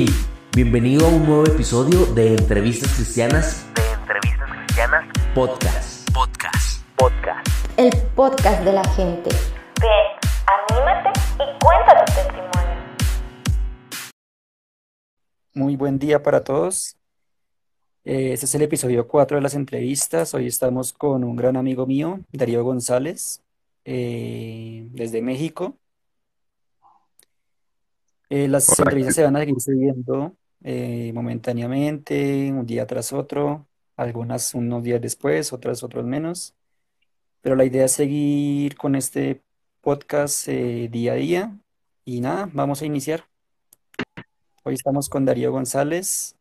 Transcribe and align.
Hey, 0.00 0.06
bienvenido 0.54 1.06
a 1.06 1.08
un 1.08 1.26
nuevo 1.26 1.44
episodio 1.44 2.06
de 2.14 2.36
Entrevistas 2.36 2.94
Cristianas. 2.94 3.66
De 3.74 3.82
Entrevistas 4.00 4.48
Cristianas 4.56 5.04
Podcast. 5.34 6.08
Podcast. 6.14 6.88
Podcast. 6.96 7.48
el 7.76 7.90
podcast 8.14 8.62
de 8.62 8.74
la 8.74 8.84
gente. 8.94 9.28
Ven, 9.80 9.90
anímate 10.70 11.18
y 11.34 11.64
cuenta 11.64 12.04
tu 12.04 12.12
testimonio. 12.14 12.76
Muy 15.54 15.74
buen 15.74 15.98
día 15.98 16.22
para 16.22 16.44
todos. 16.44 16.96
Eh, 18.04 18.34
Este 18.34 18.46
es 18.46 18.54
el 18.54 18.62
episodio 18.62 19.08
4 19.08 19.38
de 19.38 19.42
las 19.42 19.54
entrevistas. 19.54 20.32
Hoy 20.32 20.46
estamos 20.46 20.92
con 20.92 21.24
un 21.24 21.34
gran 21.34 21.56
amigo 21.56 21.88
mío, 21.88 22.20
Darío 22.30 22.62
González, 22.62 23.42
eh, 23.84 24.86
desde 24.92 25.22
México. 25.22 25.76
Eh, 28.30 28.46
las 28.46 28.68
entrevistas 28.78 29.14
se 29.14 29.22
van 29.24 29.36
a 29.36 29.40
seguir 29.40 29.60
subiendo 29.60 30.36
eh, 30.62 31.12
momentáneamente, 31.14 32.52
un 32.52 32.66
día 32.66 32.86
tras 32.86 33.14
otro, 33.14 33.66
algunas 33.96 34.54
unos 34.54 34.82
días 34.82 35.00
después, 35.00 35.52
otras 35.52 35.82
otros 35.82 36.04
menos. 36.04 36.54
Pero 37.40 37.56
la 37.56 37.64
idea 37.64 37.86
es 37.86 37.92
seguir 37.92 38.76
con 38.76 38.94
este 38.96 39.42
podcast 39.80 40.46
eh, 40.48 40.88
día 40.90 41.12
a 41.12 41.16
día. 41.16 41.58
Y 42.04 42.20
nada, 42.20 42.50
vamos 42.52 42.82
a 42.82 42.86
iniciar. 42.86 43.24
Hoy 44.62 44.74
estamos 44.74 45.08
con 45.08 45.24
Darío 45.24 45.52
González. 45.52 46.34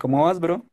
¿cómo 0.00 0.24
vas, 0.24 0.40
bro? 0.40 0.66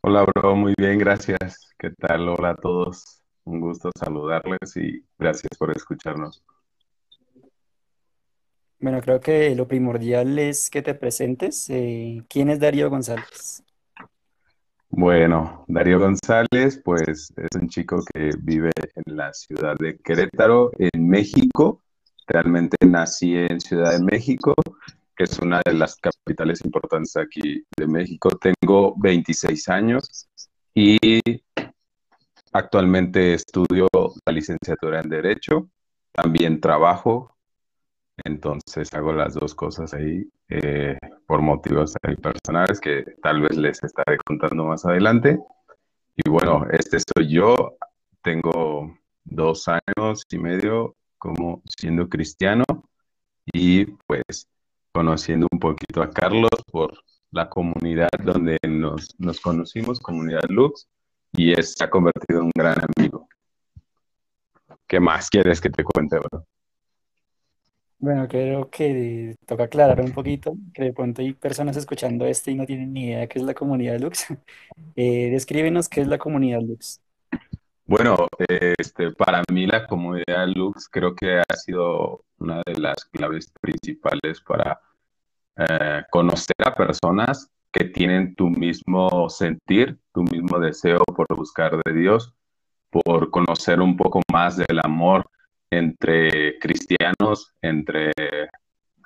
Hola, 0.00 0.24
bro, 0.24 0.56
muy 0.56 0.72
bien, 0.78 0.98
gracias. 0.98 1.68
¿Qué 1.78 1.90
tal? 1.90 2.28
Hola 2.30 2.50
a 2.50 2.56
todos. 2.56 3.22
Un 3.44 3.60
gusto 3.60 3.90
saludarles 3.98 4.74
y 4.76 5.04
gracias 5.18 5.50
por 5.58 5.70
escucharnos. 5.76 6.42
Bueno, 8.84 9.00
creo 9.00 9.18
que 9.18 9.54
lo 9.54 9.66
primordial 9.66 10.38
es 10.38 10.68
que 10.68 10.82
te 10.82 10.92
presentes. 10.94 11.70
Eh, 11.70 12.22
¿quién 12.28 12.50
es 12.50 12.60
Darío 12.60 12.90
González? 12.90 13.62
Bueno, 14.90 15.64
Darío 15.68 15.98
González, 15.98 16.82
pues 16.84 17.32
es 17.34 17.48
un 17.58 17.66
chico 17.70 18.04
que 18.12 18.32
vive 18.42 18.72
en 18.94 19.16
la 19.16 19.32
ciudad 19.32 19.74
de 19.78 19.96
Querétaro, 19.96 20.70
en 20.76 21.08
México. 21.08 21.80
Realmente 22.26 22.76
nací 22.86 23.34
en 23.34 23.58
Ciudad 23.58 23.92
de 23.92 24.04
México, 24.04 24.52
que 25.16 25.24
es 25.24 25.38
una 25.38 25.62
de 25.64 25.72
las 25.72 25.96
capitales 25.96 26.62
importantes 26.62 27.16
aquí 27.16 27.64
de 27.78 27.86
México. 27.86 28.28
Tengo 28.38 28.94
26 28.98 29.66
años 29.70 30.28
y 30.74 30.98
actualmente 32.52 33.32
estudio 33.32 33.88
la 34.26 34.32
licenciatura 34.34 35.00
en 35.00 35.08
Derecho. 35.08 35.70
También 36.12 36.60
trabajo 36.60 37.33
Entonces 38.22 38.92
hago 38.94 39.12
las 39.12 39.34
dos 39.34 39.54
cosas 39.54 39.92
ahí 39.94 40.30
eh, 40.48 40.96
por 41.26 41.42
motivos 41.42 41.94
personales 42.22 42.80
que 42.80 43.04
tal 43.22 43.42
vez 43.42 43.56
les 43.56 43.82
estaré 43.82 44.18
contando 44.24 44.64
más 44.64 44.84
adelante. 44.84 45.38
Y 46.16 46.28
bueno, 46.30 46.66
este 46.70 46.98
soy 47.00 47.28
yo. 47.28 47.76
Tengo 48.22 48.96
dos 49.24 49.68
años 49.68 50.22
y 50.30 50.38
medio 50.38 50.94
como 51.18 51.62
siendo 51.76 52.08
cristiano 52.08 52.64
y 53.52 53.86
pues 54.06 54.48
conociendo 54.92 55.48
un 55.50 55.58
poquito 55.58 56.02
a 56.02 56.10
Carlos 56.10 56.50
por 56.70 56.92
la 57.32 57.48
comunidad 57.48 58.08
donde 58.22 58.58
nos, 58.66 59.08
nos 59.18 59.40
conocimos, 59.40 59.98
comunidad 59.98 60.44
Lux, 60.48 60.86
y 61.32 61.52
es, 61.52 61.74
se 61.74 61.84
ha 61.84 61.90
convertido 61.90 62.40
en 62.40 62.44
un 62.46 62.52
gran 62.54 62.76
amigo. 62.96 63.28
¿Qué 64.86 65.00
más 65.00 65.28
quieres 65.28 65.60
que 65.60 65.70
te 65.70 65.82
cuente, 65.82 66.18
bro? 66.18 66.46
Bueno, 68.04 68.28
creo 68.28 68.68
que 68.68 69.34
toca 69.46 69.64
aclarar 69.64 69.98
un 70.02 70.12
poquito, 70.12 70.58
que 70.74 70.82
de 70.82 70.92
pronto 70.92 71.22
hay 71.22 71.32
personas 71.32 71.74
escuchando 71.78 72.26
esto 72.26 72.50
y 72.50 72.54
no 72.54 72.66
tienen 72.66 72.92
ni 72.92 73.06
idea 73.06 73.26
qué 73.26 73.38
es 73.38 73.44
la 73.46 73.54
comunidad 73.54 73.98
Lux. 73.98 74.26
Eh, 74.96 75.30
descríbenos 75.30 75.88
qué 75.88 76.02
es 76.02 76.06
la 76.06 76.18
comunidad 76.18 76.60
Lux. 76.60 77.00
Bueno, 77.86 78.28
este, 78.78 79.12
para 79.12 79.42
mí 79.50 79.66
la 79.66 79.86
comunidad 79.86 80.46
Lux 80.54 80.86
creo 80.90 81.14
que 81.14 81.38
ha 81.38 81.56
sido 81.56 82.24
una 82.38 82.60
de 82.66 82.78
las 82.78 83.06
claves 83.06 83.50
principales 83.58 84.42
para 84.42 84.78
eh, 85.56 86.02
conocer 86.10 86.56
a 86.62 86.74
personas 86.74 87.48
que 87.72 87.86
tienen 87.86 88.34
tu 88.34 88.50
mismo 88.50 89.30
sentir, 89.30 89.98
tu 90.12 90.24
mismo 90.24 90.58
deseo 90.58 91.02
por 91.04 91.26
buscar 91.34 91.80
de 91.82 91.92
Dios, 91.94 92.34
por 92.90 93.30
conocer 93.30 93.80
un 93.80 93.96
poco 93.96 94.20
más 94.30 94.58
del 94.58 94.80
amor 94.82 95.24
entre 95.78 96.58
cristianos, 96.58 97.52
entre, 97.62 98.12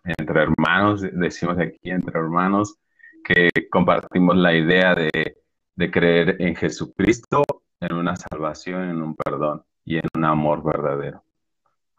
entre 0.05 0.43
hermanos, 0.43 1.03
decimos 1.13 1.59
aquí 1.59 1.91
entre 1.91 2.19
hermanos, 2.19 2.77
que 3.25 3.51
compartimos 3.71 4.37
la 4.37 4.55
idea 4.55 4.95
de, 4.95 5.39
de 5.75 5.91
creer 5.91 6.37
en 6.41 6.57
Jesucristo, 6.57 7.45
en 7.81 7.95
una 7.95 8.17
salvación, 8.17 8.91
en 8.91 9.03
un 9.03 9.15
perdón 9.15 9.63
y 9.85 9.97
en 9.97 10.05
un 10.15 10.25
amor 10.25 10.63
verdadero. 10.63 11.23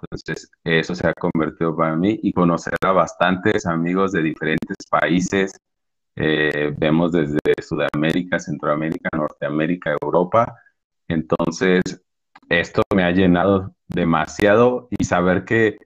Entonces, 0.02 0.50
eso 0.63 0.96
se 0.96 1.07
ha 1.07 1.13
convertido 1.13 1.75
para 1.75 1.96
mí 1.96 2.19
y 2.24 2.31
conocer 2.31 2.74
a 2.81 2.91
bastantes 2.91 3.66
amigos 3.66 4.12
de 4.13 4.24
diferentes 4.24 4.78
países. 4.90 5.51
Eh, 6.16 6.74
vemos 6.78 7.12
desde 7.12 7.40
Sudamérica, 7.62 8.40
Centroamérica, 8.40 9.09
Norteamérica, 9.13 9.96
Europa. 10.01 10.56
Entonces, 11.07 11.81
esto 12.50 12.82
me 12.94 13.04
ha 13.04 13.12
llenado 13.12 13.76
demasiado 13.88 14.88
y 14.92 15.06
saber 15.06 15.46
que, 15.46 15.78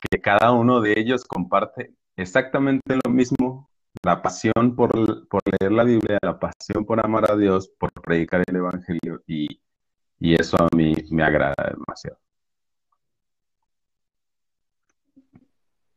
que 0.00 0.20
cada 0.20 0.52
uno 0.52 0.80
de 0.80 0.98
ellos 0.98 1.24
comparte 1.24 1.94
exactamente 2.16 2.98
lo 3.04 3.10
mismo, 3.10 3.70
la 4.02 4.22
pasión 4.22 4.76
por, 4.76 5.26
por, 5.28 5.42
leer 5.58 5.72
la 5.72 5.84
Biblia, 5.84 6.18
la 6.22 6.38
pasión 6.38 6.84
por 6.84 7.04
amar 7.04 7.30
a 7.30 7.36
Dios, 7.36 7.70
por 7.78 7.90
predicar 7.92 8.44
el 8.46 8.56
Evangelio 8.56 9.22
y, 9.26 9.60
y 10.20 10.34
eso 10.34 10.56
a 10.58 10.68
mí 10.76 10.94
me 11.10 11.22
agrada 11.24 11.54
demasiado. 11.70 12.18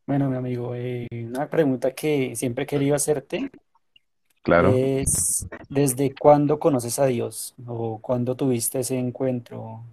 Bueno, 0.06 0.28
mi 0.28 0.36
amigo, 0.36 0.74
eh, 0.74 1.06
una 1.12 1.48
pregunta 1.48 1.94
que 1.94 2.34
siempre 2.34 2.64
he 2.64 2.66
querido 2.66 2.96
hacerte 2.96 3.50
Claro. 4.42 4.72
es 4.74 5.46
¿desde 5.68 6.14
cuándo 6.14 6.58
conoces 6.58 6.98
a 6.98 7.06
Dios? 7.06 7.54
¿O 7.66 8.00
cuándo 8.00 8.36
tuviste 8.36 8.80
ese 8.80 8.98
encuentro? 8.98 9.84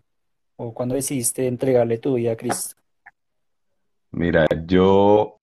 ¿O 0.56 0.74
cuándo 0.74 0.96
decidiste 0.96 1.48
entregarle 1.48 1.98
tu 1.98 2.16
vida 2.16 2.32
a 2.32 2.36
Cristo? 2.38 2.76
Mira, 4.12 4.48
yo, 4.66 5.38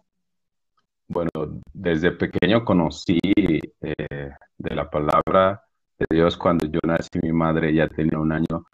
bueno, 1.06 1.31
desde 1.72 2.12
pequeño 2.12 2.64
conocí 2.64 3.20
eh, 3.22 4.31
de 4.59 4.75
la 4.75 4.91
palabra 4.91 5.62
de 5.98 6.06
Dios 6.10 6.37
cuando 6.37 6.66
yo 6.66 6.81
nací, 6.84 7.19
mi 7.22 7.32
madre 7.32 7.72
ya 7.75 7.87
tenía 7.88 8.19
un 8.19 8.32
año 8.32 8.66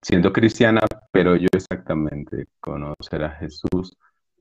siendo 0.00 0.32
cristiana, 0.32 0.82
pero 1.10 1.34
yo 1.36 1.48
exactamente 1.52 2.46
conocer 2.60 3.24
a 3.24 3.30
Jesús 3.32 3.96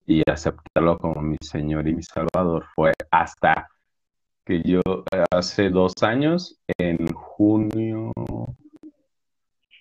y 0.05 0.21
aceptarlo 0.29 0.97
como 0.97 1.21
mi 1.21 1.37
Señor 1.41 1.87
y 1.87 1.95
mi 1.95 2.03
Salvador 2.03 2.65
fue 2.75 2.93
hasta 3.11 3.69
que 4.45 4.61
yo 4.63 4.81
hace 5.31 5.69
dos 5.69 5.93
años, 6.01 6.59
en 6.77 7.07
junio, 7.13 8.11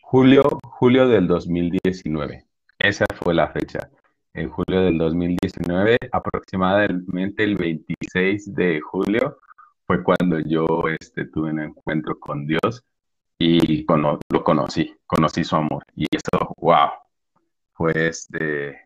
julio, 0.02 0.42
julio 0.64 1.08
del 1.08 1.26
2019. 1.26 2.44
Esa 2.78 3.06
fue 3.16 3.34
la 3.34 3.48
fecha. 3.48 3.90
En 4.34 4.48
julio 4.48 4.82
del 4.82 4.98
2019, 4.98 5.98
aproximadamente 6.10 7.44
el 7.44 7.56
26 7.56 8.54
de 8.54 8.80
julio, 8.80 9.38
fue 9.86 10.02
cuando 10.02 10.38
yo 10.40 10.66
este, 11.00 11.26
tuve 11.26 11.50
un 11.50 11.60
encuentro 11.60 12.18
con 12.18 12.46
Dios 12.46 12.82
y 13.38 13.84
cono 13.84 14.18
lo 14.30 14.44
conocí, 14.44 14.94
conocí 15.06 15.44
su 15.44 15.56
amor. 15.56 15.84
Y 15.94 16.06
eso, 16.10 16.54
wow, 16.58 16.90
fue, 17.72 17.92
este, 18.08 18.80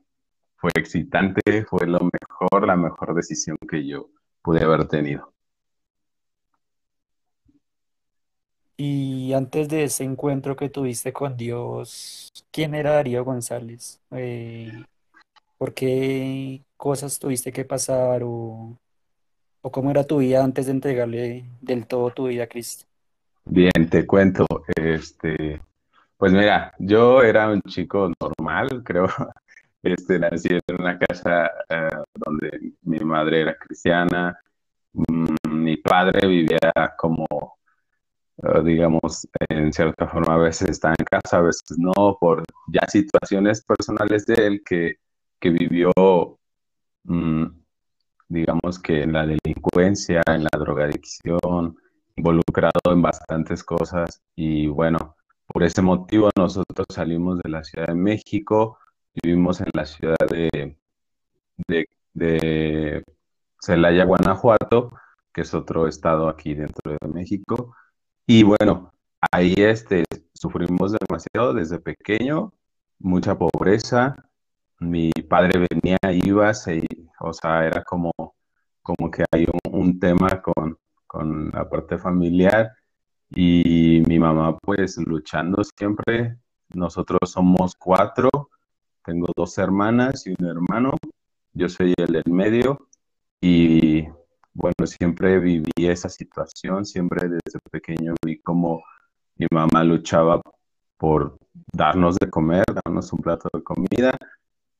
fue 0.57 0.71
excitante, 0.75 1.65
fue 1.67 1.87
lo 1.87 2.01
mejor, 2.01 2.67
la 2.67 2.77
mejor 2.77 3.15
decisión 3.15 3.57
que 3.69 3.87
yo 3.87 4.09
pude 4.43 4.65
haber 4.65 4.89
tenido. 4.89 5.36
Y 8.77 9.33
antes 9.33 9.69
de 9.69 9.85
ese 9.85 10.05
encuentro 10.05 10.55
que 10.55 10.69
tuviste 10.69 11.13
con 11.13 11.37
Dios, 11.37 12.31
¿quién 12.51 12.75
era 12.75 12.93
Darío 12.93 13.25
González? 13.25 14.01
Eh, 14.11 14.85
¿por 15.57 15.73
qué 15.73 16.63
cosas 16.77 17.19
tuviste 17.19 17.53
que 17.53 17.65
pasar 17.65 18.23
o, 18.23 18.77
o 19.63 19.71
cómo 19.71 19.91
era 19.91 20.05
tu 20.05 20.19
vida 20.19 20.45
antes 20.45 20.67
de 20.67 20.73
entregarle 20.73 21.45
del 21.61 21.87
todo 21.87 22.11
tu 22.11 22.27
vida 22.29 22.45
a 22.45 22.49
Cristo? 22.49 22.85
Bien, 23.45 23.89
te 23.89 24.07
cuento, 24.07 24.45
este, 24.75 25.61
pues 26.17 26.33
mira, 26.33 26.75
yo 26.79 27.23
era 27.23 27.49
un 27.49 27.63
chico 27.63 28.11
normal, 28.21 28.69
creo, 28.85 29.09
este, 29.83 30.19
nací 30.19 30.49
en 30.51 30.81
una 30.81 30.99
casa 30.99 31.51
uh, 31.71 32.03
donde 32.13 32.73
mi 32.83 32.99
madre 32.99 33.43
era 33.43 33.57
cristiana, 33.57 34.39
mm, 34.93 35.35
mi 35.49 35.77
padre 35.77 36.27
vivía 36.27 36.59
como 36.99 37.27
digamos, 38.65 39.27
en 39.49 39.73
cierta 39.73 40.07
forma 40.09 40.35
a 40.35 40.39
veces 40.39 40.71
está 40.71 40.91
en 40.91 41.05
casa, 41.05 41.39
a 41.39 41.43
veces 41.43 41.79
no, 41.79 42.19
por 42.21 42.43
ya 42.69 42.87
situaciones 42.89 43.65
personales 43.65 44.27
de 44.27 44.35
él 44.47 44.63
que, 44.65 44.97
que 45.41 45.51
vivió 45.51 45.93
um, 47.05 47.51
digamos 48.29 48.79
que 48.79 49.03
en 49.03 49.13
la 49.13 49.27
delincuencia, 49.27 50.23
en 50.27 50.45
la 50.45 50.51
drogadicción, 50.59 51.77
involucrado 52.17 52.93
en 52.93 53.03
bastantes 53.03 53.63
cosas 53.63 54.23
y 54.35 54.67
bueno, 54.69 55.17
por 55.47 55.63
ese 55.63 55.83
motivo 55.83 56.31
nosotros 56.37 56.87
salimos 56.91 57.39
de 57.43 57.51
la 57.51 57.63
Ciudad 57.65 57.89
de 57.89 57.95
México, 57.95 58.79
vivimos 59.23 59.61
en 59.61 59.71
la 59.75 59.87
ciudad 59.87 60.17
de, 60.31 60.77
de, 61.69 61.89
de 62.15 63.05
Celaya, 63.61 64.05
Guanajuato, 64.05 64.93
que 65.33 65.43
es 65.43 65.55
otro 65.55 65.87
estado 65.87 66.29
aquí 66.29 66.55
dentro 66.55 66.97
de 67.01 67.09
México. 67.09 67.75
Y 68.27 68.43
bueno, 68.43 68.93
ahí 69.33 69.55
este, 69.57 70.05
sufrimos 70.35 70.93
demasiado 70.93 71.55
desde 71.55 71.79
pequeño, 71.79 72.53
mucha 72.99 73.39
pobreza. 73.39 74.17
Mi 74.81 75.13
padre 75.29 75.67
venía, 75.71 75.99
iba, 76.13 76.53
se, 76.55 76.85
o 77.21 77.33
sea, 77.33 77.67
era 77.67 77.85
como, 77.85 78.13
como 78.83 79.11
que 79.11 79.25
hay 79.33 79.47
un, 79.71 79.99
tema 80.01 80.43
con, 80.43 80.77
con 81.07 81.51
la 81.51 81.69
parte 81.69 81.99
familiar 81.99 82.73
y 83.31 84.03
mi 84.09 84.19
mamá 84.19 84.59
pues 84.59 84.99
luchando 84.99 85.63
siempre. 85.79 86.37
Nosotros 86.71 87.31
somos 87.31 87.75
cuatro, 87.77 88.29
tengo 89.05 89.29
dos 89.37 89.57
hermanas 89.59 90.27
y 90.27 90.31
un 90.39 90.47
hermano, 90.49 90.95
yo 91.53 91.69
soy 91.69 91.95
el 91.97 92.13
del 92.13 92.33
medio 92.33 92.89
y 93.41 94.09
bueno, 94.57 94.87
siempre 94.87 95.39
viví 95.39 95.71
esa 95.77 96.09
situación, 96.09 96.85
siempre 96.87 97.29
desde 97.29 97.59
pequeño 97.71 98.15
vi 98.25 98.41
cómo 98.41 98.83
mi 99.37 99.47
mamá 99.53 99.85
luchaba 99.85 100.41
por 100.97 101.37
darnos 101.73 102.17
de 102.17 102.31
comer, 102.31 102.65
darnos 102.85 103.13
un 103.13 103.21
plato 103.21 103.49
de 103.53 103.63
comida, 103.63 104.17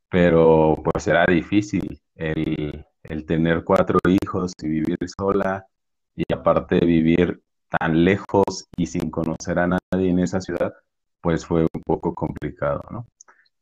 pero 0.09 0.77
pues 0.83 1.07
era 1.09 1.27
difícil 1.27 2.01
el, 2.15 2.87
el 3.03 3.27
tener 3.27 3.65
cuatro 3.65 3.99
hijos 4.09 4.53
y 4.63 4.69
vivir 4.69 4.99
sola 5.19 5.67
y 6.15 6.25
aparte 6.33 6.81
vivir 6.81 7.43
tan 7.69 8.05
lejos 8.05 8.67
y 8.77 8.87
sin 8.87 9.11
conocer 9.11 9.59
a 9.59 9.67
nadie 9.67 10.11
en 10.11 10.21
esa 10.21 10.41
ciudad, 10.41 10.73
pues 11.21 11.45
fue 11.45 11.63
un 11.63 11.83
poco 11.85 12.15
complicado, 12.15 12.83
¿no? 12.91 13.07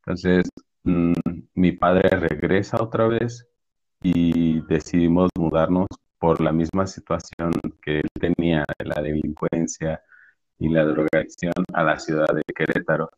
Entonces, 0.07 0.49
mm, 0.85 1.15
mi 1.55 1.73
padre 1.73 2.09
regresa 2.11 2.83
otra 2.83 3.09
vez 3.09 3.47
y 4.03 4.61
decidimos 4.67 5.31
mudarnos 5.39 5.89
por 6.25 6.41
la 6.41 6.53
misma 6.53 6.87
situación 6.87 7.53
que 7.83 7.99
él 7.99 8.09
tenía 8.19 8.65
la 8.79 9.03
delincuencia 9.03 10.01
y 10.59 10.71
la 10.71 10.83
drogadicción 10.85 11.53
a 11.75 11.85
la 11.85 11.99
ciudad 11.99 12.29
de 12.35 12.43
Querétaro. 12.57 13.11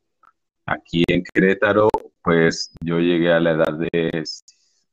Aquí 0.67 1.05
en 1.07 1.23
Querétaro, 1.23 1.89
pues 2.21 2.75
yo 2.81 2.99
llegué 2.99 3.33
a 3.33 3.39
la 3.39 3.53
edad 3.53 3.79
de 3.79 4.25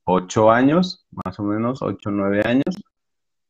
ocho 0.04 0.52
años, 0.52 1.08
más 1.26 1.40
o 1.40 1.44
menos, 1.44 1.82
ocho 1.82 2.10
o 2.10 2.12
nueve 2.12 2.44
años. 2.46 2.76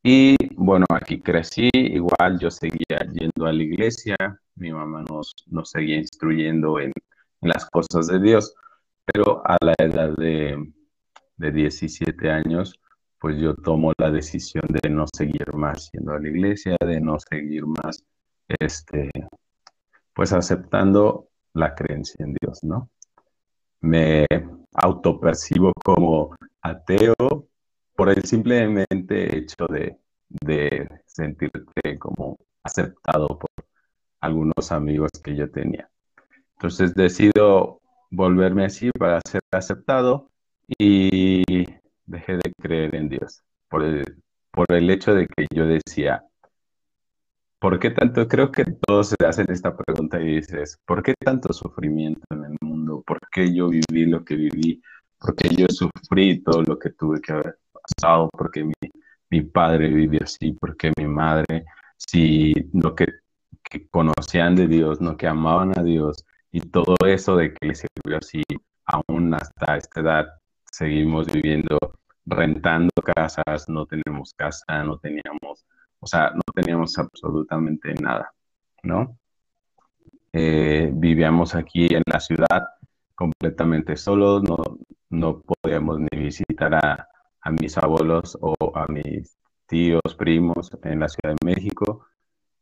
Y 0.02 0.34
bueno, 0.54 0.86
aquí 0.88 1.20
crecí, 1.20 1.68
igual 1.74 2.38
yo 2.40 2.50
seguía 2.50 3.00
yendo 3.12 3.44
a 3.44 3.52
la 3.52 3.62
iglesia, 3.62 4.16
mi 4.54 4.72
mamá 4.72 5.04
nos, 5.10 5.34
nos 5.44 5.68
seguía 5.72 5.98
instruyendo 5.98 6.80
en, 6.80 6.90
en 7.42 7.48
las 7.50 7.68
cosas 7.68 8.06
de 8.06 8.18
Dios, 8.18 8.54
pero 9.04 9.42
a 9.44 9.58
la 9.60 9.74
edad 9.76 10.16
de, 10.16 10.56
de 11.36 11.52
17 11.52 12.30
años, 12.30 12.80
pues 13.24 13.38
yo 13.38 13.54
tomo 13.54 13.90
la 13.96 14.10
decisión 14.10 14.64
de 14.68 14.90
no 14.90 15.06
seguir 15.10 15.54
más 15.54 15.90
yendo 15.92 16.12
a 16.12 16.18
la 16.20 16.28
iglesia, 16.28 16.76
de 16.78 17.00
no 17.00 17.16
seguir 17.18 17.64
más, 17.64 18.04
este, 18.46 19.10
pues 20.12 20.34
aceptando 20.34 21.28
la 21.54 21.74
creencia 21.74 22.22
en 22.22 22.34
Dios, 22.38 22.62
¿no? 22.62 22.90
Me 23.80 24.26
autopercibo 24.74 25.72
como 25.82 26.36
ateo 26.60 27.14
por 27.96 28.10
el 28.10 28.22
simplemente 28.24 29.38
hecho 29.38 29.68
de, 29.70 29.96
de 30.28 30.86
sentirte 31.06 31.98
como 31.98 32.36
aceptado 32.62 33.38
por 33.38 33.48
algunos 34.20 34.70
amigos 34.70 35.08
que 35.22 35.34
yo 35.34 35.50
tenía. 35.50 35.88
Entonces 36.56 36.94
decido 36.94 37.80
volverme 38.10 38.66
así 38.66 38.90
para 38.90 39.22
ser 39.26 39.40
aceptado 39.50 40.28
y 40.76 41.64
dejé 42.06 42.34
de 42.34 42.52
creer 42.60 42.94
en 42.94 43.08
Dios 43.08 43.42
por 43.68 43.82
el, 43.82 44.04
por 44.50 44.66
el 44.72 44.90
hecho 44.90 45.14
de 45.14 45.26
que 45.26 45.46
yo 45.54 45.66
decía, 45.66 46.24
¿por 47.58 47.78
qué 47.78 47.90
tanto? 47.90 48.28
Creo 48.28 48.52
que 48.52 48.64
todos 48.86 49.08
se 49.08 49.26
hacen 49.26 49.46
esta 49.50 49.76
pregunta 49.76 50.20
y 50.20 50.36
dices, 50.36 50.78
¿por 50.84 51.02
qué 51.02 51.14
tanto 51.18 51.52
sufrimiento 51.52 52.22
en 52.30 52.44
el 52.44 52.56
mundo? 52.60 53.02
¿Por 53.06 53.18
qué 53.32 53.54
yo 53.54 53.68
viví 53.68 54.06
lo 54.06 54.24
que 54.24 54.36
viví? 54.36 54.82
¿Por 55.18 55.34
qué 55.34 55.48
yo 55.54 55.66
sufrí 55.68 56.42
todo 56.42 56.62
lo 56.62 56.78
que 56.78 56.90
tuve 56.90 57.20
que 57.20 57.32
haber 57.32 57.58
pasado? 57.72 58.28
¿Por 58.30 58.50
qué 58.50 58.64
mi, 58.64 58.74
mi 59.30 59.42
padre 59.42 59.88
vivió 59.88 60.20
así? 60.22 60.52
¿Por 60.52 60.76
qué 60.76 60.92
mi 60.98 61.06
madre? 61.06 61.64
Si 61.96 62.52
lo 62.72 62.94
que, 62.94 63.06
conocían 63.90 64.54
de 64.54 64.68
Dios, 64.68 65.00
no 65.00 65.16
que 65.16 65.26
amaban 65.26 65.76
a 65.78 65.82
Dios 65.82 66.24
y 66.52 66.60
todo 66.60 66.94
eso 67.06 67.36
de 67.36 67.52
que 67.54 67.66
les 67.68 67.78
sirvió 67.80 68.18
así 68.18 68.42
aún 68.84 69.34
hasta 69.34 69.76
esta 69.76 70.00
edad 70.00 70.26
seguimos 70.74 71.26
viviendo 71.32 71.78
rentando 72.26 72.90
casas, 73.14 73.68
no 73.68 73.86
tenemos 73.86 74.34
casa, 74.34 74.82
no 74.82 74.98
teníamos, 74.98 75.64
o 76.00 76.06
sea, 76.06 76.30
no 76.30 76.42
teníamos 76.52 76.98
absolutamente 76.98 77.94
nada, 77.94 78.32
¿no? 78.82 79.16
Eh, 80.32 80.90
vivíamos 80.92 81.54
aquí 81.54 81.86
en 81.94 82.02
la 82.06 82.18
ciudad 82.18 82.64
completamente 83.14 83.96
solos, 83.96 84.42
no, 84.42 84.56
no 85.10 85.42
podíamos 85.42 86.00
ni 86.00 86.18
visitar 86.18 86.74
a, 86.74 87.08
a 87.40 87.50
mis 87.52 87.78
abuelos 87.78 88.36
o 88.40 88.56
a 88.74 88.86
mis 88.88 89.38
tíos, 89.66 90.02
primos 90.18 90.72
en 90.82 90.98
la 90.98 91.08
Ciudad 91.08 91.36
de 91.40 91.54
México. 91.54 92.06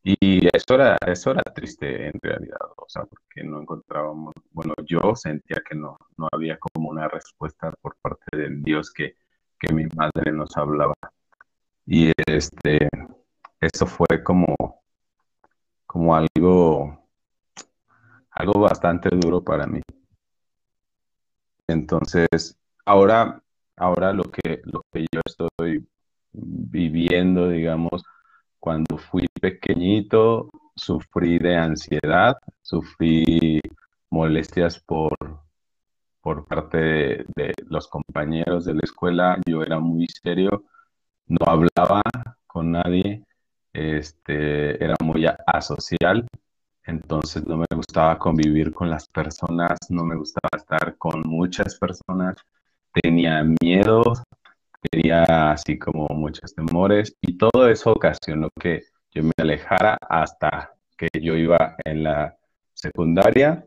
Y 0.04 0.46
eso 0.49 0.75
era, 0.75 0.96
eso 1.06 1.31
era 1.31 1.43
triste 1.54 2.08
en 2.08 2.19
realidad, 2.20 2.58
o 2.76 2.87
sea, 2.88 3.04
porque 3.04 3.44
no 3.44 3.60
encontrábamos, 3.60 4.34
bueno, 4.50 4.75
yo 4.84 5.14
sentía 5.14 5.62
que 5.69 5.76
no, 5.76 5.96
no 6.16 6.28
había 6.32 6.58
como 6.58 6.90
una 6.90 7.06
respuesta 7.08 7.72
por 7.81 7.96
parte 8.02 8.37
del 8.37 8.62
Dios 8.62 8.93
que, 8.93 9.14
que 9.58 9.72
mi 9.72 9.87
madre 9.96 10.32
nos 10.32 10.56
hablaba. 10.56 10.94
Y 11.87 12.12
este, 12.26 12.88
eso 13.60 13.87
fue 13.87 14.22
como, 14.25 14.56
como 15.87 16.16
algo, 16.16 16.99
algo 18.31 18.60
bastante 18.60 19.08
duro 19.10 19.43
para 19.44 19.66
mí. 19.66 19.81
Entonces, 21.69 22.58
ahora, 22.84 23.43
ahora 23.76 24.12
lo 24.12 24.25
que, 24.25 24.62
lo 24.64 24.82
que 24.93 25.06
yo 25.12 25.20
estoy 25.25 25.87
viviendo, 26.32 27.49
digamos, 27.49 28.02
cuando 28.62 28.97
fui 28.97 29.26
pequeñito 29.40 30.49
sufrí 30.76 31.40
de 31.40 31.57
ansiedad, 31.57 32.37
sufrí 32.62 33.61
molestias 34.09 34.78
por, 34.78 35.16
por 36.21 36.45
parte 36.47 36.78
de, 37.35 37.52
los 37.66 37.88
compañeros 37.88 38.64
de 38.64 38.75
la 38.75 38.83
escuela. 38.85 39.37
Yo 39.49 39.64
era 39.64 39.81
muy 39.81 40.07
serio, 40.07 40.62
no 41.26 41.45
hablaba 41.45 42.02
con 42.47 42.71
nadie, 42.71 43.25
este, 43.73 44.83
era 44.83 44.95
muy 45.02 45.26
asocial, 45.45 46.28
entonces 46.85 47.45
no 47.45 47.57
me 47.57 47.66
gustaba 47.75 48.16
convivir 48.16 48.73
con 48.73 48.88
las 48.88 49.09
personas, 49.09 49.76
no 49.88 50.04
me 50.04 50.14
gustaba 50.14 50.50
estar 50.57 50.97
con 50.99 51.23
muchas 51.26 51.76
personas, 51.81 52.37
tenía 52.92 53.42
miedo 53.61 54.04
tenía 54.91 55.53
así 55.53 55.79
como 55.79 56.07
muchos 56.09 56.55
temores 56.55 57.17
y 57.21 57.37
todo 57.39 57.69
eso 57.69 57.93
ocasionó 57.93 58.49
que 58.61 58.83
yo 59.12 59.23
me 59.23 59.33
alejara 59.39 59.97
hasta 60.09 60.75
que 60.97 61.09
yo 61.21 61.35
iba 61.37 61.77
en 61.85 62.05
la 62.05 62.37
secundaria. 62.75 63.67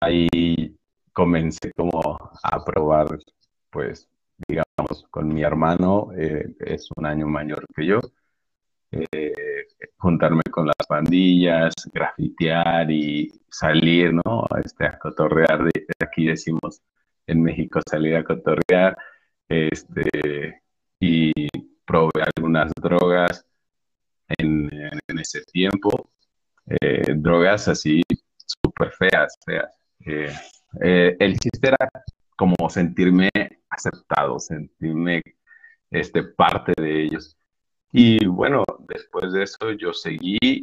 Ahí 0.00 0.76
comencé 1.12 1.72
como 1.72 2.18
a 2.42 2.64
probar, 2.64 3.06
pues, 3.70 4.08
digamos, 4.48 5.06
con 5.10 5.28
mi 5.28 5.42
hermano, 5.42 6.10
eh, 6.16 6.54
es 6.60 6.88
un 6.96 7.06
año 7.06 7.26
mayor 7.26 7.64
que 7.74 7.86
yo, 7.86 8.00
eh, 8.92 9.32
juntarme 9.98 10.42
con 10.50 10.66
las 10.66 10.86
pandillas, 10.88 11.74
grafitear 11.92 12.90
y 12.90 13.30
salir, 13.48 14.12
¿no? 14.14 14.44
Este, 14.64 14.86
a 14.86 14.98
cotorrear, 14.98 15.64
de, 15.64 15.86
aquí 16.00 16.26
decimos 16.26 16.80
en 17.26 17.42
México 17.42 17.80
salir 17.88 18.16
a 18.16 18.24
cotorrear, 18.24 18.96
este, 19.50 20.62
y 21.00 21.32
probé 21.84 22.22
algunas 22.36 22.70
drogas 22.80 23.44
en, 24.28 24.70
ese 25.08 25.42
tiempo, 25.52 26.10
eh, 26.80 27.14
drogas 27.16 27.66
así 27.66 28.00
súper 28.46 28.92
feas, 28.92 29.36
feas. 29.44 29.74
Eh, 30.06 30.32
eh, 30.80 31.16
el 31.18 31.32
chiste 31.38 31.68
era 31.68 31.90
como 32.36 32.54
sentirme 32.70 33.28
aceptado, 33.68 34.38
sentirme 34.38 35.20
este, 35.90 36.22
parte 36.22 36.72
de 36.80 37.02
ellos. 37.02 37.36
Y 37.92 38.24
bueno, 38.26 38.64
después 38.88 39.32
de 39.32 39.42
eso 39.42 39.72
yo 39.72 39.92
seguí, 39.92 40.62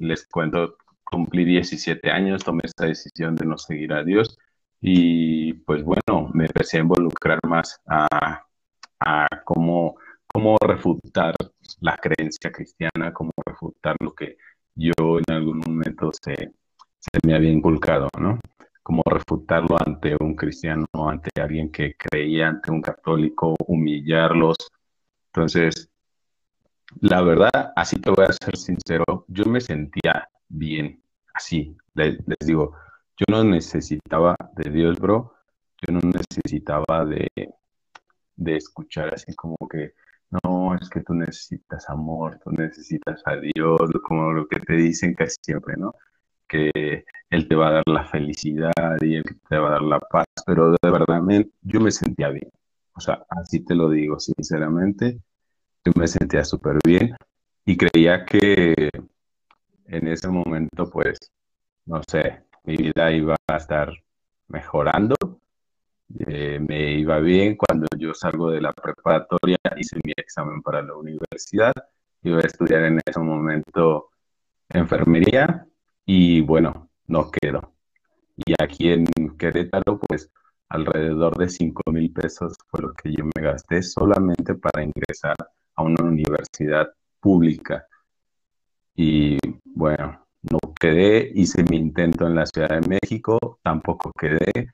les 0.00 0.26
cuento, 0.26 0.76
cumplí 1.04 1.44
17 1.44 2.10
años, 2.10 2.42
tomé 2.42 2.62
esta 2.64 2.86
decisión 2.86 3.36
de 3.36 3.46
no 3.46 3.56
seguir 3.56 3.92
a 3.92 4.02
Dios 4.02 4.36
y 4.80 5.52
pues 5.54 5.82
bueno, 5.84 6.30
me 6.34 6.46
empecé 6.46 6.78
a 6.78 6.80
involucrar 6.80 7.40
más 7.46 7.80
a, 7.86 8.44
a 9.00 9.26
cómo, 9.44 9.96
cómo 10.26 10.56
refutar 10.60 11.34
la 11.80 11.96
creencia 11.96 12.52
cristiana, 12.52 13.12
cómo 13.12 13.32
refutar 13.44 13.96
lo 14.00 14.14
que 14.14 14.36
yo 14.74 14.92
en 15.26 15.34
algún 15.34 15.60
momento 15.66 16.10
se, 16.12 16.34
se 16.98 17.18
me 17.26 17.34
había 17.34 17.50
inculcado, 17.50 18.08
¿no? 18.18 18.38
Cómo 18.82 19.02
refutarlo 19.06 19.76
ante 19.84 20.16
un 20.20 20.34
cristiano, 20.34 20.86
ante 21.08 21.30
alguien 21.40 21.70
que 21.70 21.94
creía, 21.94 22.48
ante 22.48 22.70
un 22.70 22.80
católico, 22.80 23.54
humillarlos. 23.66 24.56
Entonces, 25.26 25.90
la 27.00 27.20
verdad, 27.22 27.72
así 27.76 28.00
te 28.00 28.10
voy 28.10 28.24
a 28.24 28.32
ser 28.32 28.56
sincero, 28.56 29.04
yo 29.28 29.44
me 29.44 29.60
sentía 29.60 30.28
bien, 30.48 31.02
así, 31.34 31.76
les, 31.94 32.18
les 32.26 32.38
digo, 32.46 32.74
yo 33.18 33.24
no 33.28 33.42
necesitaba 33.44 34.36
de 34.54 34.70
Dios, 34.70 34.98
bro, 34.98 35.34
yo 35.82 35.92
no 35.92 36.00
necesitaba 36.00 37.04
de, 37.04 37.28
de 38.36 38.56
escuchar 38.56 39.12
así 39.14 39.34
como 39.34 39.56
que, 39.68 39.94
no, 40.30 40.74
es 40.76 40.88
que 40.88 41.00
tú 41.00 41.14
necesitas 41.14 41.88
amor, 41.90 42.38
tú 42.44 42.50
necesitas 42.52 43.20
a 43.26 43.36
Dios, 43.36 43.80
como 44.04 44.32
lo 44.32 44.46
que 44.46 44.60
te 44.60 44.74
dicen 44.74 45.14
casi 45.14 45.36
siempre, 45.42 45.76
¿no? 45.76 45.94
Que 46.46 47.04
Él 47.30 47.48
te 47.48 47.56
va 47.56 47.68
a 47.68 47.72
dar 47.72 47.84
la 47.86 48.04
felicidad 48.04 48.72
y 49.00 49.16
Él 49.16 49.24
te 49.48 49.58
va 49.58 49.68
a 49.68 49.72
dar 49.72 49.82
la 49.82 50.00
paz, 50.00 50.26
pero 50.46 50.70
de 50.70 50.90
verdad 50.90 51.20
yo 51.62 51.80
me 51.80 51.90
sentía 51.90 52.28
bien. 52.30 52.50
O 52.94 53.00
sea, 53.00 53.24
así 53.30 53.64
te 53.64 53.74
lo 53.74 53.90
digo, 53.90 54.18
sinceramente, 54.20 55.20
yo 55.84 55.92
me 55.96 56.06
sentía 56.08 56.44
súper 56.44 56.78
bien 56.84 57.16
y 57.64 57.76
creía 57.76 58.24
que 58.24 58.90
en 59.86 60.08
ese 60.08 60.28
momento, 60.28 60.90
pues, 60.90 61.18
no 61.86 62.02
sé, 62.08 62.42
mi 62.68 62.76
vida 62.76 63.10
iba 63.10 63.34
a 63.48 63.56
estar 63.56 63.92
mejorando 64.48 65.16
eh, 66.26 66.58
me 66.60 66.92
iba 66.94 67.18
bien. 67.20 67.56
Cuando 67.56 67.86
yo 67.96 68.14
salgo 68.14 68.50
de 68.50 68.60
la 68.60 68.72
preparatoria, 68.72 69.56
hice 69.76 69.96
mi 70.04 70.12
examen 70.16 70.62
para 70.62 70.82
la 70.82 70.94
universidad. 70.94 71.72
Iba 72.22 72.38
a 72.38 72.46
estudiar 72.46 72.84
en 72.84 73.00
ese 73.04 73.20
momento 73.20 74.10
enfermería 74.68 75.66
y 76.04 76.40
bueno, 76.42 76.90
no 77.06 77.30
quedó. 77.30 77.74
Y 78.36 78.54
aquí 78.62 78.90
en 78.92 79.06
Querétaro, 79.38 79.98
pues 79.98 80.30
alrededor 80.68 81.36
de 81.38 81.48
5 81.48 81.82
mil 81.92 82.12
pesos 82.12 82.54
fue 82.68 82.82
lo 82.82 82.92
que 82.92 83.12
yo 83.12 83.24
me 83.24 83.42
gasté 83.42 83.82
solamente 83.82 84.54
para 84.54 84.82
ingresar 84.84 85.36
a 85.74 85.82
una 85.82 86.04
universidad 86.04 86.88
pública. 87.20 87.86
Y 88.94 89.38
bueno, 89.64 90.27
no 90.50 90.58
quedé, 90.80 91.30
hice 91.34 91.62
mi 91.64 91.76
intento 91.78 92.26
en 92.26 92.34
la 92.34 92.46
Ciudad 92.46 92.80
de 92.80 92.88
México, 92.88 93.58
tampoco 93.62 94.12
quedé 94.18 94.72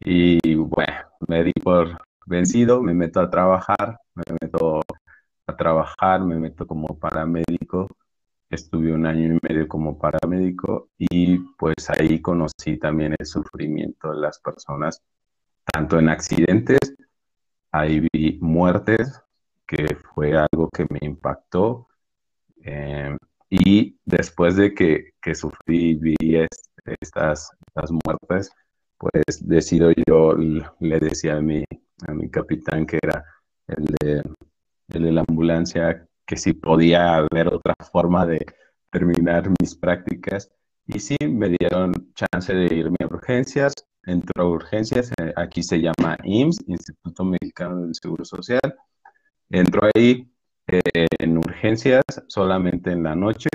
y 0.00 0.54
bueno, 0.56 0.92
me 1.28 1.42
di 1.44 1.52
por 1.52 1.98
vencido, 2.26 2.82
me 2.82 2.94
meto 2.94 3.20
a 3.20 3.30
trabajar, 3.30 3.98
me 4.14 4.24
meto 4.40 4.82
a 5.46 5.56
trabajar, 5.56 6.20
me 6.22 6.36
meto 6.36 6.66
como 6.66 6.98
paramédico. 6.98 7.88
Estuve 8.50 8.92
un 8.92 9.06
año 9.06 9.34
y 9.34 9.38
medio 9.42 9.66
como 9.68 9.98
paramédico 9.98 10.90
y 10.98 11.38
pues 11.58 11.90
ahí 11.90 12.20
conocí 12.20 12.78
también 12.78 13.14
el 13.18 13.26
sufrimiento 13.26 14.12
de 14.12 14.20
las 14.20 14.38
personas, 14.40 15.02
tanto 15.72 15.98
en 15.98 16.08
accidentes, 16.08 16.94
ahí 17.72 18.06
vi 18.12 18.38
muertes, 18.40 19.20
que 19.66 19.96
fue 20.14 20.36
algo 20.36 20.68
que 20.70 20.86
me 20.90 20.98
impactó. 21.02 21.88
Eh, 22.62 23.16
y 23.50 23.98
después 24.04 24.56
de 24.56 24.74
que, 24.74 25.12
que 25.20 25.34
sufrí, 25.34 25.94
vi 25.94 26.16
estas, 27.00 27.50
estas 27.66 27.90
muertes, 28.04 28.50
pues 28.98 29.46
decido 29.46 29.92
yo, 30.06 30.34
le 30.80 31.00
decía 31.00 31.36
a 31.36 31.40
mi, 31.40 31.64
a 32.06 32.12
mi 32.12 32.30
capitán 32.30 32.86
que 32.86 32.98
era 33.02 33.24
el 33.68 33.84
de, 34.00 34.22
el 34.88 35.02
de 35.02 35.12
la 35.12 35.24
ambulancia, 35.28 36.06
que 36.26 36.36
si 36.36 36.52
podía 36.54 37.16
haber 37.16 37.48
otra 37.48 37.74
forma 37.92 38.26
de 38.26 38.44
terminar 38.90 39.50
mis 39.60 39.74
prácticas. 39.74 40.50
Y 40.86 41.00
sí, 41.00 41.16
me 41.20 41.48
dieron 41.48 41.92
chance 42.14 42.54
de 42.54 42.74
irme 42.74 42.96
a 43.00 43.06
urgencias. 43.06 43.72
Entro 44.06 44.42
a 44.42 44.48
urgencias, 44.48 45.10
eh, 45.20 45.32
aquí 45.36 45.62
se 45.62 45.80
llama 45.80 46.16
IMSS, 46.22 46.64
Instituto 46.66 47.24
Mexicano 47.24 47.80
del 47.82 47.94
Seguro 47.94 48.24
Social. 48.24 48.60
Entro 49.50 49.88
ahí 49.94 50.30
en 50.66 51.38
urgencias 51.38 52.04
solamente 52.28 52.92
en 52.92 53.02
la 53.02 53.14
noche. 53.14 53.48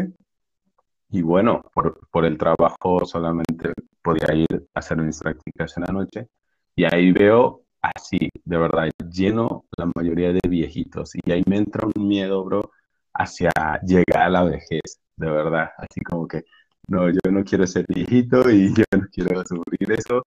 Y 1.11 1.21
bueno, 1.21 1.61
por, 1.73 2.07
por 2.11 2.25
el 2.25 2.37
trabajo 2.37 3.05
solamente 3.05 3.73
podía 4.01 4.33
ir 4.35 4.67
a 4.73 4.79
hacer 4.79 4.97
mis 4.97 5.19
prácticas 5.19 5.75
en 5.77 5.83
la 5.83 5.93
noche 5.93 6.27
y 6.75 6.85
ahí 6.85 7.11
veo 7.11 7.63
así, 7.81 8.29
de 8.45 8.57
verdad, 8.57 8.89
lleno 9.11 9.65
la 9.77 9.89
mayoría 9.95 10.31
de 10.33 10.39
viejitos 10.47 11.13
y 11.15 11.31
ahí 11.31 11.43
me 11.47 11.57
entra 11.57 11.87
un 11.93 12.07
miedo, 12.07 12.43
bro, 12.43 12.71
hacia 13.13 13.51
llegar 13.83 14.23
a 14.23 14.29
la 14.29 14.43
vejez, 14.43 14.99
de 15.15 15.29
verdad, 15.29 15.71
así 15.77 16.01
como 16.01 16.27
que, 16.27 16.43
no, 16.87 17.09
yo 17.09 17.19
no 17.31 17.43
quiero 17.43 17.67
ser 17.67 17.85
viejito 17.87 18.49
y 18.49 18.73
yo 18.75 18.83
no 18.97 19.07
quiero 19.11 19.43
sufrir 19.45 19.91
eso 19.91 20.23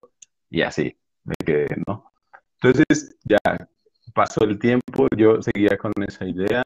y 0.49 0.61
así, 0.61 0.95
me 1.23 1.35
quedé, 1.45 1.67
¿no? 1.87 2.11
Entonces 2.61 3.15
ya 3.23 3.39
pasó 4.13 4.43
el 4.43 4.59
tiempo, 4.59 5.07
yo 5.15 5.41
seguía 5.41 5.77
con 5.77 5.91
esa 6.07 6.25
idea, 6.25 6.63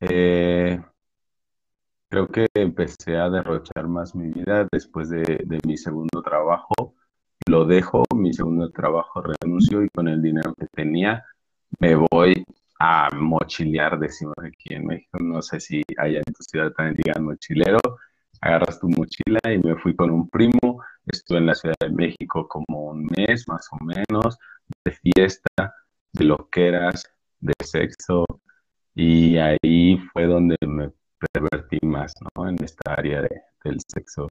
eh, 0.00 0.80
Creo 2.14 2.28
que 2.28 2.46
empecé 2.54 3.16
a 3.16 3.28
derrochar 3.28 3.88
más 3.88 4.14
mi 4.14 4.28
vida 4.30 4.68
después 4.70 5.10
de, 5.10 5.44
mi 5.66 5.76
segundo 5.76 6.22
trabajo. 6.22 6.94
Lo 7.46 7.64
dejo, 7.64 8.04
mi 8.14 8.32
segundo 8.32 8.70
trabajo 8.70 9.20
renuncio 9.20 9.82
y 9.82 9.88
con 9.88 10.06
el 10.06 10.22
dinero 10.22 10.54
que 10.54 10.68
tenía 10.68 11.24
me 11.80 11.96
voy 11.96 12.44
a 12.78 13.08
mochilear, 13.12 13.98
decimos 13.98 14.36
aquí 14.38 14.74
en 14.74 14.86
México. 14.86 15.18
No 15.18 15.42
sé 15.42 15.58
si 15.58 15.82
allá 15.98 16.18
en 16.18 16.32
tu 16.32 16.44
ciudad 16.44 16.70
también 16.70 16.98
digan 17.02 17.24
mochilero. 17.24 17.80
Agarras 18.40 18.78
tu 18.78 18.88
mochila 18.90 19.40
y 19.52 19.58
me 19.58 19.74
fui 19.74 19.96
con 19.96 20.12
un 20.12 20.28
primo. 20.30 20.84
Estuve 21.06 21.38
en 21.38 21.46
la 21.46 21.56
Ciudad 21.56 21.74
de 21.80 21.90
México 21.90 22.46
como 22.46 22.90
un 22.90 23.06
mes 23.16 23.48
más 23.48 23.66
o 23.72 23.84
menos, 23.84 24.38
de 24.84 24.92
fiesta, 24.92 25.74
de 26.14 26.24
loqueras, 26.24 27.04
de 27.40 27.52
sexo. 27.62 28.24
Y 28.94 29.36
ahí 29.38 29.98
fue 30.12 30.26
donde 30.26 30.56
me 30.66 30.90
pervertí 31.32 31.78
más 31.82 32.12
¿no? 32.36 32.48
en 32.48 32.56
esta 32.64 32.94
área 32.94 33.22
de, 33.22 33.42
del 33.64 33.78
sexo. 33.86 34.28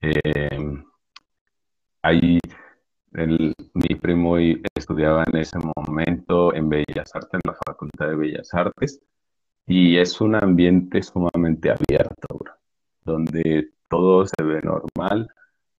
Eh, 0.00 0.82
ahí 2.02 2.38
mi 3.74 3.94
primo 3.94 4.36
estudiaba 4.74 5.24
en 5.32 5.36
ese 5.36 5.58
momento 5.76 6.52
en 6.54 6.68
Bellas 6.68 7.14
Artes, 7.14 7.34
en 7.34 7.40
la 7.44 7.56
Facultad 7.66 8.08
de 8.08 8.16
Bellas 8.16 8.52
Artes, 8.52 9.00
y 9.66 9.96
es 9.96 10.20
un 10.20 10.34
ambiente 10.34 11.02
sumamente 11.02 11.70
abierto, 11.70 12.40
donde 13.04 13.70
todo 13.88 14.26
se 14.26 14.42
ve 14.42 14.60
normal, 14.62 15.28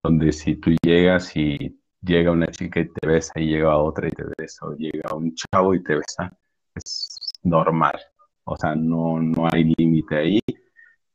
donde 0.01 0.31
si 0.31 0.55
tú 0.55 0.71
llegas 0.81 1.35
y 1.35 1.77
llega 2.05 2.31
una 2.31 2.47
chica 2.47 2.79
y 2.79 2.87
te 2.89 3.07
besa 3.07 3.33
y 3.39 3.47
llega 3.47 3.77
otra 3.77 4.07
y 4.07 4.11
te 4.11 4.23
besa, 4.37 4.65
o 4.67 4.75
llega 4.75 5.13
un 5.15 5.33
chavo 5.35 5.73
y 5.73 5.83
te 5.83 5.95
besa, 5.95 6.31
es 6.75 7.39
normal, 7.43 7.99
o 8.43 8.55
sea, 8.55 8.75
no, 8.75 9.19
no 9.19 9.47
hay 9.51 9.73
límite 9.77 10.15
ahí. 10.17 10.39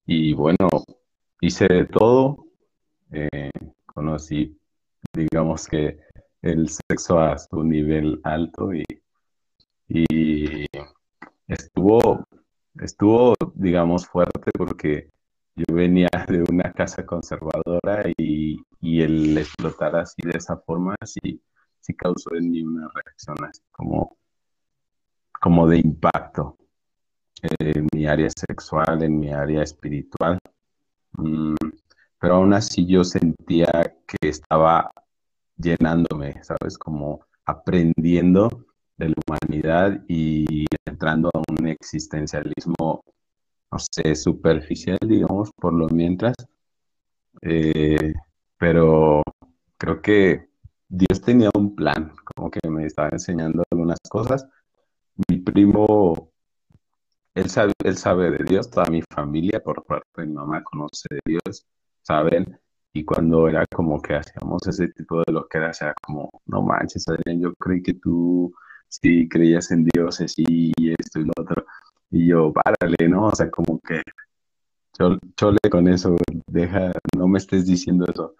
Y 0.07 0.33
bueno, 0.35 0.69
hice 1.41 1.67
de 1.69 1.85
todo, 1.87 2.47
eh, 3.13 3.51
conocí, 3.87 4.59
digamos 5.13 5.69
que 5.69 6.01
el 6.43 6.69
sexo 6.69 7.21
a 7.21 7.39
su 7.39 7.63
nivel 7.63 8.21
alto 8.25 8.73
y, 8.75 8.85
y 9.89 10.67
estuvo, 11.47 12.25
estuvo, 12.81 13.35
digamos, 13.55 14.07
fuerte 14.07 14.51
porque 14.57 15.11
yo 15.69 15.75
venía 15.75 16.09
de 16.29 16.45
una 16.51 16.73
casa 16.73 17.05
conservadora 17.05 18.11
y, 18.17 18.57
y 18.81 19.03
el 19.03 19.37
explotar 19.39 19.97
así 19.97 20.23
de 20.23 20.39
esa 20.39 20.57
forma 20.57 20.95
sí, 21.05 21.43
sí 21.81 21.95
causó 21.95 22.35
en 22.35 22.51
mí 22.51 22.63
una 22.63 22.89
reacción 22.95 23.37
así 23.49 23.63
como, 23.71 24.17
como 25.41 25.69
de 25.69 25.79
impacto 25.79 26.57
en 27.43 27.87
mi 27.95 28.07
área 28.07 28.29
sexual, 28.31 29.03
en 29.03 29.19
mi 29.19 29.33
área 29.33 29.63
espiritual. 29.63 30.39
Mm, 31.13 31.55
pero 32.19 32.35
aún 32.37 32.53
así 32.53 32.87
yo 32.87 33.03
sentía 33.05 33.71
que 34.07 34.29
estaba 34.29 34.91
llenándome, 35.57 36.43
¿sabes? 36.45 36.79
Como 36.79 37.25
aprendiendo 37.45 38.67
de 38.97 39.09
la 39.09 39.15
humanidad 39.27 40.05
y 40.09 40.67
entrando 40.85 41.31
a 41.33 41.43
un 41.51 41.67
existencialismo, 41.69 43.03
no 43.73 43.79
sé, 43.79 44.15
superficial, 44.15 44.99
digamos, 45.07 45.51
por 45.57 45.73
lo 45.73 45.89
mientras. 45.89 46.35
Eh, 47.43 48.13
pero 48.59 49.23
creo 49.79 50.03
que 50.03 50.49
Dios 50.89 51.21
tenía 51.23 51.51
un 51.55 51.75
plan, 51.75 52.13
como 52.35 52.51
que 52.51 52.61
me 52.69 52.87
estaba 52.87 53.09
enseñando 53.11 53.65
algunas 53.71 53.99
cosas. 54.11 54.47
Mi 55.29 55.39
primo 55.39 56.31
él 57.35 57.49
sabe, 57.49 57.73
él 57.85 57.97
sabe 57.97 58.31
de 58.31 58.45
Dios, 58.45 58.71
toda 58.71 58.87
mi 58.87 59.03
familia 59.15 59.61
por 59.63 59.85
parte 59.85 60.23
de 60.23 60.27
mi 60.27 60.35
mamá 60.35 60.63
conoce 60.65 61.07
de 61.11 61.21
Dios, 61.25 61.67
saben, 62.03 62.59
y 62.93 63.05
cuando 63.05 63.49
era 63.49 63.65
como 63.67 64.01
que 64.03 64.15
hacíamos 64.17 64.67
ese 64.67 64.89
tipo 64.89 65.19
de 65.25 65.33
lo 65.33 65.47
que 65.49 65.59
era, 65.59 65.73
como, 66.03 66.29
no 66.47 66.63
manches, 66.63 67.07
Adrián, 67.09 67.41
yo 67.41 67.55
creí 67.55 67.83
que 67.83 67.95
tú 67.95 68.53
si 68.89 69.29
creías 69.29 69.71
en 69.71 69.85
dioses 69.85 70.35
y 70.37 70.73
esto 70.99 71.21
y 71.21 71.25
lo 71.25 71.33
otro. 71.37 71.65
Y 72.11 72.29
yo, 72.29 72.53
párale, 72.53 73.09
¿no? 73.09 73.27
O 73.27 73.35
sea, 73.35 73.51
como 73.51 73.81
que 73.81 74.03
chole 75.37 75.59
con 75.71 75.89
eso, 75.89 76.17
deja, 76.47 76.93
no 77.17 77.29
me 77.29 77.39
estés 77.39 77.67
diciendo 77.67 78.07
eso. 78.09 78.35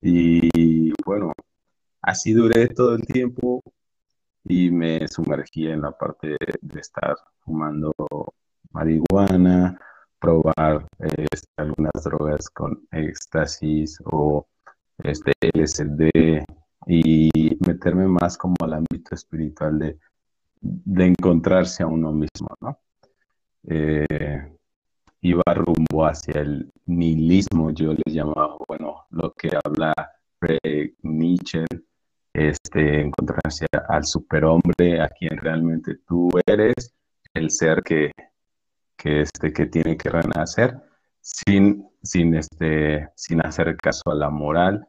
Y 0.00 0.92
bueno, 1.04 1.32
así 2.02 2.32
duré 2.32 2.68
todo 2.68 2.94
el 2.94 3.02
tiempo 3.06 3.62
y 4.44 4.70
me 4.70 5.06
sumergí 5.08 5.68
en 5.68 5.82
la 5.82 5.92
parte 5.92 6.28
de, 6.28 6.80
estar 6.80 7.16
fumando 7.40 7.92
marihuana, 8.72 9.78
probar 10.18 10.86
este, 10.98 11.48
algunas 11.56 12.04
drogas 12.04 12.48
con 12.50 12.86
éxtasis 12.92 13.98
o 14.04 14.46
este 15.02 15.32
LSD 15.40 16.44
y 16.86 17.58
meterme 17.66 18.06
más 18.06 18.38
como 18.38 18.56
al 18.62 18.74
ámbito 18.74 19.14
espiritual 19.14 19.78
de, 19.78 19.98
de 20.60 21.06
encontrarse 21.06 21.82
a 21.82 21.86
uno 21.86 22.12
mismo, 22.12 22.48
¿no? 22.60 22.78
Eh, 23.68 24.52
iba 25.22 25.42
rumbo 25.54 26.06
hacia 26.06 26.40
el 26.40 26.70
nihilismo, 26.86 27.70
yo 27.70 27.92
les 27.92 28.14
llamaba, 28.14 28.56
bueno, 28.66 29.04
lo 29.10 29.32
que 29.34 29.50
habla 29.64 29.94
Nietzsche, 31.02 31.64
este, 32.32 33.00
encontrarse 33.00 33.66
al 33.88 34.04
superhombre, 34.04 35.00
a 35.00 35.08
quien 35.08 35.36
realmente 35.36 35.96
tú 36.06 36.30
eres, 36.46 36.94
el 37.34 37.50
ser 37.50 37.82
que, 37.82 38.12
que, 38.96 39.22
este, 39.22 39.52
que 39.52 39.66
tiene 39.66 39.96
que 39.96 40.10
renacer, 40.10 40.76
sin, 41.20 41.88
sin, 42.02 42.34
este, 42.34 43.08
sin 43.14 43.44
hacer 43.44 43.76
caso 43.76 44.10
a 44.10 44.14
la 44.14 44.30
moral, 44.30 44.86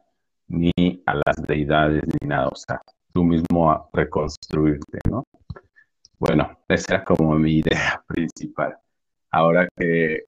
ni 0.48 0.72
a 1.06 1.14
las 1.14 1.36
deidades, 1.46 2.02
ni 2.06 2.28
nada, 2.28 2.48
o 2.48 2.56
sea, 2.56 2.80
tú 3.12 3.24
mismo 3.24 3.70
a 3.70 3.88
reconstruirte, 3.92 4.98
¿no? 5.08 5.24
Bueno, 6.22 6.56
esa 6.68 6.94
era 6.94 7.04
como 7.04 7.34
mi 7.36 7.54
idea 7.58 8.00
principal. 8.06 8.78
Ahora 9.32 9.66
que 9.76 10.22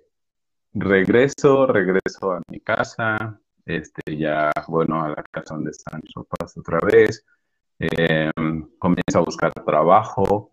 regreso, 0.72 1.68
regreso 1.68 2.32
a 2.32 2.42
mi 2.50 2.58
casa, 2.58 3.40
este, 3.64 4.16
ya, 4.18 4.50
bueno, 4.66 5.04
a 5.04 5.10
la 5.10 5.22
casa 5.30 5.54
donde 5.54 5.70
están 5.70 6.00
papás 6.12 6.56
otra 6.58 6.80
vez, 6.80 7.24
eh, 7.78 8.28
comienzo 8.80 9.18
a 9.20 9.22
buscar 9.22 9.52
trabajo, 9.52 10.50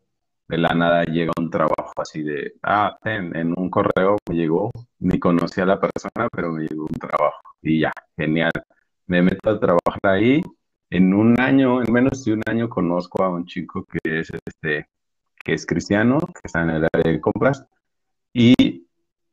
de 0.48 0.60
la 0.60 0.76
nada 0.76 1.06
llega 1.06 1.32
un 1.40 1.50
trabajo 1.50 1.92
así 1.98 2.22
de, 2.22 2.54
ah, 2.62 3.00
en 3.06 3.56
un 3.58 3.72
correo 3.72 4.18
me 4.30 4.36
llegó, 4.36 4.70
ni 5.00 5.18
conocí 5.18 5.60
a 5.60 5.66
la 5.66 5.80
persona, 5.80 6.30
pero 6.32 6.52
me 6.52 6.68
llegó 6.68 6.84
un 6.84 7.00
trabajo 7.00 7.42
y 7.64 7.80
ya, 7.82 7.92
genial. 8.16 8.52
Me 9.08 9.24
meto 9.24 9.50
a 9.50 9.60
trabajar 9.60 10.00
ahí. 10.04 10.44
En 10.92 11.16
un 11.16 11.40
año, 11.42 11.82
en 11.82 11.92
menos 11.92 12.24
de 12.26 12.34
un 12.34 12.44
año, 12.46 12.70
conozco 12.70 13.24
a 13.24 13.30
un 13.30 13.46
chico 13.48 13.84
que 13.86 14.20
es 14.20 14.30
este, 14.46 14.86
que 15.44 15.54
es 15.54 15.66
cristiano, 15.66 16.20
que 16.20 16.42
está 16.44 16.62
en 16.64 16.70
el 16.72 16.88
área 16.94 17.12
de 17.12 17.22
compras, 17.22 17.66
y 18.34 18.54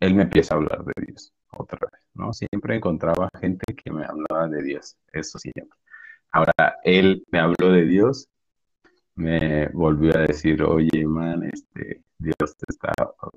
él 0.00 0.14
me 0.14 0.22
empieza 0.24 0.54
a 0.54 0.58
hablar 0.58 0.84
de 0.84 1.06
Dios 1.06 1.32
otra 1.50 1.78
vez, 1.90 2.02
¿no? 2.14 2.32
Siempre 2.32 2.76
encontraba 2.76 3.30
gente 3.40 3.74
que 3.74 3.90
me 3.90 4.04
hablaba 4.04 4.48
de 4.48 4.62
Dios, 4.62 4.96
eso 5.12 5.38
siempre. 5.38 5.78
Ahora, 6.30 6.52
él 6.84 7.24
me 7.30 7.38
habló 7.40 7.72
de 7.72 7.84
Dios, 7.84 8.28
me 9.14 9.68
volvió 9.68 10.16
a 10.16 10.20
decir, 10.20 10.62
oye, 10.62 11.06
man, 11.06 11.42
este, 11.52 12.02
Dios 12.18 12.56
te 12.56 12.66
está 12.68 12.92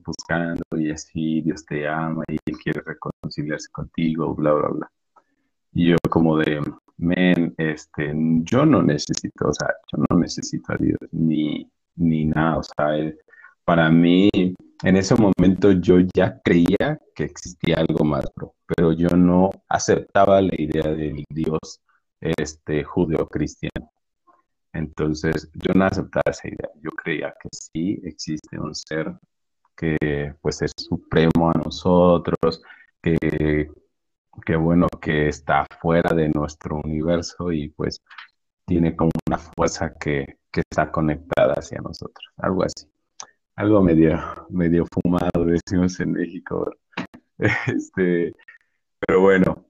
buscando 0.05 0.63
y 0.77 0.91
así, 0.91 1.41
Dios 1.41 1.65
te 1.65 1.87
ama 1.87 2.23
y 2.27 2.37
él 2.45 2.57
quiere 2.57 2.81
reconciliarse 2.81 3.69
contigo, 3.71 4.35
bla, 4.35 4.53
bla, 4.53 4.67
bla. 4.69 4.91
Y 5.73 5.89
yo 5.89 5.97
como 6.09 6.37
de, 6.37 6.61
men, 6.97 7.55
este, 7.57 8.13
yo 8.43 8.65
no 8.65 8.83
necesito, 8.83 9.49
o 9.49 9.53
sea, 9.53 9.69
yo 9.91 10.03
no 10.09 10.19
necesito 10.19 10.73
a 10.73 10.77
Dios 10.77 10.99
ni, 11.11 11.69
ni 11.95 12.25
nada, 12.25 12.57
o 12.57 12.63
sea, 12.63 13.13
para 13.63 13.89
mí, 13.89 14.29
en 14.83 14.97
ese 14.97 15.15
momento 15.15 15.71
yo 15.71 15.97
ya 16.13 16.39
creía 16.43 16.99
que 17.15 17.23
existía 17.23 17.77
algo 17.77 18.03
más, 18.03 18.25
pero 18.65 18.91
yo 18.93 19.09
no 19.09 19.51
aceptaba 19.69 20.41
la 20.41 20.53
idea 20.57 20.91
del 20.91 21.23
Dios 21.29 21.81
este, 22.19 22.83
judeo-cristiano. 22.83 23.91
Entonces, 24.73 25.49
yo 25.53 25.73
no 25.73 25.85
aceptaba 25.85 26.23
esa 26.31 26.47
idea. 26.47 26.69
Yo 26.81 26.91
creía 26.91 27.33
que 27.41 27.49
sí 27.51 27.99
existe 28.03 28.59
un 28.59 28.73
ser 28.75 29.13
que 29.75 30.35
pues 30.41 30.61
es 30.61 30.73
supremo 30.77 31.49
a 31.49 31.59
nosotros, 31.59 32.61
que, 33.01 33.69
que 34.45 34.55
bueno, 34.55 34.87
que 35.01 35.27
está 35.27 35.65
fuera 35.81 36.15
de 36.15 36.29
nuestro 36.29 36.77
universo 36.83 37.51
y 37.51 37.69
pues 37.69 38.01
tiene 38.71 38.95
como 38.95 39.11
una 39.27 39.37
fuerza 39.37 39.93
que, 39.99 40.37
que 40.51 40.61
está 40.69 40.91
conectada 40.91 41.53
hacia 41.55 41.81
nosotros, 41.81 42.25
algo 42.37 42.63
así 42.63 42.87
algo 43.55 43.81
medio, 43.81 44.17
medio 44.49 44.85
fumado, 44.91 45.45
decimos 45.45 45.99
en 45.99 46.13
México. 46.13 46.71
Este, 47.67 48.33
pero 48.99 49.21
bueno, 49.21 49.65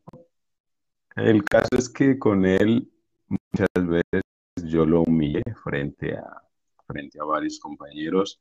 el 1.16 1.44
caso 1.44 1.70
es 1.78 1.90
que 1.90 2.18
con 2.18 2.46
él 2.46 2.90
muchas 3.28 3.70
veces 3.76 4.24
yo 4.64 4.86
lo 4.86 5.02
humillé 5.04 5.44
frente 5.64 6.18
a, 6.18 6.42
frente 6.86 7.20
a 7.20 7.24
varios 7.24 7.60
compañeros 7.60 8.40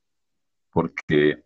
porque 0.71 1.45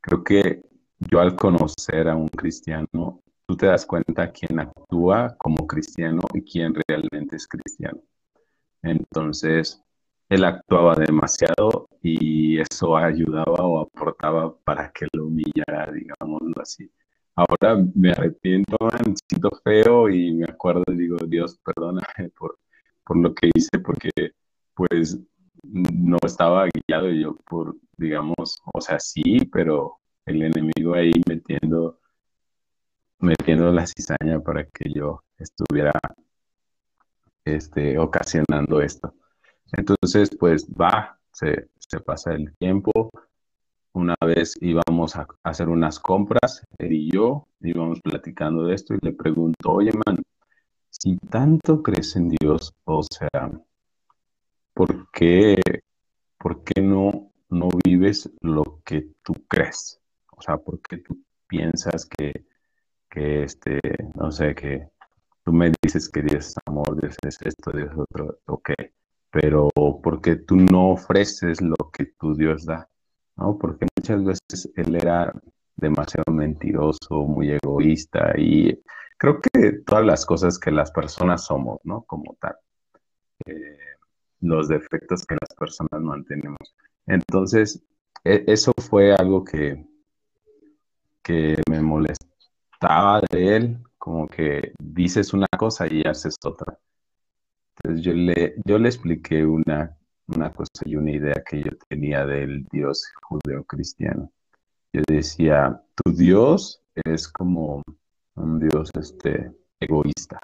creo 0.00 0.24
que 0.24 0.62
yo 0.98 1.20
al 1.20 1.36
conocer 1.36 2.08
a 2.08 2.16
un 2.16 2.28
cristiano, 2.28 3.22
tú 3.46 3.56
te 3.56 3.66
das 3.66 3.86
cuenta 3.86 4.32
quién 4.32 4.60
actúa 4.60 5.36
como 5.38 5.66
cristiano 5.66 6.22
y 6.34 6.42
quién 6.42 6.74
realmente 6.86 7.36
es 7.36 7.46
cristiano. 7.46 8.00
Entonces, 8.82 9.82
él 10.28 10.44
actuaba 10.44 10.94
demasiado 10.94 11.88
y 12.02 12.60
eso 12.60 12.96
ayudaba 12.96 13.64
o 13.64 13.80
aportaba 13.80 14.56
para 14.64 14.90
que 14.92 15.06
lo 15.12 15.26
humillara, 15.26 15.90
digámoslo 15.92 16.54
así. 16.60 16.90
Ahora 17.34 17.82
me 17.94 18.10
arrepiento, 18.10 18.76
me 18.80 19.14
siento 19.28 19.50
feo 19.64 20.08
y 20.08 20.34
me 20.34 20.44
acuerdo 20.44 20.82
y 20.88 20.96
digo, 20.96 21.16
Dios, 21.26 21.58
perdóname 21.64 22.30
por, 22.36 22.58
por 23.04 23.16
lo 23.16 23.34
que 23.34 23.50
hice, 23.54 23.78
porque 23.78 24.10
pues 24.74 25.18
no 25.62 26.18
estaba 26.24 26.66
guiado 26.86 27.10
yo 27.10 27.36
por, 27.48 27.76
digamos, 27.96 28.60
o 28.72 28.80
sea, 28.80 28.98
sí, 28.98 29.40
pero 29.52 29.98
el 30.26 30.42
enemigo 30.42 30.94
ahí 30.94 31.12
metiendo, 31.28 32.00
metiendo 33.18 33.72
la 33.72 33.86
cizaña 33.86 34.40
para 34.40 34.64
que 34.64 34.90
yo 34.92 35.22
estuviera 35.38 35.92
este, 37.44 37.98
ocasionando 37.98 38.80
esto. 38.80 39.14
Entonces, 39.72 40.30
pues 40.38 40.66
va, 40.68 41.18
se, 41.32 41.68
pasa 42.04 42.32
el 42.32 42.54
tiempo. 42.56 43.10
Una 43.92 44.14
vez 44.24 44.54
íbamos 44.60 45.16
a 45.16 45.26
hacer 45.42 45.68
unas 45.68 45.98
compras, 45.98 46.62
él 46.78 46.92
y 46.92 47.10
yo 47.10 47.48
íbamos 47.60 48.00
platicando 48.00 48.64
de 48.64 48.74
esto 48.74 48.94
y 48.94 48.98
le 49.02 49.12
pregunto, 49.12 49.72
oye, 49.72 49.90
man, 50.06 50.22
si 50.90 51.16
tanto 51.16 51.82
crees 51.82 52.16
en 52.16 52.28
Dios, 52.28 52.74
o 52.84 53.02
sea, 53.02 53.50
¿por 54.74 55.10
qué, 55.10 55.56
por 56.38 56.62
qué 56.64 56.80
no, 56.80 57.32
no 57.48 57.68
vives 57.84 58.30
lo 58.40 58.80
que 58.84 59.08
tú 59.22 59.34
crees? 59.48 60.00
O 60.36 60.42
sea, 60.42 60.58
¿por 60.58 60.80
qué 60.80 60.98
tú 60.98 61.18
piensas 61.48 62.06
que, 62.06 62.44
que 63.10 63.42
este, 63.44 63.80
no 64.14 64.30
sé, 64.30 64.54
que 64.54 64.88
tú 65.48 65.54
me 65.54 65.72
dices 65.82 66.10
que 66.10 66.20
Dios 66.20 66.48
es 66.48 66.54
amor, 66.66 67.00
Dios 67.00 67.16
es 67.26 67.38
esto, 67.40 67.70
Dios 67.70 67.90
es 67.90 67.98
otro, 67.98 68.38
ok, 68.48 68.70
pero 69.30 69.70
porque 70.02 70.36
tú 70.36 70.56
no 70.56 70.90
ofreces 70.90 71.62
lo 71.62 71.74
que 71.90 72.04
tu 72.20 72.34
Dios 72.34 72.66
da, 72.66 72.86
¿no? 73.36 73.56
Porque 73.56 73.86
muchas 73.96 74.22
veces 74.22 74.70
él 74.76 74.94
era 74.96 75.32
demasiado 75.74 76.30
mentiroso, 76.34 77.24
muy 77.26 77.52
egoísta 77.52 78.34
y 78.36 78.78
creo 79.16 79.40
que 79.40 79.72
todas 79.86 80.04
las 80.04 80.26
cosas 80.26 80.58
que 80.58 80.70
las 80.70 80.90
personas 80.90 81.46
somos, 81.46 81.80
¿no? 81.82 82.02
Como 82.02 82.36
tal, 82.38 82.56
eh, 83.46 83.78
los 84.40 84.68
defectos 84.68 85.24
que 85.24 85.36
las 85.40 85.56
personas 85.58 86.02
mantenemos. 86.02 86.74
Entonces, 87.06 87.82
e, 88.22 88.44
eso 88.46 88.72
fue 88.90 89.14
algo 89.14 89.42
que, 89.44 89.82
que 91.22 91.56
me 91.70 91.80
molestaba 91.80 93.22
de 93.30 93.56
él, 93.56 93.78
como 94.08 94.26
que 94.26 94.72
dices 94.78 95.34
una 95.34 95.46
cosa 95.58 95.86
y 95.86 96.00
haces 96.00 96.36
otra. 96.42 96.78
Entonces 97.76 98.02
yo 98.02 98.14
le, 98.14 98.54
yo 98.64 98.78
le 98.78 98.88
expliqué 98.88 99.44
una, 99.44 99.94
una 100.28 100.50
cosa 100.50 100.82
y 100.86 100.96
una 100.96 101.10
idea 101.10 101.34
que 101.46 101.62
yo 101.62 101.70
tenía 101.90 102.24
del 102.24 102.64
Dios 102.72 103.06
judeo-cristiano. 103.24 104.32
Yo 104.94 105.02
decía, 105.06 105.82
tu 105.94 106.10
Dios 106.12 106.80
es 107.04 107.28
como 107.28 107.82
un 108.36 108.58
Dios 108.58 108.90
este, 108.98 109.52
egoísta. 109.78 110.40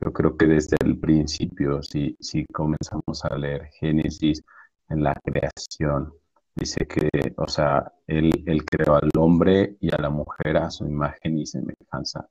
Yo 0.00 0.12
creo 0.12 0.36
que 0.36 0.46
desde 0.46 0.76
el 0.84 0.98
principio, 0.98 1.84
si, 1.84 2.16
si 2.18 2.44
comenzamos 2.46 3.24
a 3.24 3.36
leer 3.36 3.66
Génesis 3.78 4.42
en 4.88 5.04
la 5.04 5.14
creación, 5.22 6.12
dice 6.56 6.88
que, 6.88 7.08
o 7.36 7.46
sea, 7.46 7.92
él, 8.08 8.32
él 8.46 8.64
creó 8.64 8.96
al 8.96 9.10
hombre 9.16 9.76
y 9.80 9.94
a 9.94 9.98
la 9.98 10.10
mujer 10.10 10.56
a 10.56 10.72
su 10.72 10.86
imagen 10.86 11.38
y 11.38 11.46
semejanza. 11.46 12.28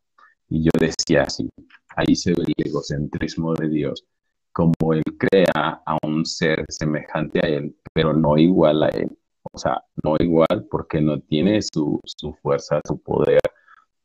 Y 0.49 0.63
yo 0.63 0.71
decía 0.79 1.23
así, 1.23 1.49
ahí 1.95 2.15
se 2.15 2.31
ve 2.31 2.43
el 2.47 2.65
egocentrismo 2.65 3.53
de 3.53 3.69
Dios 3.69 4.03
como 4.51 4.93
él 4.93 5.03
crea 5.17 5.81
a 5.85 5.97
un 6.03 6.25
ser 6.25 6.65
semejante 6.69 7.39
a 7.43 7.47
él, 7.47 7.75
pero 7.93 8.13
no 8.13 8.37
igual 8.37 8.83
a 8.83 8.89
él. 8.89 9.09
O 9.51 9.57
sea, 9.57 9.81
no 10.03 10.15
igual 10.19 10.67
porque 10.69 11.01
no 11.01 11.19
tiene 11.21 11.61
su, 11.61 11.99
su 12.03 12.33
fuerza, 12.41 12.81
su 12.85 13.01
poder, 13.01 13.39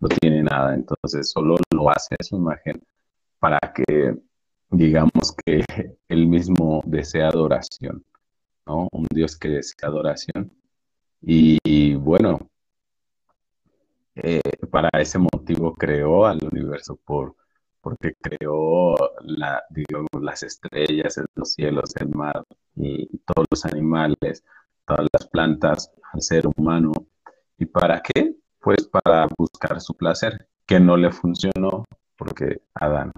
no 0.01 0.09
tiene 0.09 0.43
nada. 0.43 0.75
Entonces 0.75 1.31
solo 1.31 1.57
lo 1.71 1.91
hace 1.91 2.15
a 2.19 2.23
su 2.23 2.37
imagen 2.37 2.81
para 3.39 3.59
que 3.75 4.17
digamos 4.71 5.35
que 5.45 5.65
él 6.09 6.27
mismo 6.27 6.83
desea 6.87 7.29
adoración, 7.29 8.05
¿no? 8.67 8.89
Un 8.93 9.07
Dios 9.11 9.37
que 9.37 9.49
desea 9.49 9.89
adoración. 9.89 10.53
Y, 11.27 11.95
bueno, 11.95 12.51
eh, 14.17 14.41
para 14.71 14.89
ese 15.01 15.19
motivo 15.19 15.75
creó 15.75 16.27
al 16.27 16.41
universo 16.51 16.97
por, 17.05 17.37
porque 17.81 18.15
creó 18.21 18.95
las 19.23 20.43
estrellas, 20.43 21.21
los 21.35 21.53
cielos, 21.53 21.95
el 21.97 22.09
mar 22.11 22.45
y 22.77 23.07
todos 23.19 23.47
los 23.51 23.65
animales, 23.65 24.45
todas 24.87 25.07
las 25.13 25.27
plantas, 25.29 25.91
al 26.13 26.23
ser 26.23 26.47
humano. 26.47 26.93
¿Y 27.59 27.67
para 27.67 28.01
qué? 28.01 28.37
Pues 28.61 28.87
para 28.89 29.29
buscar 29.37 29.81
su 29.81 29.95
placer, 29.95 30.49
que 30.67 30.81
no 30.81 30.97
le 30.97 31.11
funcionó 31.13 31.85
porque 32.17 32.61
Adán 32.75 33.13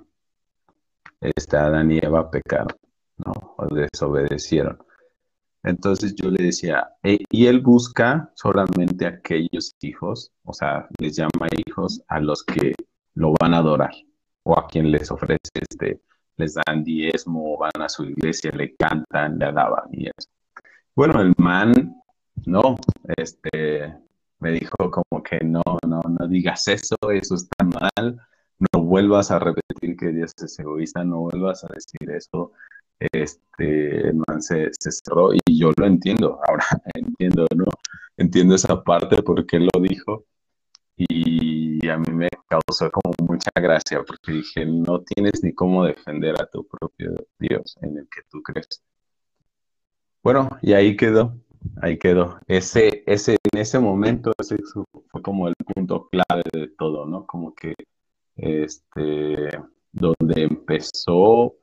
este, 1.21 1.57
Adán 1.57 1.91
y 1.91 1.99
Eva 1.99 2.31
pecaron, 2.31 2.77
¿no? 3.19 3.33
O 3.57 3.67
desobedecieron. 3.75 4.79
Entonces 5.67 6.15
yo 6.15 6.31
le 6.31 6.45
decía, 6.45 6.89
e, 7.03 7.19
y 7.29 7.47
él 7.47 7.61
busca 7.61 8.31
solamente 8.37 9.05
aquellos 9.05 9.75
hijos, 9.81 10.31
o 10.45 10.53
sea, 10.53 10.89
les 10.99 11.17
llama 11.17 11.49
hijos 11.67 12.01
a 12.07 12.21
los 12.21 12.45
que 12.45 12.73
lo 13.15 13.35
van 13.41 13.53
a 13.53 13.59
adorar, 13.59 13.91
o 14.45 14.57
a 14.57 14.69
quien 14.69 14.93
les 14.93 15.11
ofrece, 15.11 15.51
este, 15.55 16.01
les 16.37 16.55
dan 16.55 16.85
diezmo, 16.85 17.59
van 17.59 17.83
a 17.83 17.89
su 17.89 18.05
iglesia, 18.05 18.53
le 18.53 18.77
cantan, 18.77 19.41
le 19.41 19.47
alaban 19.47 19.89
y. 19.91 20.09
Bueno, 20.95 21.21
el 21.21 21.35
man, 21.37 22.01
no, 22.47 22.77
este, 23.17 23.93
me 24.39 24.53
dijo 24.53 24.77
como 24.79 25.21
que 25.21 25.41
no, 25.45 25.63
no, 25.85 26.01
no 26.01 26.29
digas 26.29 26.69
eso, 26.69 26.97
eso 27.13 27.35
está 27.35 27.65
mal, 27.65 28.21
no 28.73 28.83
vuelvas 28.83 29.33
a 29.33 29.41
repetir 29.41 29.97
que 29.97 30.13
Dios 30.13 30.33
es 30.41 30.59
egoísta, 30.61 31.03
no 31.03 31.23
vuelvas 31.23 31.65
a 31.65 31.69
decir 31.75 32.09
eso. 32.09 32.53
Este, 32.99 34.13
man 34.13 34.41
se, 34.41 34.71
cerró 34.79 35.33
y 35.35 35.59
yo 35.59 35.71
lo 35.77 35.87
entiendo, 35.87 36.41
ahora 36.49 36.65
entiendo, 36.95 37.47
¿no? 37.55 37.67
Entiendo 38.17 38.55
esa 38.55 38.83
parte 38.83 39.23
porque 39.23 39.59
lo 39.59 39.81
dijo 39.81 40.25
y 40.97 41.87
a 41.89 41.99
mí 41.99 42.11
me 42.13 42.29
causó 42.49 42.91
como 42.91 43.15
mucha 43.29 43.51
gracia 43.55 44.03
porque 44.07 44.33
dije, 44.33 44.65
no 44.65 45.03
tienes 45.03 45.43
ni 45.43 45.53
cómo 45.53 45.85
defender 45.85 46.41
a 46.41 46.47
tu 46.47 46.67
propio 46.67 47.13
Dios 47.39 47.77
en 47.83 47.99
el 47.99 48.09
que 48.09 48.23
tú 48.31 48.43
crees. 48.43 48.83
Bueno, 50.23 50.49
y 50.63 50.73
ahí 50.73 50.97
quedó, 50.97 51.39
ahí 51.83 51.99
quedó. 51.99 52.41
Ese, 52.49 53.05
ese, 53.07 53.37
en 53.53 53.61
ese 53.61 53.79
momento, 53.79 54.33
ese 54.39 54.57
fue 55.11 55.23
como 55.23 55.49
el 55.49 55.55
punto 55.75 56.09
clave 56.09 56.43
de 56.53 56.69
todo, 56.79 57.07
¿no? 57.07 57.27
Como 57.27 57.55
que 57.55 57.75
este, 58.37 59.51
donde 59.93 60.43
empezó 60.43 61.55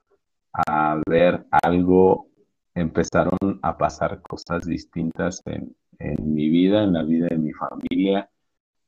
a 0.54 1.02
ver 1.08 1.46
algo, 1.52 2.28
empezaron 2.76 3.38
a 3.62 3.78
pasar 3.78 4.22
cosas 4.22 4.66
distintas 4.66 5.42
en, 5.46 5.76
mi 6.24 6.50
vida, 6.50 6.84
en 6.84 6.94
la 6.94 7.04
vida 7.04 7.28
de 7.30 7.38
mi 7.38 7.54
familia, 7.54 8.30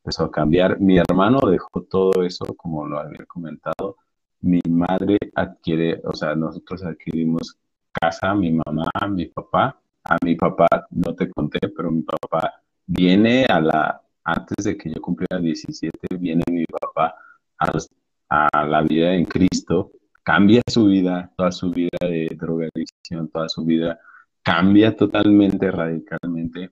empezó 0.03 0.25
a 0.25 0.31
cambiar. 0.31 0.79
Mi 0.79 0.97
hermano 0.97 1.39
dejó 1.49 1.83
todo 1.83 2.23
eso, 2.23 2.45
como 2.55 2.85
lo 2.85 2.99
había 2.99 3.25
comentado. 3.25 3.97
Mi 4.41 4.61
madre 4.69 5.17
adquiere, 5.35 6.01
o 6.03 6.13
sea, 6.13 6.35
nosotros 6.35 6.83
adquirimos 6.83 7.57
casa, 7.91 8.35
mi 8.35 8.51
mamá, 8.51 8.89
mi 9.09 9.25
papá. 9.27 9.79
A 10.03 10.17
mi 10.23 10.35
papá 10.35 10.67
no 10.91 11.15
te 11.15 11.29
conté, 11.31 11.59
pero 11.75 11.89
mi 11.89 12.03
papá 12.03 12.61
viene 12.85 13.45
a 13.45 13.59
la, 13.59 14.01
antes 14.23 14.65
de 14.65 14.77
que 14.77 14.91
yo 14.93 15.01
cumpliera 15.01 15.41
17, 15.41 15.91
viene 16.19 16.43
mi 16.51 16.65
papá 16.65 17.15
a, 17.57 18.65
la 18.65 18.81
vida 18.81 19.13
en 19.13 19.25
Cristo, 19.25 19.91
cambia 20.25 20.61
su 20.67 20.87
vida, 20.87 21.31
toda 21.37 21.51
su 21.51 21.71
vida 21.71 21.97
de 22.01 22.27
drogadicción, 22.35 23.29
toda 23.29 23.47
su 23.47 23.63
vida 23.63 23.99
cambia 24.43 24.95
totalmente, 24.95 25.71
radicalmente, 25.71 26.71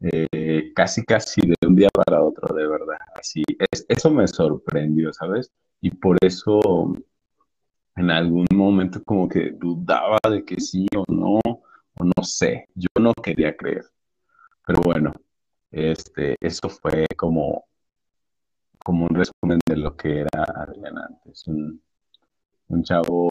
eh, 0.00 0.72
casi 0.74 1.04
casi 1.04 1.42
de 1.42 1.54
un 1.66 1.76
día 1.76 1.90
para 1.92 2.22
otro, 2.22 2.54
de 2.56 2.66
verdad. 2.66 2.98
Así, 3.14 3.42
es, 3.70 3.84
eso 3.88 4.10
me 4.10 4.26
sorprendió, 4.26 5.12
¿sabes? 5.12 5.52
Y 5.82 5.90
por 5.90 6.16
eso 6.22 6.94
en 7.96 8.10
algún 8.10 8.46
momento 8.54 9.02
como 9.04 9.28
que 9.28 9.50
dudaba 9.52 10.18
de 10.30 10.44
que 10.44 10.58
sí 10.60 10.86
o 10.96 11.04
no, 11.12 11.40
o 11.44 12.04
no 12.04 12.24
sé, 12.24 12.68
yo 12.74 12.88
no 13.00 13.12
quería 13.14 13.54
creer. 13.56 13.84
Pero 14.66 14.80
bueno, 14.82 15.12
este, 15.70 16.36
eso 16.40 16.68
fue 16.70 17.06
como 17.16 17.64
como 18.84 19.04
un 19.04 19.14
resumen 19.14 19.58
de 19.66 19.76
lo 19.76 19.94
que 19.96 20.20
era 20.20 20.44
Adrián 20.56 20.96
antes. 20.96 21.44
Un 22.68 22.82
chavo 22.82 23.28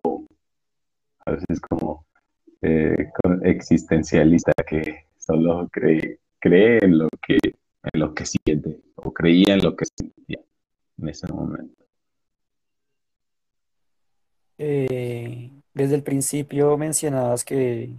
a 1.25 1.31
veces 1.31 1.59
como 1.61 2.05
eh, 2.61 3.11
existencialista 3.43 4.51
que 4.67 5.05
solo 5.17 5.67
cree, 5.71 6.19
cree 6.39 6.79
en 6.83 6.97
lo 6.97 7.09
que 7.25 7.37
en 7.93 7.99
lo 7.99 8.13
que 8.13 8.25
siente 8.25 8.81
o 8.95 9.13
creía 9.13 9.53
en 9.53 9.63
lo 9.63 9.75
que 9.75 9.85
sentía 9.85 10.39
en 10.97 11.09
ese 11.09 11.27
momento. 11.31 11.85
Eh, 14.57 15.51
desde 15.73 15.95
el 15.95 16.03
principio 16.03 16.77
mencionabas 16.77 17.45
que, 17.45 17.91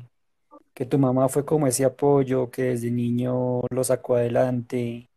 que 0.74 0.87
tu 0.87 0.98
mamá 0.98 1.29
fue 1.29 1.44
como 1.44 1.66
ese 1.66 1.85
apoyo 1.85 2.51
que 2.51 2.62
desde 2.62 2.90
niño 2.90 3.62
lo 3.70 3.85
sacó 3.85 4.16
adelante, 4.16 5.09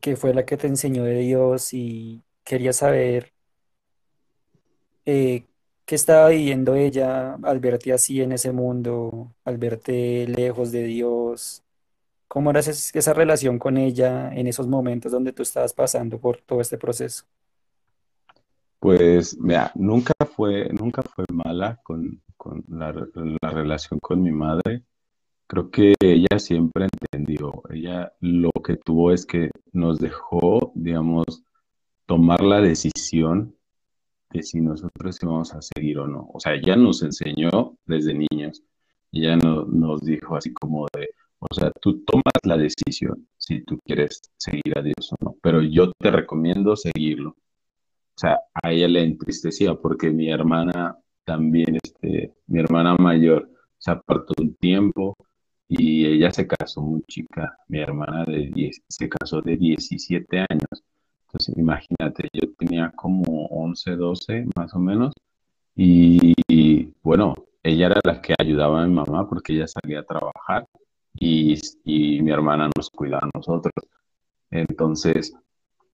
que 0.00 0.16
fue 0.16 0.34
la 0.34 0.44
que 0.44 0.56
te 0.56 0.66
enseñó 0.66 1.04
de 1.04 1.18
Dios 1.18 1.72
y 1.74 2.22
quería 2.44 2.72
saber 2.72 3.32
eh, 5.04 5.44
qué 5.84 5.94
estaba 5.94 6.28
viviendo 6.28 6.74
ella 6.74 7.34
al 7.42 7.60
verte 7.60 7.92
así 7.92 8.20
en 8.20 8.32
ese 8.32 8.52
mundo, 8.52 9.32
al 9.44 9.58
verte 9.58 10.26
lejos 10.26 10.72
de 10.72 10.84
Dios. 10.84 11.62
¿Cómo 12.28 12.50
era 12.50 12.60
esa 12.60 13.12
relación 13.12 13.58
con 13.58 13.76
ella 13.76 14.32
en 14.32 14.46
esos 14.46 14.66
momentos 14.66 15.12
donde 15.12 15.32
tú 15.32 15.42
estabas 15.42 15.74
pasando 15.74 16.18
por 16.18 16.38
todo 16.38 16.60
este 16.60 16.78
proceso? 16.78 17.24
Pues, 18.78 19.38
mira, 19.38 19.70
nunca 19.74 20.12
fue, 20.34 20.68
nunca 20.72 21.02
fue 21.02 21.24
mala 21.30 21.78
con, 21.82 22.20
la, 22.68 22.92
la 23.40 23.50
relación 23.50 24.00
con 24.00 24.22
mi 24.22 24.32
madre. 24.32 24.82
Creo 25.46 25.70
que 25.70 25.94
ella 26.00 26.38
siempre 26.38 26.88
entendió, 26.90 27.62
ella 27.70 28.12
lo 28.20 28.50
que 28.64 28.76
tuvo 28.76 29.12
es 29.12 29.26
que 29.26 29.50
nos 29.72 29.98
dejó, 29.98 30.72
digamos, 30.74 31.44
tomar 32.06 32.40
la 32.42 32.60
decisión 32.60 33.54
de 34.32 34.42
si 34.42 34.60
nosotros 34.60 35.18
íbamos 35.22 35.54
a 35.54 35.60
seguir 35.62 35.98
o 35.98 36.06
no. 36.06 36.28
O 36.32 36.40
sea, 36.40 36.54
ella 36.54 36.76
nos 36.76 37.02
enseñó 37.02 37.76
desde 37.86 38.14
niños, 38.14 38.62
ella 39.12 39.36
no, 39.36 39.64
nos 39.64 40.00
dijo 40.02 40.36
así 40.36 40.52
como 40.52 40.86
de, 40.94 41.10
o 41.38 41.54
sea, 41.54 41.70
tú 41.80 42.02
tomas 42.04 42.34
la 42.44 42.56
decisión 42.56 43.28
si 43.36 43.62
tú 43.64 43.78
quieres 43.84 44.22
seguir 44.36 44.78
a 44.78 44.82
Dios 44.82 45.12
o 45.12 45.16
no, 45.24 45.36
pero 45.42 45.62
yo 45.62 45.92
te 45.98 46.10
recomiendo 46.10 46.76
seguirlo. 46.76 47.30
O 47.30 48.18
sea, 48.20 48.38
a 48.62 48.72
ella 48.72 48.88
le 48.88 49.02
entristecía 49.04 49.74
porque 49.74 50.10
mi 50.10 50.30
hermana 50.30 50.96
también, 51.24 51.76
este, 51.82 52.34
mi 52.46 52.60
hermana 52.60 52.94
mayor, 52.96 53.50
se 53.78 53.90
apartó 53.90 54.34
un 54.38 54.54
tiempo, 54.56 55.16
y 55.74 56.04
ella 56.06 56.30
se 56.30 56.46
casó 56.46 56.82
muy 56.82 57.02
chica, 57.08 57.56
mi 57.68 57.80
hermana 57.80 58.26
de 58.26 58.50
10, 58.52 58.82
se 58.88 59.08
casó 59.08 59.40
de 59.40 59.56
17 59.56 60.40
años. 60.50 60.84
Entonces, 61.32 61.56
imagínate, 61.56 62.28
yo 62.34 62.52
tenía 62.58 62.90
como 62.94 63.46
11, 63.46 63.96
12 63.96 64.46
más 64.54 64.74
o 64.74 64.78
menos, 64.78 65.14
y, 65.74 66.92
bueno, 67.02 67.34
ella 67.62 67.86
era 67.86 68.00
la 68.04 68.20
que 68.20 68.34
ayudaba 68.38 68.82
a 68.82 68.86
mi 68.86 68.94
mamá 68.94 69.26
porque 69.28 69.54
ella 69.54 69.66
salía 69.66 70.00
a 70.00 70.04
trabajar 70.04 70.66
y, 71.14 71.58
y 71.84 72.20
mi 72.22 72.30
hermana 72.30 72.70
nos 72.76 72.90
cuidaba 72.90 73.26
a 73.26 73.30
nosotros. 73.34 73.72
Entonces, 74.50 75.34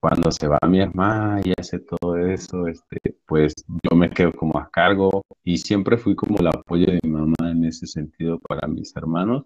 cuando 0.01 0.33
se 0.33 0.49
va 0.49 0.59
mi 0.67 0.81
hermana 0.81 1.41
y 1.45 1.53
hace 1.59 1.81
todo 1.81 2.17
eso, 2.17 2.67
este, 2.67 2.99
pues 3.27 3.55
yo 3.69 3.97
me 3.97 4.11
quedo 4.11 4.33
como 4.33 4.59
a 4.59 4.69
cargo 4.71 5.23
y 5.45 5.59
siempre 5.59 5.99
fui 5.99 6.17
como 6.17 6.39
el 6.41 6.49
apoyo 6.49 6.87
de 6.87 7.01
mi 7.05 7.11
mamá 7.11 7.37
en 7.53 7.65
ese 7.65 7.87
sentido 7.87 8.41
para 8.41 8.67
mis 8.69 8.95
hermanos 8.97 9.45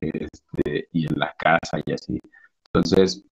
este, 0.00 0.88
y 0.92 1.06
en 1.06 1.18
la 1.18 1.34
casa 1.38 1.78
y 1.84 1.92
así. 1.92 2.18
Entonces, 2.66 3.24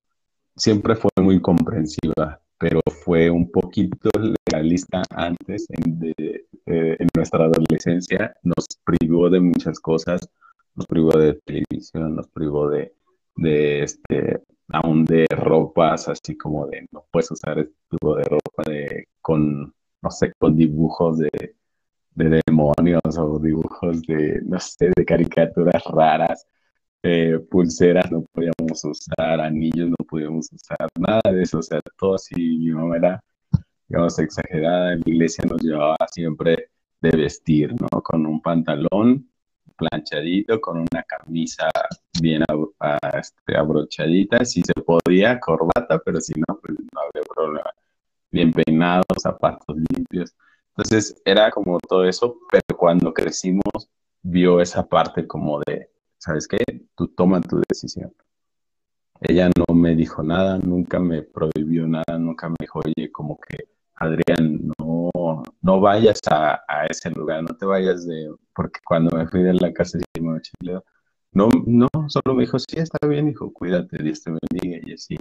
siempre 0.57 0.95
fue 0.97 1.11
muy 1.21 1.41
comprensiva, 1.41 2.41
pero 2.59 2.81
fue 3.05 3.31
un 3.31 3.51
poquito 3.51 4.11
legalista 4.47 5.03
antes 5.11 5.67
en, 5.71 6.15
eh, 6.17 6.47
en 6.67 7.09
nuestra 7.17 7.45
adolescencia, 7.45 8.35
nos 8.43 8.67
privó 8.85 9.29
de 9.29 9.41
muchas 9.41 9.81
cosas, 9.81 10.21
nos 10.75 10.87
privó 10.87 11.11
de 11.19 11.35
televisión, 11.45 12.17
nos 12.17 12.29
privó 12.29 12.69
de, 12.69 12.95
de 13.37 13.83
este, 13.83 14.43
aún 14.69 15.05
de 15.05 15.27
ropas, 15.31 16.09
así 16.09 16.37
como 16.37 16.67
de 16.67 16.87
no 16.93 17.05
puedes 17.11 17.31
usar 17.31 17.59
este 17.59 17.75
tipo 17.91 18.17
de 18.17 18.25
ropa 18.25 18.63
de, 18.67 19.09
con, 19.21 19.75
no 20.03 20.11
sé, 20.11 20.33
con 20.39 20.57
dibujos 20.57 21.19
de, 21.19 21.55
de 22.15 22.43
demonios 22.47 23.03
o 23.19 23.39
dibujos 23.39 24.03
de, 24.03 24.41
no 24.45 24.59
sé, 24.61 24.91
de 24.95 25.05
caricaturas 25.05 25.83
raras. 25.85 26.47
Eh, 27.03 27.39
pulseras 27.51 28.11
no 28.13 28.25
podíamos 28.33 28.85
usar, 28.85 29.41
anillos 29.41 29.91
no 29.91 29.97
podíamos 30.09 30.53
usar, 30.53 30.89
nada 30.99 31.21
de 31.25 31.43
eso, 31.43 31.59
o 31.59 31.63
sea, 31.63 31.81
todo 31.99 32.15
así, 32.15 32.35
mi 32.37 32.71
mamá 32.71 32.97
era, 32.97 33.21
digamos, 33.89 34.19
exagerada, 34.21 34.93
en 34.93 35.01
la 35.01 35.11
iglesia 35.13 35.45
nos 35.49 35.61
llevaba 35.63 35.97
siempre 36.13 36.69
de 37.01 37.11
vestir, 37.11 37.75
¿no? 37.81 37.89
Con 38.03 38.25
un 38.27 38.41
pantalón 38.41 39.29
planchadito, 39.77 40.61
con 40.61 40.79
una 40.79 41.03
camisa 41.03 41.69
bien 42.21 42.45
este, 43.15 43.57
abrochadita, 43.57 44.45
si 44.45 44.63
se 44.63 44.75
podía, 44.75 45.41
corbata, 45.41 46.01
pero 46.05 46.21
si 46.21 46.35
no, 46.37 46.59
pues 46.61 46.79
no 46.79 47.01
había 47.01 47.23
problema. 47.35 47.71
Bien 48.31 48.53
peinados, 48.53 49.05
zapatos 49.21 49.77
limpios. 49.91 50.35
Entonces 50.69 51.21
era 51.25 51.51
como 51.51 51.79
todo 51.81 52.05
eso, 52.05 52.39
pero 52.51 52.79
cuando 52.79 53.13
crecimos 53.13 53.91
vio 54.23 54.61
esa 54.61 54.87
parte 54.87 55.27
como 55.27 55.61
de, 55.61 55.91
¿sabes 56.23 56.47
qué? 56.47 56.59
Tú 56.95 57.09
toma 57.09 57.41
tu 57.41 57.61
decisión. 57.69 58.13
Ella 59.21 59.51
no 59.57 59.75
me 59.75 59.95
dijo 59.97 60.23
nada, 60.23 60.59
nunca 60.59 60.99
me 60.99 61.23
prohibió 61.23 61.87
nada, 61.87 62.19
nunca 62.19 62.49
me 62.49 62.57
dijo, 62.61 62.81
oye, 62.85 63.11
como 63.11 63.39
que 63.39 63.65
Adrián, 63.97 64.71
no, 64.79 65.43
no 65.61 65.81
vayas 65.81 66.21
a, 66.31 66.61
ese 66.91 67.11
lugar, 67.11 67.43
no 67.43 67.57
te 67.57 67.67
vayas 67.67 68.07
de, 68.07 68.33
porque 68.55 68.81
cuando 68.85 69.17
me 69.17 69.27
fui 69.29 69.43
de 69.43 69.55
la 69.55 69.73
casa 69.73 69.99
de 69.99 70.21
mochilero, 70.21 70.85
no, 71.33 71.49
no, 71.67 71.89
solo 72.09 72.35
me 72.35 72.43
dijo, 72.43 72.59
sí, 72.59 72.79
está 72.79 73.07
bien, 73.07 73.29
hijo, 73.29 73.53
cuídate, 73.53 74.03
Dios 74.03 74.23
te 74.23 74.31
bendiga 74.31 74.81
y 74.87 74.93
así. 74.95 75.17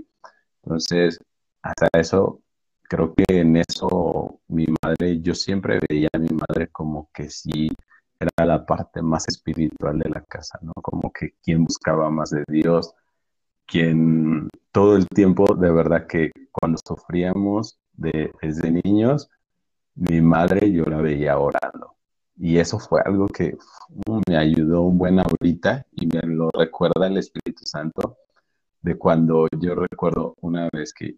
Entonces, 0.63 1.19
hasta 1.61 1.87
eso, 1.93 2.41
creo 2.83 3.13
que 3.15 3.25
en 3.39 3.57
eso 3.57 4.39
mi 4.47 4.65
madre, 4.83 5.21
yo 5.21 5.33
siempre 5.35 5.79
veía 5.89 6.09
a 6.13 6.19
mi 6.19 6.29
madre 6.29 6.67
como 6.69 7.09
que 7.13 7.29
sí 7.29 7.69
era 8.21 8.45
la 8.45 8.65
parte 8.65 9.01
más 9.01 9.27
espiritual 9.27 9.99
de 9.99 10.09
la 10.09 10.21
casa, 10.21 10.59
¿no? 10.61 10.73
Como 10.81 11.11
que 11.11 11.33
quien 11.43 11.65
buscaba 11.65 12.09
más 12.09 12.29
de 12.29 12.43
Dios, 12.47 12.93
quien 13.65 14.49
todo 14.71 14.95
el 14.95 15.07
tiempo, 15.07 15.55
de 15.55 15.71
verdad 15.71 16.07
que 16.07 16.31
cuando 16.51 16.77
sufríamos 16.85 17.79
de, 17.93 18.31
desde 18.41 18.71
niños, 18.83 19.29
mi 19.95 20.21
madre 20.21 20.71
yo 20.71 20.85
la 20.85 20.97
veía 20.97 21.37
orando. 21.37 21.95
Y 22.37 22.57
eso 22.57 22.79
fue 22.79 23.01
algo 23.05 23.27
que 23.27 23.57
me 24.27 24.37
ayudó 24.37 24.83
un 24.83 24.97
buen 24.97 25.19
ahorita 25.19 25.85
y 25.91 26.07
me 26.07 26.21
lo 26.23 26.49
recuerda 26.51 27.07
el 27.07 27.17
Espíritu 27.17 27.63
Santo 27.65 28.17
de 28.81 28.97
cuando 28.97 29.47
yo 29.59 29.75
recuerdo 29.75 30.35
una 30.41 30.67
vez 30.73 30.93
que, 30.93 31.17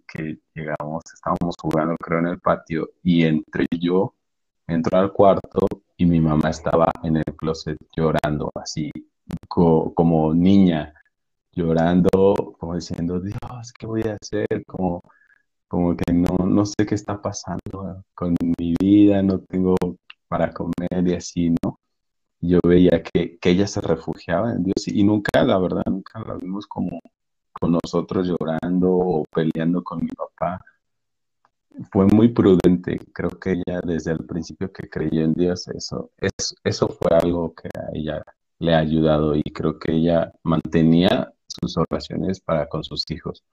llegamos, 0.54 1.04
estábamos 1.14 1.56
jugando 1.62 1.96
creo 1.98 2.20
en 2.20 2.28
el 2.28 2.40
patio 2.40 2.92
y 3.04 3.24
entre 3.24 3.66
yo, 3.80 4.16
entro 4.68 4.98
al 4.98 5.14
cuarto 5.14 5.66
y 5.98 6.06
mi 6.06 6.20
mamá 6.20 6.50
estaba 6.50 6.92
en 7.04 7.18
el 7.18 7.24
closet 7.38 7.78
llorando 7.96 8.52
así 8.56 8.92
como 9.48 10.34
niña, 10.34 10.94
llorando, 11.52 12.10
como 12.60 12.76
diciendo, 12.76 13.20
Dios, 13.20 13.74
¿qué 13.78 13.86
voy 13.86 14.04
a 14.04 14.18
hacer? 14.22 14.66
Como, 14.66 15.02
como 15.68 15.96
que 15.96 16.14
no, 16.14 16.46
no 16.46 16.66
sé 16.66 16.86
qué 16.88 16.96
está 16.96 17.22
pasando 17.22 18.04
con 18.16 18.36
mi 18.58 18.76
vida, 18.80 19.22
no 19.22 19.40
tengo 19.42 19.76
para 20.28 20.52
comer 20.54 21.08
y 21.08 21.14
así, 21.16 21.50
¿no? 21.64 21.80
Yo 22.42 22.60
veía 22.66 23.04
que, 23.04 23.38
que 23.40 23.50
ella 23.52 23.68
se 23.68 23.82
refugiaba 23.82 24.52
en 24.54 24.64
Dios 24.64 24.88
y, 24.88 25.04
nunca, 25.04 25.44
la 25.44 25.58
verdad, 25.60 25.84
nunca 25.88 26.20
la 26.20 26.36
vimos 26.36 26.68
como 26.68 27.00
con 27.54 27.72
nosotros 27.84 28.28
llorando 28.28 28.92
o 28.92 29.26
peleando 29.34 29.84
con 29.84 30.00
mi 30.04 30.10
papá. 30.10 30.60
Fue 31.92 32.06
muy 32.06 32.30
prudente, 32.30 33.00
creo 33.14 33.32
que 33.32 33.54
ella 33.54 33.82
desde 33.84 34.12
el 34.12 34.26
principio 34.26 34.72
que 34.72 34.90
creyó 34.90 35.24
en 35.24 35.34
Dios, 35.34 35.68
eso, 35.70 36.12
eso, 36.18 36.56
eso 36.64 36.88
fue 36.88 37.18
algo 37.18 37.54
que 37.56 37.68
a 37.78 37.90
ella 37.94 38.24
le 38.60 38.76
ha 38.76 38.80
ayudado 38.80 39.36
y 39.36 39.44
creo 39.44 39.80
que 39.80 39.94
ella 39.94 40.32
mantenía 40.44 41.34
sus 41.48 41.78
oraciones 41.78 42.40
para 42.40 42.68
con 42.70 42.84
sus 42.84 43.10
hijos. 43.10 43.44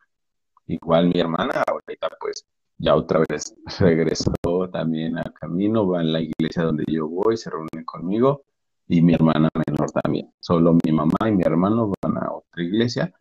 Igual 0.66 1.08
mi 1.08 1.20
hermana 1.20 1.64
ahorita 1.66 2.08
pues 2.20 2.44
ya 2.78 2.94
otra 2.94 3.22
vez 3.28 3.54
regresó 3.78 4.32
también 4.72 5.18
al 5.18 5.32
camino, 5.34 5.86
va 5.88 6.00
en 6.00 6.12
la 6.12 6.20
iglesia 6.20 6.64
donde 6.64 6.84
yo 6.88 7.08
voy, 7.08 7.36
se 7.36 7.50
reúne 7.50 7.84
conmigo 7.84 8.44
y 8.88 9.02
mi 9.02 9.14
hermana 9.14 9.48
menor 9.66 9.90
también. 9.90 10.32
Solo 10.40 10.76
mi 10.84 10.92
mamá 10.92 11.16
y 11.28 11.32
mi 11.32 11.42
hermano 11.42 11.92
van 12.02 12.18
a 12.18 12.32
otra 12.32 12.62
iglesia, 12.62 13.12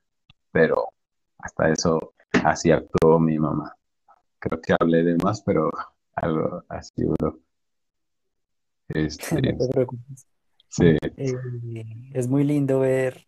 pero 0.52 0.90
hasta 1.38 1.70
eso 1.70 2.14
así 2.44 2.72
actuó 2.72 3.20
mi 3.20 3.38
mamá. 3.40 3.76
Creo 4.40 4.62
que 4.62 4.76
hablé 4.80 5.04
de 5.04 5.16
más, 5.18 5.42
pero 5.42 5.70
algo 6.16 6.64
así, 6.70 7.04
bro. 7.04 7.40
Este, 8.90 9.26
Sí. 10.72 10.96
Eh, 11.18 11.34
es 12.14 12.28
muy 12.28 12.44
lindo 12.44 12.80
ver 12.80 13.28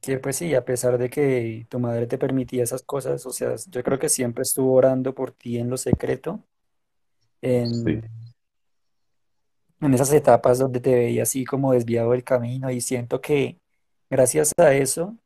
que 0.00 0.18
pues 0.18 0.36
sí, 0.36 0.54
a 0.54 0.64
pesar 0.64 0.98
de 0.98 1.10
que 1.10 1.66
tu 1.68 1.78
madre 1.78 2.06
te 2.06 2.18
permitía 2.18 2.62
esas 2.62 2.82
cosas, 2.82 3.24
o 3.26 3.32
sea, 3.32 3.54
yo 3.68 3.82
creo 3.82 3.98
que 3.98 4.08
siempre 4.08 4.42
estuvo 4.42 4.72
orando 4.74 5.14
por 5.14 5.32
ti 5.32 5.58
en 5.58 5.68
lo 5.70 5.76
secreto, 5.76 6.42
en, 7.42 8.02
en 9.80 9.94
esas 9.94 10.12
etapas 10.12 10.58
donde 10.58 10.80
te 10.80 10.94
veía 10.94 11.22
así 11.22 11.44
como 11.44 11.72
desviado 11.72 12.12
del 12.12 12.24
camino 12.24 12.70
y 12.70 12.80
siento 12.80 13.20
que 13.20 13.58
gracias 14.10 14.52
a 14.58 14.72
eso, 14.74 15.16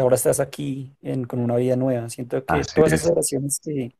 ahora 0.00 0.16
estás 0.16 0.40
aquí 0.40 0.94
en, 1.02 1.24
con 1.24 1.40
una 1.40 1.56
vida 1.56 1.76
nueva. 1.76 2.08
Siento 2.10 2.44
que 2.44 2.62
todas 2.74 2.92
esas 2.92 3.10
oraciones 3.10 3.60
que, 3.62 3.96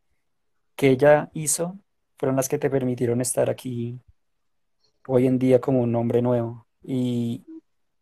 que 0.77 0.91
ella 0.91 1.31
hizo 1.33 1.79
fueron 2.19 2.37
las 2.37 2.49
que 2.49 2.59
te 2.59 2.71
permitieron 2.71 3.21
estar 3.21 3.51
aquí 3.51 3.99
hoy 5.07 5.27
en 5.27 5.39
día 5.39 5.61
como 5.61 5.81
un 5.81 5.95
hombre 5.95 6.21
nuevo. 6.23 6.67
Y, 6.83 7.45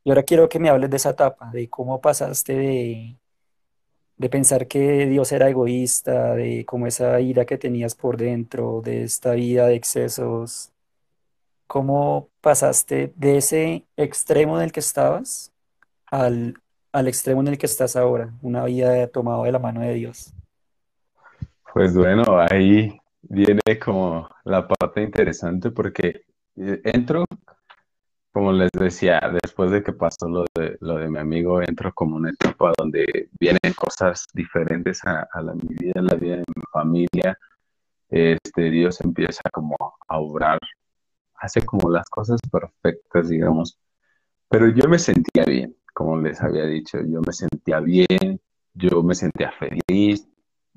y 0.03 0.11
ahora 0.11 0.25
quiero 0.25 0.49
que 0.49 0.59
me 0.59 0.69
hables 0.69 0.91
de 0.91 0.97
esa 0.97 1.11
etapa, 1.11 1.51
de 1.53 1.69
cómo 1.71 2.01
pasaste 2.01 2.55
de, 2.55 3.17
de 4.17 4.29
pensar 4.29 4.67
que 4.67 5.07
Dios 5.07 5.31
era 5.33 5.49
egoísta, 5.49 6.35
de 6.35 6.65
cómo 6.67 6.87
esa 6.87 7.21
ira 7.21 7.45
que 7.45 7.59
tenías 7.59 7.95
por 7.95 8.17
dentro, 8.17 8.81
de 8.83 9.05
esta 9.05 9.33
vida 9.33 9.67
de 9.67 9.77
excesos, 9.77 10.73
cómo 11.69 12.29
pasaste 12.41 13.13
de 13.17 13.37
ese 13.39 13.87
extremo 13.97 14.59
en 14.59 14.65
el 14.65 14.73
que 14.73 14.81
estabas 14.81 15.53
al, 16.07 16.55
al 16.95 17.09
extremo 17.09 17.41
en 17.41 17.49
el 17.49 17.59
que 17.59 17.67
estás 17.67 17.97
ahora, 17.97 18.33
una 18.41 18.65
vida 18.65 19.09
tomada 19.09 19.43
de 19.43 19.51
la 19.51 19.59
mano 19.59 19.81
de 19.81 19.95
Dios. 19.95 20.33
Pues 21.73 21.93
bueno, 21.93 22.23
ahí 22.39 22.97
viene 23.21 23.61
como 23.85 24.29
la 24.45 24.69
parte 24.69 25.03
interesante 25.03 25.73
porque 25.73 26.23
eh, 26.57 26.81
entro, 26.85 27.25
como 28.33 28.53
les 28.53 28.71
decía, 28.71 29.21
después 29.43 29.73
de 29.73 29.83
que 29.83 29.93
pasó 29.93 30.29
lo 30.29 30.45
de, 30.55 30.77
lo 30.81 30.99
de 30.99 31.11
mi 31.11 31.19
amigo, 31.19 31.61
entro 31.61 31.93
como 31.93 32.15
una 32.15 32.31
etapa 32.31 32.73
donde 32.79 33.29
vienen 33.41 33.73
cosas 33.77 34.27
diferentes 34.33 35.01
a, 35.05 35.29
la, 35.43 35.53
mi 35.53 35.75
vida, 35.75 36.01
la 36.01 36.15
vida 36.15 36.37
de 36.37 36.45
mi 36.55 36.63
familia. 36.73 37.37
Este, 38.09 38.71
Dios 38.71 39.01
empieza 39.01 39.43
como 39.53 39.75
a 40.07 40.19
obrar, 40.21 40.61
hace 41.35 41.61
como 41.67 41.91
las 41.91 42.09
cosas 42.09 42.39
perfectas, 42.53 43.31
digamos. 43.31 43.77
Pero 44.49 44.69
yo 44.69 44.89
me 44.89 45.01
sentía 45.01 45.45
bien, 45.45 45.75
como 45.95 46.19
les 46.19 46.41
había 46.43 46.67
dicho, 46.67 46.99
yo 47.01 47.21
me 47.23 47.33
sentía 47.33 47.81
bien, 47.81 48.41
yo 48.75 49.03
me 49.03 49.15
sentía 49.15 49.53
feliz, 49.53 50.29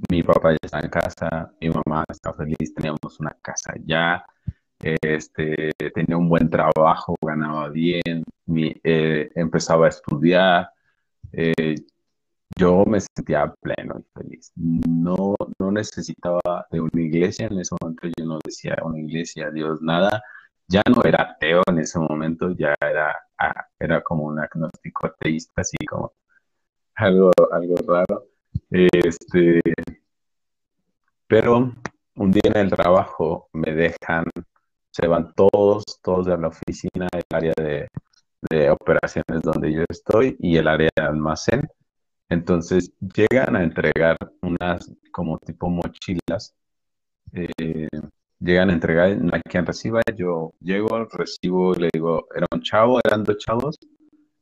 mi 0.10 0.24
papá 0.24 0.52
ya 0.52 0.60
está 0.62 0.80
en 0.80 0.90
casa, 0.90 1.52
mi 1.60 1.70
mamá 1.70 2.06
está 2.10 2.34
feliz, 2.34 2.74
teníamos 2.74 3.20
una 3.20 3.36
casa 3.42 3.74
ya, 3.86 4.26
este, 4.80 5.72
tenía 5.94 6.18
un 6.18 6.30
buen 6.30 6.50
trabajo, 6.50 7.16
ganaba 7.22 7.70
bien, 7.70 8.24
eh, 8.56 9.30
empezaba 9.36 9.88
a 9.88 9.90
estudiar. 9.90 10.70
Eh, 11.34 11.76
yo 12.58 12.86
me 12.86 13.00
sentía 13.00 13.54
pleno 13.62 14.00
y 14.00 14.20
feliz. 14.20 14.52
No, 14.56 15.36
no 15.60 15.72
necesitaba 15.72 16.66
de 16.72 16.80
una 16.82 17.02
iglesia 17.02 17.48
en 17.48 17.60
ese 17.60 17.76
momento, 17.80 18.08
yo 18.18 18.26
no 18.26 18.40
decía 18.44 18.78
una 18.84 19.00
iglesia, 19.00 19.52
Dios, 19.52 19.82
nada. 19.82 20.24
Ya 20.68 20.82
no 20.90 21.02
era 21.04 21.24
ateo 21.24 21.62
en 21.68 21.80
ese 21.80 22.00
momento, 22.00 22.52
ya 22.58 22.76
era, 22.82 23.16
ah, 23.38 23.68
era 23.80 24.02
como 24.02 24.26
un 24.26 24.40
agnóstico 24.40 25.08
ateísta, 25.08 25.62
así 25.62 25.78
como 25.88 26.14
algo, 26.96 27.32
algo 27.52 27.76
raro. 27.88 28.26
Este, 28.70 29.62
pero 31.28 31.74
un 32.16 32.32
día 32.32 32.42
en 32.46 32.58
el 32.58 32.70
trabajo 32.70 33.50
me 33.54 33.74
dejan 33.74 34.26
se 34.92 35.08
van 35.08 35.32
todos, 35.36 35.84
todos 36.02 36.26
de 36.26 36.38
la 36.38 36.48
oficina, 36.48 37.08
el 37.12 37.24
área 37.32 37.54
de, 37.58 37.88
operaciones 38.72 39.42
donde 39.44 39.74
yo 39.74 39.84
estoy 39.90 40.36
y 40.40 40.58
el 40.58 40.68
área 40.68 40.90
de 40.96 41.04
almacén. 41.04 41.62
Entonces 42.30 42.92
llegan 43.00 43.56
a 43.56 43.64
entregar 43.64 44.18
unas 44.42 44.92
como 45.12 45.38
tipo 45.40 45.70
mochilas. 45.70 46.56
Eh, 47.34 47.88
llegan 48.40 48.70
a 48.70 48.74
entregar, 48.74 49.18
no 49.18 49.32
hay 49.34 49.42
quien 49.42 49.66
reciba. 49.66 50.02
Yo 50.16 50.54
llego, 50.62 51.06
recibo 51.06 51.76
y 51.76 51.80
le 51.80 51.90
digo, 51.94 52.28
era 52.36 52.48
un 52.52 52.62
chavo, 52.62 53.00
eran 53.04 53.24
dos 53.24 53.38
chavos. 53.38 53.78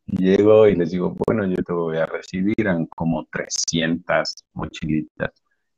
llego 0.08 0.68
y 0.68 0.76
les 0.76 0.92
digo, 0.92 1.16
bueno, 1.28 1.46
yo 1.48 1.58
te 1.64 1.74
voy 1.74 1.98
a 1.98 2.06
recibir, 2.06 2.56
eran 2.58 2.86
como 2.88 3.26
300 3.32 4.36
mochilitas. 4.54 5.32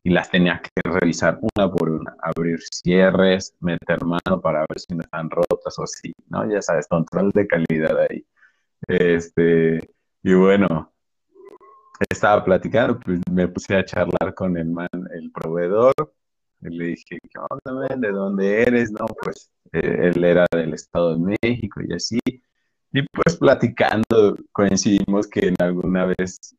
y 0.03 0.09
las 0.11 0.29
tenía 0.31 0.61
que 0.61 0.89
revisar 0.89 1.39
una 1.41 1.71
por 1.71 1.89
una, 1.89 2.15
abrir 2.21 2.59
cierres, 2.71 3.55
meter 3.59 4.03
mano 4.05 4.41
para 4.41 4.61
ver 4.61 4.79
si 4.79 4.95
no 4.95 5.01
están 5.01 5.29
rotas 5.29 5.77
o 5.79 5.83
así, 5.83 6.13
¿no? 6.29 6.49
Ya 6.49 6.61
sabes, 6.61 6.87
control 6.87 7.31
de 7.31 7.47
calidad 7.47 7.97
ahí. 8.09 8.25
Este, 8.87 9.79
y 10.23 10.33
bueno, 10.33 10.93
estaba 12.09 12.43
platicando, 12.43 12.99
pues 12.99 13.19
me 13.31 13.47
puse 13.47 13.75
a 13.75 13.85
charlar 13.85 14.33
con 14.35 14.57
el 14.57 14.69
man, 14.69 14.89
el 15.13 15.31
proveedor, 15.31 15.93
y 15.95 16.26
le 16.61 16.85
dije, 16.85 17.19
¿qué 17.21 17.39
¿De 17.97 18.11
dónde 18.11 18.63
eres? 18.63 18.91
No, 18.91 19.05
pues 19.21 19.49
eh, 19.73 20.11
él 20.13 20.23
era 20.23 20.45
del 20.51 20.73
Estado 20.73 21.15
de 21.15 21.37
México 21.41 21.81
y 21.87 21.93
así. 21.93 22.19
Y 22.91 23.01
pues 23.09 23.37
platicando, 23.37 24.37
coincidimos 24.51 25.27
que 25.27 25.47
en 25.49 25.55
alguna 25.59 26.05
vez 26.17 26.55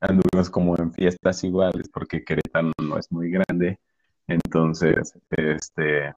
anduvimos 0.00 0.50
como 0.50 0.76
en 0.78 0.92
fiestas 0.92 1.42
iguales, 1.44 1.88
porque 1.92 2.24
Querétaro 2.24 2.72
no 2.82 2.98
es 2.98 3.10
muy 3.10 3.30
grande. 3.30 3.78
Entonces, 4.26 5.14
este, 5.30 6.14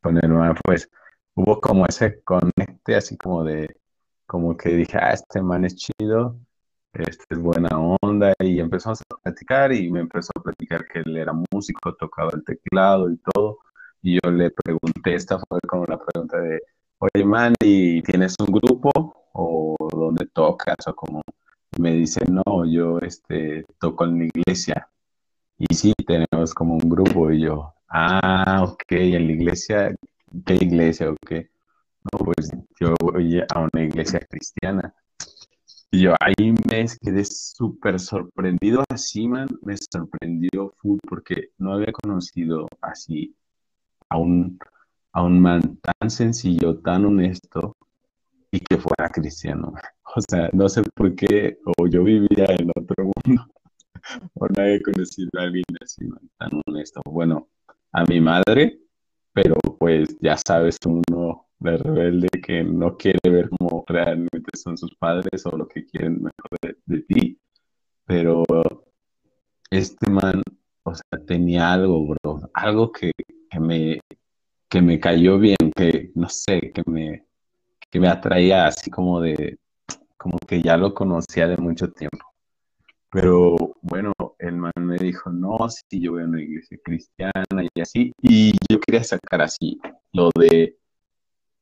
con 0.00 0.16
el 0.18 0.28
man, 0.30 0.54
pues 0.64 0.90
hubo 1.34 1.60
como 1.60 1.86
ese 1.86 2.22
conecte, 2.22 2.96
así 2.96 3.16
como 3.16 3.44
de, 3.44 3.76
como 4.26 4.56
que 4.56 4.70
dije, 4.70 4.98
ah, 5.00 5.12
este 5.12 5.42
man 5.42 5.64
es 5.64 5.76
chido, 5.76 6.38
este 6.94 7.24
es 7.30 7.38
buena 7.38 7.68
onda, 8.02 8.34
y 8.40 8.60
empezamos 8.60 9.00
a 9.02 9.16
platicar 9.22 9.72
y 9.72 9.90
me 9.90 10.00
empezó 10.00 10.30
a 10.36 10.42
platicar 10.42 10.86
que 10.86 11.00
él 11.00 11.16
era 11.16 11.32
músico, 11.52 11.94
tocaba 11.94 12.30
el 12.34 12.44
teclado 12.44 13.10
y 13.10 13.16
todo. 13.18 13.58
Y 14.02 14.18
yo 14.22 14.30
le 14.30 14.50
pregunté, 14.50 15.14
esta 15.14 15.38
fue 15.48 15.58
como 15.66 15.84
la 15.86 15.98
pregunta 15.98 16.38
de, 16.38 16.60
oye, 16.98 17.24
man, 17.24 17.54
¿y 17.60 18.02
tienes 18.02 18.34
un 18.40 18.52
grupo 18.52 18.90
o 19.32 19.76
dónde 19.92 20.26
tocas 20.32 20.76
o 20.86 20.94
como 20.94 21.22
me 21.78 21.92
dice, 21.92 22.24
no, 22.30 22.64
yo 22.66 22.98
este, 23.00 23.64
toco 23.78 24.04
en 24.04 24.18
la 24.18 24.24
iglesia. 24.26 24.88
Y 25.58 25.74
sí, 25.74 25.92
tenemos 26.06 26.54
como 26.54 26.74
un 26.74 26.88
grupo 26.88 27.30
y 27.30 27.42
yo, 27.42 27.74
ah, 27.88 28.64
ok, 28.64 28.84
en 28.90 29.26
la 29.26 29.32
iglesia, 29.32 29.94
¿qué 30.46 30.54
iglesia 30.54 31.10
o 31.10 31.16
qué? 31.26 31.50
No, 32.12 32.24
pues 32.24 32.50
yo 32.80 32.94
voy 33.00 33.40
a 33.40 33.60
una 33.60 33.84
iglesia 33.84 34.20
cristiana. 34.28 34.94
Y 35.94 36.00
yo 36.00 36.14
ahí 36.18 36.50
me 36.68 36.86
quedé 37.00 37.24
súper 37.24 38.00
sorprendido 38.00 38.82
así, 38.88 39.28
man, 39.28 39.46
me 39.62 39.76
sorprendió 39.76 40.72
full 40.78 40.98
porque 41.08 41.50
no 41.56 41.74
había 41.74 41.92
conocido 41.92 42.66
así 42.80 43.32
a 44.08 44.18
un, 44.18 44.58
a 45.12 45.22
un 45.22 45.38
man 45.40 45.78
tan 45.80 46.10
sencillo, 46.10 46.80
tan 46.80 47.04
honesto 47.04 47.76
y 48.50 48.58
que 48.58 48.76
fuera 48.76 49.08
cristiano. 49.08 49.72
O 50.16 50.20
sea, 50.28 50.48
no 50.52 50.68
sé 50.68 50.82
por 50.94 51.14
qué, 51.14 51.58
o 51.64 51.86
yo 51.86 52.02
vivía 52.02 52.46
en 52.58 52.70
otro 52.76 53.04
mundo, 53.04 53.46
o 54.34 54.48
no 54.48 54.62
había 54.62 54.80
conocido 54.82 55.30
a 55.38 55.42
alguien 55.42 55.64
así, 55.80 56.08
tan 56.38 56.60
honesto. 56.66 57.00
Bueno, 57.04 57.48
a 57.92 58.04
mi 58.04 58.20
madre, 58.20 58.80
pero 59.32 59.54
pues 59.78 60.16
ya 60.20 60.36
sabes, 60.44 60.76
uno 60.84 61.43
de 61.58 61.76
rebelde 61.76 62.28
que 62.42 62.62
no 62.64 62.96
quiere 62.96 63.18
ver 63.24 63.48
cómo 63.50 63.84
realmente 63.86 64.50
son 64.56 64.76
sus 64.76 64.94
padres 64.96 65.46
o 65.46 65.56
lo 65.56 65.66
que 65.66 65.86
quieren 65.86 66.22
mejor 66.22 66.76
de, 66.86 67.00
ti. 67.02 67.38
Pero 68.06 68.44
este 69.70 70.10
man, 70.10 70.42
o 70.82 70.94
sea, 70.94 71.24
tenía 71.26 71.72
algo, 71.72 72.06
bro, 72.06 72.40
algo 72.54 72.92
que, 72.92 73.12
que, 73.50 73.60
me, 73.60 74.00
que 74.68 74.82
me 74.82 75.00
cayó 75.00 75.38
bien, 75.38 75.56
que 75.74 76.10
no 76.14 76.28
sé, 76.28 76.72
que 76.72 76.82
me, 76.86 77.26
que 77.90 78.00
me 78.00 78.08
atraía 78.08 78.66
así 78.66 78.90
como 78.90 79.20
de, 79.20 79.58
como 80.16 80.38
que 80.38 80.62
ya 80.62 80.76
lo 80.76 80.94
conocía 80.94 81.46
de 81.48 81.56
mucho 81.56 81.90
tiempo. 81.92 82.34
Pero 83.10 83.54
bueno, 83.82 84.12
el 84.40 84.56
man 84.56 84.72
me 84.78 84.96
dijo, 84.96 85.30
no, 85.30 85.68
sí, 85.68 86.00
yo 86.00 86.12
voy 86.12 86.22
a 86.22 86.26
una 86.26 86.42
iglesia 86.42 86.76
cristiana 86.82 87.44
y 87.74 87.80
así. 87.80 88.12
Y 88.20 88.52
yo 88.68 88.80
quería 88.80 89.04
sacar 89.04 89.40
así 89.42 89.78
lo 90.12 90.30
de, 90.36 90.76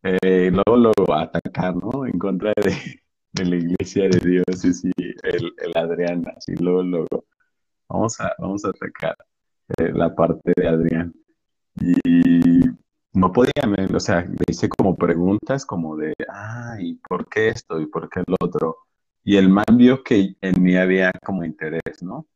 eh, 0.03 0.51
luego 0.51 0.77
lo 0.77 1.15
atacar, 1.15 1.77
¿no? 1.77 2.07
En 2.07 2.19
contra 2.19 2.53
de, 2.57 3.45
la 3.45 3.57
iglesia 3.57 4.09
de 4.09 4.19
Dios 4.19 4.65
y 4.65 4.73
sí, 4.75 4.93
el, 4.97 5.53
Adrián, 5.75 6.25
así 6.37 6.55
luego, 6.57 6.83
luego. 6.83 7.25
Vamos 7.89 8.21
a, 8.21 8.35
vamos 8.39 8.65
a 8.65 8.71
atacar 8.71 9.17
eh, 9.79 9.93
la 9.93 10.15
parte 10.15 10.53
de 10.57 10.69
Adrián. 10.69 11.15
Y 11.81 12.61
no 13.15 13.33
podía, 13.33 13.53
o 13.95 14.01
sea, 14.01 14.23
le 14.23 14.45
hice 14.49 14.69
como 14.69 14.97
preguntas 14.97 15.65
como 15.67 15.97
de, 15.97 16.15
ah, 16.29 16.77
¿y 16.81 16.95
por 16.95 17.29
qué 17.29 17.49
esto? 17.49 17.81
¿Y 17.81 17.87
por 17.87 18.09
qué 18.11 18.21
el 18.21 18.35
otro? 18.41 18.79
Y 19.25 19.37
el 19.37 19.49
man 19.49 19.65
vio 19.77 20.03
que 20.03 20.37
en 20.41 20.63
mí 20.63 20.77
había 20.77 21.13
como 21.25 21.45
interés, 21.45 22.03
¿no? 22.03 22.27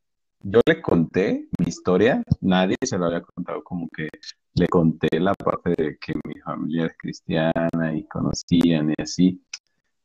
Yo 0.40 0.60
le 0.66 0.80
conté 0.82 1.48
mi 1.58 1.68
historia, 1.68 2.22
nadie 2.40 2.76
se 2.82 2.98
lo 2.98 3.06
había 3.06 3.22
contado, 3.22 3.64
como 3.64 3.88
que 3.88 4.08
le 4.56 4.68
conté 4.68 5.20
la 5.20 5.34
parte 5.34 5.70
de 5.76 5.98
que 5.98 6.14
mi 6.24 6.40
familia 6.40 6.86
es 6.86 6.96
cristiana 6.98 7.94
y 7.94 8.04
conocían 8.08 8.90
y 8.90 9.02
así. 9.02 9.42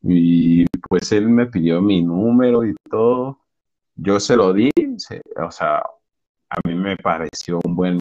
Y 0.03 0.65
pues 0.89 1.11
él 1.13 1.29
me 1.29 1.47
pidió 1.47 1.81
mi 1.81 2.01
número 2.03 2.65
y 2.65 2.75
todo. 2.89 3.39
Yo 3.95 4.19
se 4.19 4.35
lo 4.35 4.53
di, 4.53 4.71
o 5.37 5.51
sea, 5.51 5.77
a 5.77 6.59
mí 6.67 6.75
me 6.75 6.97
pareció 6.97 7.59
un 7.63 7.75
buen, 7.75 7.99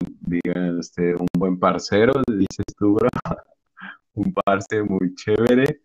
este, 0.81 1.15
un 1.15 1.29
buen 1.39 1.59
parcero, 1.59 2.15
dices 2.27 2.67
tú, 2.77 2.95
bro. 2.95 3.09
un 4.15 4.33
parce 4.33 4.83
muy 4.83 5.15
chévere. 5.15 5.83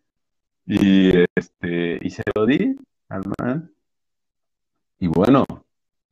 Y, 0.65 1.12
este, 1.36 1.99
y 2.01 2.10
se 2.10 2.23
lo 2.36 2.45
di 2.45 2.75
al 3.10 3.21
man. 3.39 3.71
Y 4.99 5.08
bueno, 5.08 5.45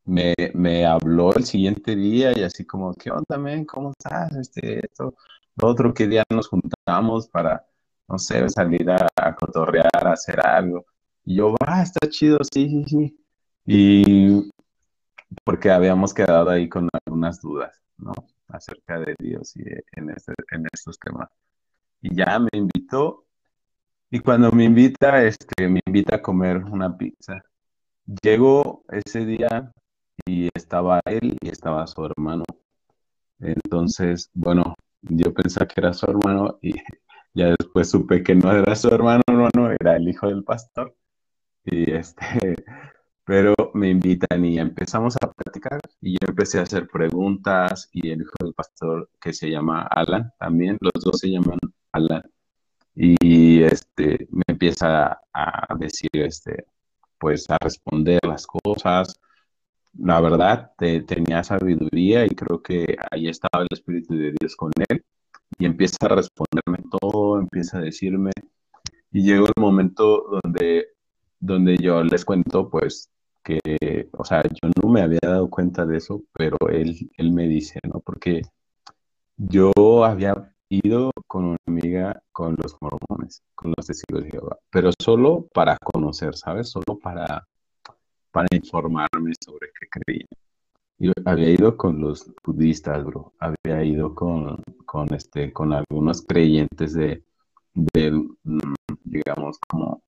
me, 0.06 0.34
me, 0.54 0.86
habló 0.86 1.34
el 1.34 1.46
siguiente 1.46 1.96
día 1.96 2.38
y 2.38 2.44
así 2.44 2.66
como, 2.66 2.94
¿qué 2.94 3.12
onda, 3.12 3.38
man? 3.38 3.66
¿Cómo 3.66 3.92
estás? 3.92 4.36
Este, 4.36 4.86
esto, 4.86 5.16
lo 5.56 5.68
otro, 5.68 5.94
¿qué 5.94 6.08
día 6.08 6.24
nos 6.30 6.48
juntamos 6.48 7.28
para, 7.30 7.66
no 8.08 8.18
sé, 8.18 8.48
salir 8.50 8.90
a, 8.90 9.36
cotorrear, 9.36 10.08
a 10.08 10.12
hacer 10.14 10.46
algo? 10.46 10.86
Y 11.26 11.38
yo, 11.38 11.54
va, 11.54 11.82
está 11.82 12.10
chido, 12.10 12.40
sí, 12.52 12.70
sí, 12.70 12.84
sí. 12.88 13.20
Y 13.66 14.52
porque 15.44 15.72
habíamos 15.72 16.14
quedado 16.14 16.50
ahí 16.50 16.68
con 16.68 16.90
algunas 17.06 17.42
dudas, 17.42 17.82
¿no? 17.98 18.14
Acerca 18.50 19.00
de 19.00 19.16
Dios 19.20 19.56
y 19.56 19.64
en, 19.94 20.10
este, 20.10 20.34
en 20.52 20.66
estos 20.72 21.00
temas. 21.00 21.30
Y 22.02 22.16
ya 22.16 22.40
me 22.40 22.50
invitó, 22.54 23.26
y 24.12 24.20
cuando 24.20 24.52
me 24.52 24.66
invita, 24.66 25.24
este, 25.24 25.68
me 25.68 25.80
invita 25.88 26.18
a 26.18 26.22
comer 26.22 26.58
una 26.58 26.96
pizza. 26.96 27.42
Llegó 28.22 28.84
ese 28.90 29.26
día 29.26 29.74
y 30.26 30.50
estaba 30.54 31.02
él 31.06 31.38
y 31.42 31.50
estaba 31.50 31.86
su 31.88 32.06
hermano. 32.06 32.44
Entonces, 33.40 34.30
bueno, 34.34 34.76
yo 35.02 35.34
pensé 35.34 35.66
que 35.68 35.76
era 35.78 35.94
su 35.94 36.06
hermano 36.10 36.60
y 36.62 36.74
ya 37.34 37.56
después 37.60 37.90
supe 37.90 38.24
que 38.24 38.36
no 38.36 38.52
era 38.52 38.76
su 38.76 38.90
hermano, 38.90 39.24
no, 39.32 39.50
no, 39.56 39.72
era 39.72 39.96
el 39.98 40.08
hijo 40.10 40.28
del 40.28 40.44
pastor. 40.44 40.96
Y 41.66 41.92
este, 41.92 42.26
pero 43.26 43.54
me 43.74 43.90
invitan 43.90 44.46
y 44.46 44.60
empezamos 44.60 45.16
a 45.22 45.32
platicar 45.32 45.80
y 46.02 46.14
yo 46.14 46.28
empecé 46.28 46.60
a 46.60 46.64
hacer 46.64 46.88
preguntas 46.88 47.90
y 47.94 48.10
el 48.10 48.22
hijo 48.22 48.34
del 48.42 48.54
pastor 48.54 49.10
que 49.22 49.34
se 49.34 49.50
llama 49.50 49.84
Alan 49.84 50.32
también, 50.40 50.78
los 50.82 51.04
dos 51.04 51.20
se 51.20 51.30
llaman 51.30 51.60
Alan 51.92 52.24
y 52.96 53.64
este 53.64 54.28
me 54.32 54.44
empieza 54.48 55.20
a 55.34 55.76
decir 55.80 56.10
este 56.14 56.66
pues 57.18 57.50
a 57.50 57.58
responder 57.60 58.20
las 58.26 58.46
cosas 58.46 59.20
la 60.00 60.20
verdad 60.22 60.72
tenía 60.78 61.44
sabiduría 61.44 62.26
y 62.26 62.30
creo 62.30 62.62
que 62.62 62.98
ahí 63.12 63.28
estaba 63.28 63.64
el 63.64 63.68
espíritu 63.72 64.16
de 64.16 64.34
Dios 64.40 64.56
con 64.56 64.72
él 64.90 65.04
y 65.60 65.66
empieza 65.66 65.98
a 66.02 66.10
responderme 66.10 66.90
todo 67.00 67.40
empieza 67.40 67.78
a 67.78 67.82
decirme 67.82 68.32
y 69.12 69.24
llegó 69.24 69.46
el 69.48 69.62
momento 69.62 70.40
donde 70.44 70.88
donde 71.40 71.78
yo 71.78 72.04
les 72.04 72.26
cuento 72.26 72.70
pues 72.70 73.10
que, 73.44 74.10
o 74.14 74.24
sea, 74.24 74.44
yo 74.44 74.70
no 74.82 74.90
me 74.90 75.02
había 75.02 75.20
dado 75.22 75.50
cuenta 75.50 75.86
de 75.86 75.98
eso, 75.98 76.24
pero 76.34 76.58
él, 76.70 77.12
él 77.18 77.34
me 77.34 77.48
dice, 77.48 77.80
¿no? 77.92 78.00
Porque 78.00 78.42
yo 79.38 79.72
había 80.06 80.56
ido 80.70 81.12
con 81.28 81.46
una 81.46 81.58
amiga 81.68 82.24
con 82.32 82.56
los 82.62 82.76
mormones, 82.82 83.44
con 83.54 83.74
los 83.76 83.86
testigos 83.86 84.24
de 84.24 84.32
Jehová, 84.32 84.58
pero 84.72 84.92
solo 85.00 85.48
para 85.54 85.78
conocer, 85.78 86.36
¿sabes? 86.36 86.70
Solo 86.70 86.98
para, 87.02 87.46
para 88.34 88.48
informarme 88.52 89.32
sobre 89.40 89.70
qué 89.80 89.88
creían. 89.90 90.28
Yo 90.98 91.12
había 91.26 91.50
ido 91.50 91.78
con 91.78 92.02
los 92.02 92.30
budistas, 92.44 93.06
bro. 93.06 93.34
Había 93.40 93.84
ido 93.84 94.16
con, 94.16 94.62
con, 94.86 95.14
este, 95.14 95.54
con 95.54 95.72
algunos 95.72 96.24
creyentes 96.24 96.94
de, 96.94 97.24
de, 97.74 98.12
mm, 98.12 98.74
digamos, 99.04 99.58
como 99.70 100.02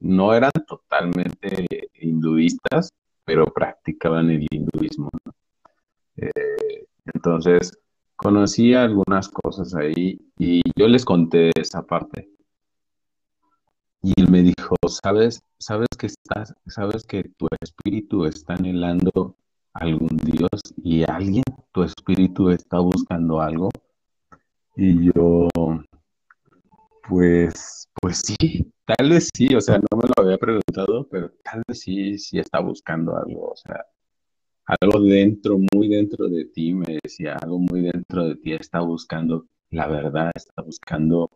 no 0.00 0.34
eran 0.34 0.52
totalmente 0.66 1.66
hinduistas, 2.00 2.90
pero 3.24 3.44
practicaban 3.46 4.30
el 4.30 4.46
hinduismo. 4.50 5.10
Eh, 6.16 6.86
entonces, 7.12 7.78
conocí 8.16 8.74
algunas 8.74 9.28
cosas 9.28 9.74
ahí 9.74 10.18
y 10.38 10.62
yo 10.76 10.88
les 10.88 11.04
conté 11.04 11.50
esa 11.58 11.82
parte. 11.86 12.30
Y 14.02 14.12
él 14.20 14.30
me 14.30 14.42
dijo, 14.42 14.76
¿sabes? 14.88 15.42
¿Sabes 15.58 15.88
que 15.98 16.06
estás, 16.06 16.54
sabes 16.66 17.04
que 17.04 17.24
tu 17.36 17.48
espíritu 17.60 18.24
está 18.24 18.54
anhelando 18.54 19.36
algún 19.74 20.16
Dios 20.24 20.60
y 20.82 21.04
alguien, 21.04 21.44
tu 21.72 21.82
espíritu 21.82 22.50
está 22.50 22.78
buscando 22.78 23.40
algo. 23.40 23.70
Y 24.76 25.06
yo, 25.12 25.48
pues, 27.08 27.88
pues 28.00 28.22
sí, 28.24 28.72
tal 28.84 29.10
vez 29.10 29.28
sí, 29.34 29.54
o 29.54 29.60
sea, 29.60 29.78
no 29.78 29.98
me 29.98 30.08
lo 30.08 30.24
había 30.24 30.38
preguntado, 30.38 31.06
pero 31.10 31.32
tal 31.42 31.62
vez 31.66 31.80
sí, 31.80 32.18
sí 32.18 32.38
está 32.38 32.60
buscando 32.60 33.16
algo, 33.16 33.50
o 33.50 33.56
sea, 33.56 33.84
algo 34.66 35.00
dentro, 35.00 35.58
muy 35.74 35.88
dentro 35.88 36.28
de 36.28 36.46
ti, 36.46 36.72
me 36.72 36.98
decía, 37.02 37.36
algo 37.42 37.58
muy 37.58 37.82
dentro 37.82 38.24
de 38.26 38.36
ti 38.36 38.52
está 38.52 38.80
buscando 38.80 39.46
la 39.70 39.86
verdad, 39.86 40.30
está 40.34 40.62
buscando 40.62 41.30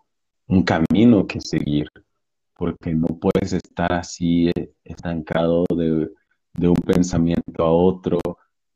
un 0.48 0.62
camino 0.62 1.26
que 1.26 1.40
seguir, 1.40 1.88
porque 2.57 2.94
no 2.94 3.09
puedes 3.09 3.52
estar 3.52 3.92
así 3.92 4.48
eh, 4.48 4.72
estancado 4.84 5.64
de, 5.76 6.11
un 6.68 6.76
pensamiento 6.76 7.64
a 7.64 7.72
otro, 7.72 8.18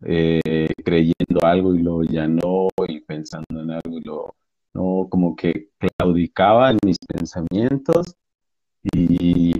eh, 0.02 0.68
creyendo 0.84 1.44
algo 1.44 1.74
y 1.74 1.78
luego 1.82 2.04
ya 2.04 2.26
no, 2.28 2.68
y 2.88 3.00
pensando 3.00 3.60
en 3.62 3.70
algo 3.70 3.98
y 3.98 4.02
luego 4.02 4.36
no, 4.74 5.08
como 5.10 5.36
que 5.36 5.70
claudicaba 5.96 6.70
en 6.70 6.78
mis 6.84 6.98
pensamientos 6.98 8.14
y, 8.92 9.54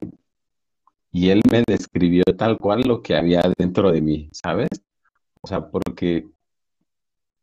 y 1.13 1.31
él 1.31 1.43
me 1.51 1.65
describió 1.67 2.25
tal 2.37 2.59
cual 2.59 2.83
lo 2.83 3.03
que 3.03 3.17
había 3.17 3.43
dentro 3.59 3.91
de 3.93 4.01
mí, 4.01 4.29
¿sabes? 4.33 4.69
O 5.41 5.47
sea, 5.49 5.69
porque 5.71 6.27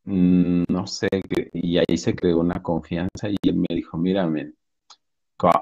mm, 0.04 0.64
no 0.68 0.86
sé, 0.86 1.08
y 1.52 1.78
ahí 1.78 1.98
se 1.98 2.14
creó 2.14 2.38
una 2.40 2.62
confianza 2.62 3.28
y 3.28 3.36
él 3.42 3.56
me 3.56 3.74
dijo, 3.76 3.98
mírame, 3.98 4.52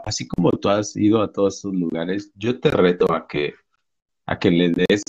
así 0.04 0.26
como 0.28 0.50
tú 0.52 0.68
has 0.68 0.96
ido 0.96 1.22
a 1.22 1.32
todos 1.32 1.58
esos 1.58 1.74
lugares, 1.74 2.32
yo 2.34 2.60
te 2.60 2.70
reto 2.70 3.12
a 3.12 3.26
que, 3.26 3.54
a 4.26 4.38
que 4.38 4.50
le 4.50 4.70
des, 4.70 5.02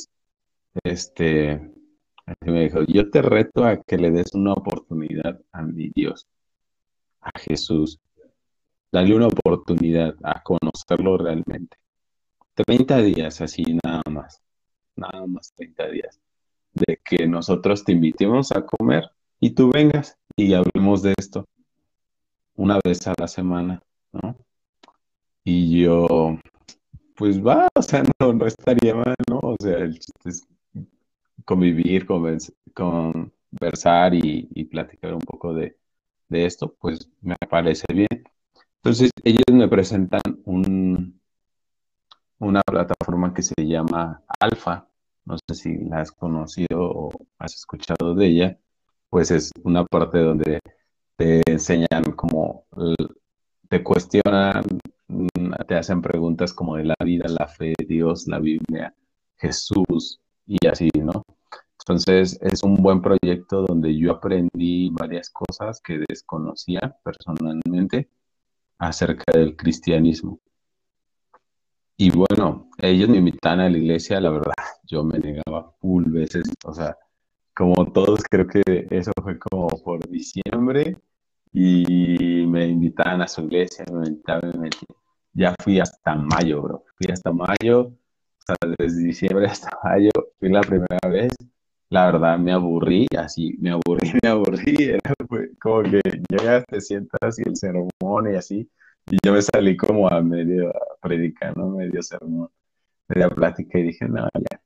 este, 0.83 1.61
me 2.41 2.63
dijo, 2.63 2.83
yo 2.87 3.09
te 3.09 3.21
reto 3.21 3.65
a 3.65 3.81
que 3.81 3.97
le 3.97 4.11
des 4.11 4.33
una 4.33 4.53
oportunidad 4.53 5.39
a 5.51 5.61
mi 5.61 5.89
Dios, 5.89 6.27
a 7.21 7.31
Jesús. 7.39 7.99
Dale 8.91 9.15
una 9.15 9.27
oportunidad 9.27 10.15
a 10.23 10.41
conocerlo 10.41 11.17
realmente. 11.17 11.77
30 12.55 12.97
días 13.01 13.41
así 13.41 13.63
nada 13.83 14.01
más, 14.09 14.41
nada 14.95 15.27
más 15.27 15.53
30 15.55 15.87
días 15.89 16.19
de 16.73 16.99
que 17.03 17.27
nosotros 17.27 17.83
te 17.83 17.93
invitemos 17.93 18.51
a 18.51 18.65
comer 18.65 19.09
y 19.39 19.51
tú 19.51 19.71
vengas 19.71 20.17
y 20.35 20.53
hablemos 20.53 21.01
de 21.01 21.13
esto 21.17 21.45
una 22.55 22.79
vez 22.83 23.05
a 23.07 23.13
la 23.17 23.27
semana, 23.27 23.81
¿no? 24.11 24.35
Y 25.45 25.81
yo, 25.81 26.37
pues 27.15 27.43
va, 27.45 27.67
o 27.75 27.81
sea, 27.81 28.03
no, 28.21 28.33
no 28.33 28.45
estaría 28.47 28.95
mal, 28.95 29.15
¿no? 29.29 29.39
O 29.41 29.55
sea, 29.59 29.77
el 29.79 29.99
chiste 29.99 30.29
es 30.29 30.47
convivir, 31.45 32.05
conversar 32.05 34.13
y, 34.13 34.47
y 34.53 34.65
platicar 34.65 35.13
un 35.13 35.21
poco 35.21 35.53
de, 35.53 35.77
de 36.29 36.45
esto, 36.45 36.75
pues 36.79 37.09
me 37.21 37.35
parece 37.49 37.85
bien. 37.93 38.07
Entonces, 38.77 39.11
ellos 39.23 39.43
me 39.51 39.67
presentan 39.67 40.21
un, 40.45 41.19
una 42.39 42.61
plataforma 42.61 43.33
que 43.33 43.41
se 43.41 43.53
llama 43.65 44.23
Alfa, 44.39 44.87
no 45.25 45.37
sé 45.37 45.55
si 45.55 45.77
la 45.85 46.01
has 46.01 46.11
conocido 46.11 46.79
o 46.81 47.11
has 47.39 47.55
escuchado 47.55 48.13
de 48.15 48.27
ella, 48.27 48.59
pues 49.09 49.31
es 49.31 49.51
una 49.63 49.85
parte 49.85 50.19
donde 50.19 50.59
te 51.17 51.41
enseñan 51.49 52.03
como, 52.15 52.65
te 53.69 53.83
cuestionan, 53.83 54.63
te 55.67 55.75
hacen 55.75 56.01
preguntas 56.01 56.53
como 56.53 56.75
de 56.75 56.85
la 56.85 56.95
vida, 57.03 57.25
la 57.27 57.47
fe, 57.47 57.73
Dios, 57.87 58.27
la 58.27 58.39
Biblia, 58.39 58.93
Jesús 59.37 60.19
y 60.45 60.65
así, 60.67 60.89
¿no? 60.97 61.23
Entonces 61.79 62.39
es 62.41 62.63
un 62.63 62.75
buen 62.77 63.01
proyecto 63.01 63.61
donde 63.61 63.95
yo 63.97 64.11
aprendí 64.11 64.89
varias 64.89 65.29
cosas 65.29 65.79
que 65.81 65.99
desconocía 66.09 66.97
personalmente 67.03 68.09
acerca 68.79 69.31
del 69.33 69.55
cristianismo. 69.55 70.39
Y 71.97 72.09
bueno, 72.11 72.69
ellos 72.79 73.07
me 73.07 73.17
invitan 73.17 73.59
a 73.59 73.69
la 73.69 73.77
iglesia, 73.77 74.19
la 74.19 74.31
verdad, 74.31 74.53
yo 74.83 75.03
me 75.03 75.19
negaba 75.19 75.71
full 75.79 76.05
veces, 76.09 76.43
o 76.65 76.73
sea, 76.73 76.97
como 77.55 77.85
todos, 77.93 78.21
creo 78.29 78.47
que 78.47 78.87
eso 78.89 79.11
fue 79.23 79.39
como 79.39 79.67
por 79.67 80.05
diciembre 80.09 80.97
y 81.53 82.34
me 82.55 82.67
invitaban 82.67 83.21
a 83.21 83.27
su 83.27 83.41
iglesia, 83.41 83.83
me 83.91 84.07
invitaban, 84.07 84.53
me 84.59 84.69
ya 85.33 85.53
fui 85.61 85.81
hasta 85.81 86.15
mayo, 86.15 86.61
bro, 86.61 86.85
fui 86.95 87.11
hasta 87.11 87.31
mayo, 87.33 87.81
o 87.81 88.43
sea, 88.45 88.55
desde 88.77 89.03
diciembre 89.03 89.47
hasta 89.47 89.69
mayo, 89.83 90.11
fui 90.39 90.49
la 90.49 90.61
primera 90.61 91.09
vez, 91.09 91.33
la 91.89 92.05
verdad 92.05 92.37
me 92.39 92.53
aburrí, 92.53 93.07
así, 93.17 93.57
me 93.59 93.71
aburrí, 93.71 94.13
me 94.23 94.29
aburrí, 94.29 94.75
era 94.79 95.13
como 95.61 95.83
que 95.83 96.01
llegas, 96.29 96.63
te 96.67 96.79
sientas 96.79 97.39
y 97.39 97.43
el 97.49 97.57
sermón 97.57 98.31
y 98.31 98.35
así, 98.35 98.69
y 99.11 99.17
yo 99.21 99.33
me 99.33 99.41
salí 99.41 99.75
como 99.75 100.07
a 100.07 100.21
medio 100.21 100.71
predicando, 101.01 101.67
medio 101.71 102.01
sermón, 102.01 102.49
media 103.09 103.29
plática 103.29 103.79
y 103.79 103.83
dije, 103.83 104.07
no, 104.07 104.29
ya, 104.49 104.61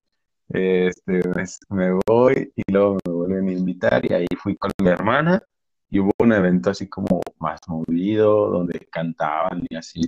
este, 0.50 1.22
me 1.70 1.98
voy 2.06 2.54
y 2.56 2.72
luego 2.72 2.98
me 3.04 3.14
vuelven 3.14 3.50
a 3.50 3.54
invitar 3.54 4.06
y 4.06 4.14
ahí 4.14 4.28
fui 4.38 4.56
con 4.58 4.72
mi 4.80 4.90
hermana 4.90 5.44
y 5.90 6.00
hubo 6.00 6.12
un 6.20 6.34
evento 6.34 6.70
así 6.72 6.88
como 6.88 7.22
más 7.40 7.60
movido, 7.68 8.50
donde 8.50 8.88
cantaban 8.92 9.64
y 9.70 9.76
así, 9.76 10.02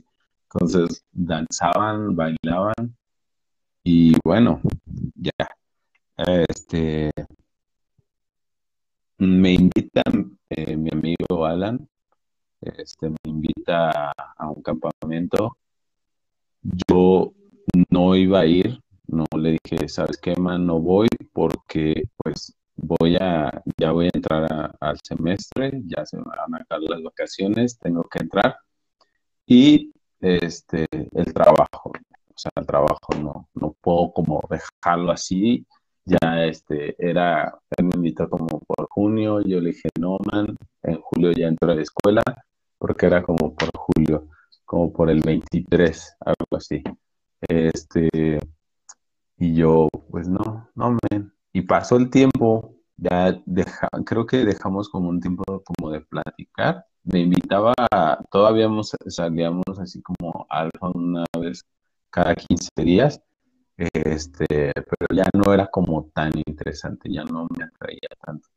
entonces 0.43 1.05
danzaban, 1.11 2.15
bailaban 2.15 2.95
y 3.84 4.13
bueno, 4.23 4.61
ya, 5.15 5.32
este, 6.17 7.11
me 9.17 9.53
invitan 9.53 10.38
eh, 10.49 10.75
mi 10.75 10.89
amigo 10.91 11.45
Alan 11.45 11.88
este, 12.61 13.09
me 13.09 13.17
invita 13.25 14.11
a 14.38 14.49
un 14.49 14.61
campamento. 14.61 15.57
Yo 16.88 17.34
no 17.89 18.15
iba 18.15 18.41
a 18.41 18.45
ir, 18.45 18.79
no 19.07 19.25
le 19.38 19.57
dije, 19.63 19.88
¿sabes 19.89 20.17
qué, 20.17 20.36
man? 20.36 20.65
No 20.65 20.79
voy 20.79 21.07
porque 21.34 22.03
pues 22.17 22.55
voy 22.82 23.15
a, 23.17 23.61
ya 23.77 23.91
voy 23.91 24.07
a 24.07 24.11
entrar 24.13 24.75
al 24.79 24.97
semestre, 25.03 25.82
ya 25.86 26.05
se 26.05 26.17
van 26.17 26.53
a 26.53 26.57
acabar 26.57 26.89
las 26.89 27.03
vacaciones, 27.03 27.77
tengo 27.77 28.03
que 28.03 28.19
entrar. 28.19 28.57
Y 29.45 29.93
este, 30.19 30.88
el 30.91 31.34
trabajo, 31.34 31.91
o 31.91 32.38
sea, 32.38 32.51
el 32.55 32.65
trabajo 32.65 33.13
no, 33.21 33.49
no 33.55 33.75
puedo 33.82 34.11
como 34.13 34.41
dejarlo 34.49 35.11
así. 35.11 35.65
Ya 36.05 36.45
este, 36.45 36.95
era, 36.97 37.53
él 37.77 37.86
me 37.86 37.95
invitó 37.95 38.29
como 38.29 38.59
por 38.59 38.88
junio, 38.89 39.41
yo 39.41 39.59
le 39.59 39.69
dije, 39.69 39.89
no, 39.99 40.17
man, 40.32 40.55
en 40.84 40.99
julio 41.01 41.32
ya 41.32 41.47
entro 41.47 41.71
a 41.71 41.75
la 41.75 41.82
escuela, 41.82 42.23
porque 42.77 43.05
era 43.05 43.21
como 43.21 43.55
por 43.55 43.69
julio, 43.77 44.27
como 44.65 44.91
por 44.91 45.09
el 45.11 45.21
23, 45.21 46.15
algo 46.21 46.57
así. 46.57 46.84
Este, 47.41 48.39
y 49.38 49.55
yo, 49.55 49.89
pues 50.09 50.27
no, 50.27 50.69
no, 50.75 50.97
men. 51.09 51.32
Y 51.54 51.62
pasó 51.64 51.97
el 51.97 52.10
tiempo, 52.10 52.76
ya 52.97 53.41
creo 54.06 54.26
que 54.26 54.45
dejamos 54.45 54.89
como 54.89 55.10
un 55.10 55.20
tiempo 55.20 55.43
como 55.64 55.91
de 55.91 56.02
platicar. 56.02 56.86
Me 57.04 57.22
invitaba, 57.22 57.74
todavía 58.32 58.70
salíamos 59.08 59.64
así 59.80 60.02
como 60.02 60.45
alfa 60.49 60.91
una 60.93 61.26
vez 61.39 61.66
cada 62.10 62.36
15 62.36 62.70
días, 62.78 63.22
este, 63.78 64.72
pero 64.76 65.08
ya 65.16 65.26
no 65.34 65.54
era 65.54 65.68
como 65.68 66.06
tan 66.14 66.32
interesante, 66.45 67.12
ya 67.12 67.24
no 67.24 67.47
me 67.58 67.64
atraía 67.64 68.10
tanto. 68.24 68.47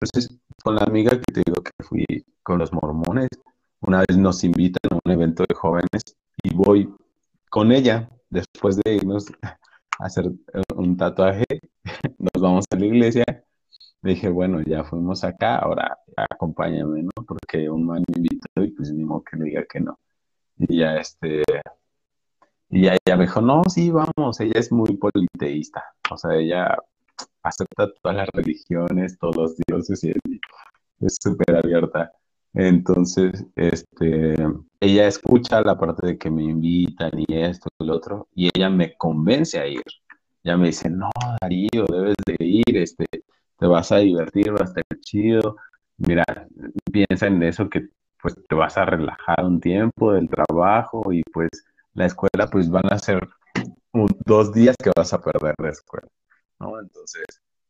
Entonces, 0.00 0.38
con 0.62 0.74
la 0.74 0.82
amiga 0.82 1.12
que 1.12 1.32
te 1.32 1.42
digo 1.46 1.62
que 1.62 1.84
fui 1.84 2.04
con 2.42 2.58
los 2.58 2.72
mormones, 2.72 3.28
una 3.80 4.02
vez 4.08 4.16
nos 4.16 4.42
invitan 4.44 4.90
a 4.90 4.98
un 5.04 5.12
evento 5.12 5.44
de 5.48 5.54
jóvenes 5.54 6.02
y 6.42 6.54
voy 6.54 6.92
con 7.50 7.72
ella 7.72 8.08
después 8.30 8.76
de 8.76 8.96
irnos 8.96 9.26
hacer 9.98 10.30
un 10.74 10.96
tatuaje, 10.96 11.44
nos 12.18 12.42
vamos 12.42 12.64
a 12.70 12.76
la 12.76 12.86
iglesia. 12.86 13.24
Le 14.02 14.10
dije, 14.10 14.28
bueno, 14.28 14.60
ya 14.62 14.84
fuimos 14.84 15.24
acá, 15.24 15.56
ahora 15.58 15.98
acompáñame, 16.16 17.02
¿no? 17.04 17.10
Porque 17.26 17.68
un 17.70 17.86
man 17.86 18.04
me 18.08 18.18
invitó 18.18 18.62
y 18.62 18.70
pues 18.72 18.92
ni 18.92 19.04
modo 19.04 19.24
que 19.24 19.36
le 19.36 19.44
diga 19.46 19.64
que 19.68 19.80
no. 19.80 19.98
Y 20.58 20.78
ya 20.78 20.96
este, 20.96 21.42
y 22.70 22.86
ella 22.86 23.16
me 23.16 23.24
dijo, 23.24 23.40
no, 23.40 23.62
sí, 23.68 23.90
vamos, 23.90 24.40
ella 24.40 24.58
es 24.60 24.72
muy 24.72 24.96
politeísta, 24.96 25.84
o 26.10 26.16
sea, 26.16 26.34
ella 26.34 26.76
acepta 27.42 27.88
todas 28.02 28.16
las 28.16 28.28
religiones, 28.30 29.18
todos 29.18 29.36
los 29.36 29.56
dioses 29.66 30.02
y 30.04 30.12
es 31.00 31.18
súper 31.22 31.56
abierta. 31.56 32.12
Entonces, 32.56 33.44
este, 33.54 34.34
ella 34.80 35.06
escucha 35.06 35.60
la 35.60 35.78
parte 35.78 36.06
de 36.06 36.18
que 36.18 36.30
me 36.30 36.42
invitan 36.44 37.10
y 37.14 37.26
esto 37.28 37.68
y 37.78 37.84
lo 37.84 37.96
otro, 37.96 38.28
y 38.34 38.48
ella 38.54 38.70
me 38.70 38.96
convence 38.96 39.60
a 39.60 39.66
ir. 39.66 39.82
Ella 40.42 40.56
me 40.56 40.68
dice, 40.68 40.88
no, 40.88 41.10
Darío, 41.40 41.84
debes 41.86 42.16
de 42.24 42.36
ir, 42.40 42.76
este, 42.78 43.04
te 43.58 43.66
vas 43.66 43.92
a 43.92 43.98
divertir, 43.98 44.54
va 44.54 44.60
a 44.62 44.64
estar 44.64 44.84
chido. 45.00 45.56
Mira, 45.98 46.24
piensa 46.90 47.26
en 47.26 47.42
eso 47.42 47.68
que 47.68 47.88
pues 48.22 48.34
te 48.48 48.54
vas 48.54 48.76
a 48.78 48.86
relajar 48.86 49.44
un 49.44 49.60
tiempo 49.60 50.12
del 50.12 50.28
trabajo 50.28 51.12
y 51.12 51.22
pues 51.32 51.50
la 51.92 52.06
escuela 52.06 52.46
pues 52.48 52.70
van 52.70 52.90
a 52.90 52.98
ser 52.98 53.28
dos 54.24 54.52
días 54.54 54.76
que 54.82 54.90
vas 54.96 55.12
a 55.12 55.20
perder 55.20 55.54
la 55.58 55.70
escuela, 55.70 56.08
¿no? 56.58 56.80
Entonces, 56.80 57.24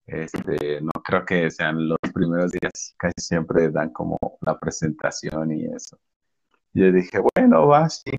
Este, 0.07 0.81
no 0.83 0.93
creo 1.05 1.25
que 1.25 1.51
sean 1.51 1.89
los 1.89 1.99
primeros 2.15 2.53
días, 2.53 2.95
casi 2.97 3.15
siempre 3.19 3.71
dan 3.71 3.91
como 3.91 4.19
la 4.41 4.59
presentación 4.59 5.51
y 5.53 5.67
eso. 5.67 5.99
Yo 6.73 6.93
dije, 6.93 7.19
bueno, 7.35 7.67
va, 7.67 7.89
sí, 7.89 8.13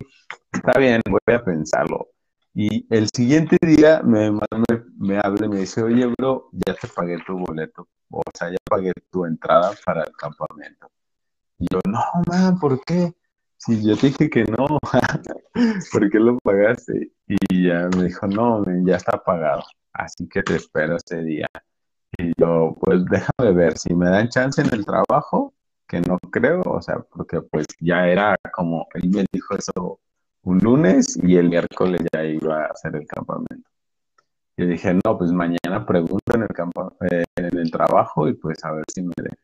está 0.51 0.77
bien, 0.79 1.01
voy 1.09 1.35
a 1.35 1.43
pensarlo. 1.43 2.09
Y 2.53 2.87
el 2.93 3.07
siguiente 3.15 3.57
día 3.61 4.01
me, 4.03 4.31
me, 4.31 4.39
me 4.97 5.19
habla 5.23 5.45
y 5.45 5.49
me 5.49 5.59
dice, 5.59 5.83
oye, 5.83 6.07
bro, 6.17 6.49
ya 6.51 6.73
te 6.73 6.87
pagué 6.87 7.19
tu 7.25 7.37
boleto, 7.37 7.87
o 8.09 8.23
sea, 8.33 8.49
ya 8.49 8.57
pagué 8.69 8.91
tu 9.11 9.25
entrada 9.25 9.71
para 9.85 10.03
el 10.03 10.11
campamento. 10.17 10.89
Y 11.59 11.67
yo, 11.71 11.79
no, 11.87 12.03
man, 12.27 12.59
¿por 12.59 12.83
qué? 12.83 13.13
Si 13.57 13.83
yo 13.83 13.95
te 13.95 14.07
dije 14.07 14.29
que 14.29 14.43
no, 14.45 14.79
¿por 15.91 16.09
qué 16.09 16.19
lo 16.19 16.37
pagaste? 16.39 17.11
Y 17.27 17.67
ya 17.67 17.89
me 17.95 18.05
dijo, 18.05 18.27
no, 18.27 18.65
ya 18.85 18.97
está 18.97 19.23
pagado, 19.23 19.63
así 19.93 20.27
que 20.27 20.43
te 20.43 20.55
espero 20.55 20.97
ese 20.97 21.23
día. 21.23 21.47
Y 22.17 22.31
yo, 22.37 22.75
pues 22.79 23.03
déjame 23.05 23.53
ver, 23.53 23.77
si 23.77 23.93
me 23.93 24.09
dan 24.09 24.29
chance 24.29 24.61
en 24.61 24.73
el 24.73 24.85
trabajo, 24.85 25.53
que 25.87 26.01
no 26.01 26.17
creo, 26.31 26.61
o 26.61 26.81
sea, 26.81 26.99
porque 26.99 27.41
pues 27.41 27.65
ya 27.79 28.07
era 28.07 28.35
como, 28.53 28.87
él 28.93 29.09
me 29.09 29.25
dijo 29.31 29.55
eso 29.55 29.99
un 30.43 30.59
lunes 30.59 31.17
y 31.23 31.35
el 31.37 31.49
miércoles 31.49 32.01
ya 32.13 32.23
iba 32.23 32.63
a 32.63 32.67
hacer 32.67 32.95
el 32.95 33.07
campamento. 33.07 33.69
Yo 34.57 34.65
dije, 34.65 34.93
no, 34.93 35.17
pues 35.17 35.31
mañana 35.31 35.85
pregunto 35.85 36.33
en 36.33 36.43
el, 36.43 36.47
campo, 36.49 36.93
eh, 37.11 37.23
en 37.35 37.57
el 37.57 37.69
trabajo 37.71 38.27
y 38.27 38.33
pues 38.33 38.63
a 38.65 38.71
ver 38.71 38.85
si 38.93 39.03
me 39.03 39.13
deja. 39.15 39.35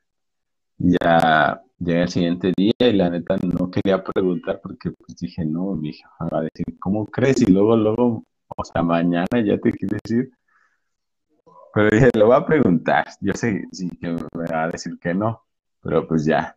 Ya 0.78 1.62
llegué 1.80 2.02
el 2.02 2.10
siguiente 2.10 2.54
día 2.58 2.74
y 2.80 2.94
la 2.94 3.10
neta 3.10 3.38
no 3.38 3.70
quería 3.70 4.04
preguntar 4.04 4.60
porque 4.62 4.92
pues 4.92 5.16
dije, 5.18 5.46
no, 5.46 5.76
mi 5.76 5.90
hija 5.90 6.10
va 6.34 6.40
a 6.40 6.42
decir, 6.42 6.66
¿cómo 6.80 7.06
crees? 7.06 7.42
Y 7.42 7.52
luego, 7.52 7.76
luego, 7.78 8.24
o 8.56 8.64
sea, 8.66 8.82
mañana 8.82 9.28
ya 9.46 9.58
te 9.60 9.72
quiero 9.72 9.98
decir. 10.04 10.32
Pero 11.74 11.90
dije, 11.90 12.10
lo 12.16 12.28
voy 12.28 12.36
a 12.38 12.46
preguntar. 12.46 13.08
Yo 13.20 13.34
sé 13.34 13.66
sí, 13.72 13.90
que 14.00 14.10
me 14.12 14.46
va 14.46 14.64
a 14.64 14.70
decir 14.70 14.98
que 15.00 15.14
no, 15.14 15.44
pero 15.82 16.08
pues 16.08 16.26
ya. 16.26 16.56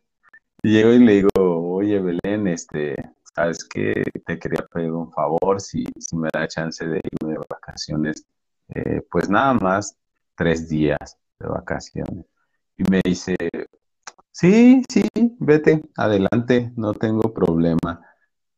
Y 0.63 0.73
llego 0.73 0.93
y 0.93 0.99
le 0.99 1.13
digo, 1.15 1.31
oye, 1.37 2.01
Belén, 2.01 2.47
este, 2.49 2.97
sabes 3.35 3.65
que 3.65 4.03
te 4.27 4.39
quería 4.39 4.67
pedir 4.73 4.93
un 4.93 5.11
favor, 5.13 5.61
si, 5.61 5.85
si 5.99 6.17
me 6.17 6.29
da 6.33 6.47
chance 6.49 6.85
de 6.87 7.01
irme 7.21 7.35
de 7.35 7.41
vacaciones, 7.49 8.27
eh, 8.69 9.03
pues 9.11 9.31
nada 9.31 9.55
más 9.55 9.97
tres 10.37 10.69
días 10.69 11.19
de 11.39 11.49
vacaciones. 11.49 12.27
Y 12.77 12.85
me 12.91 13.01
dice, 13.05 13.37
sí, 14.33 14.83
sí, 14.89 15.09
vete, 15.39 15.83
adelante, 15.97 16.73
no 16.77 16.93
tengo 16.95 17.33
problema. 17.33 18.03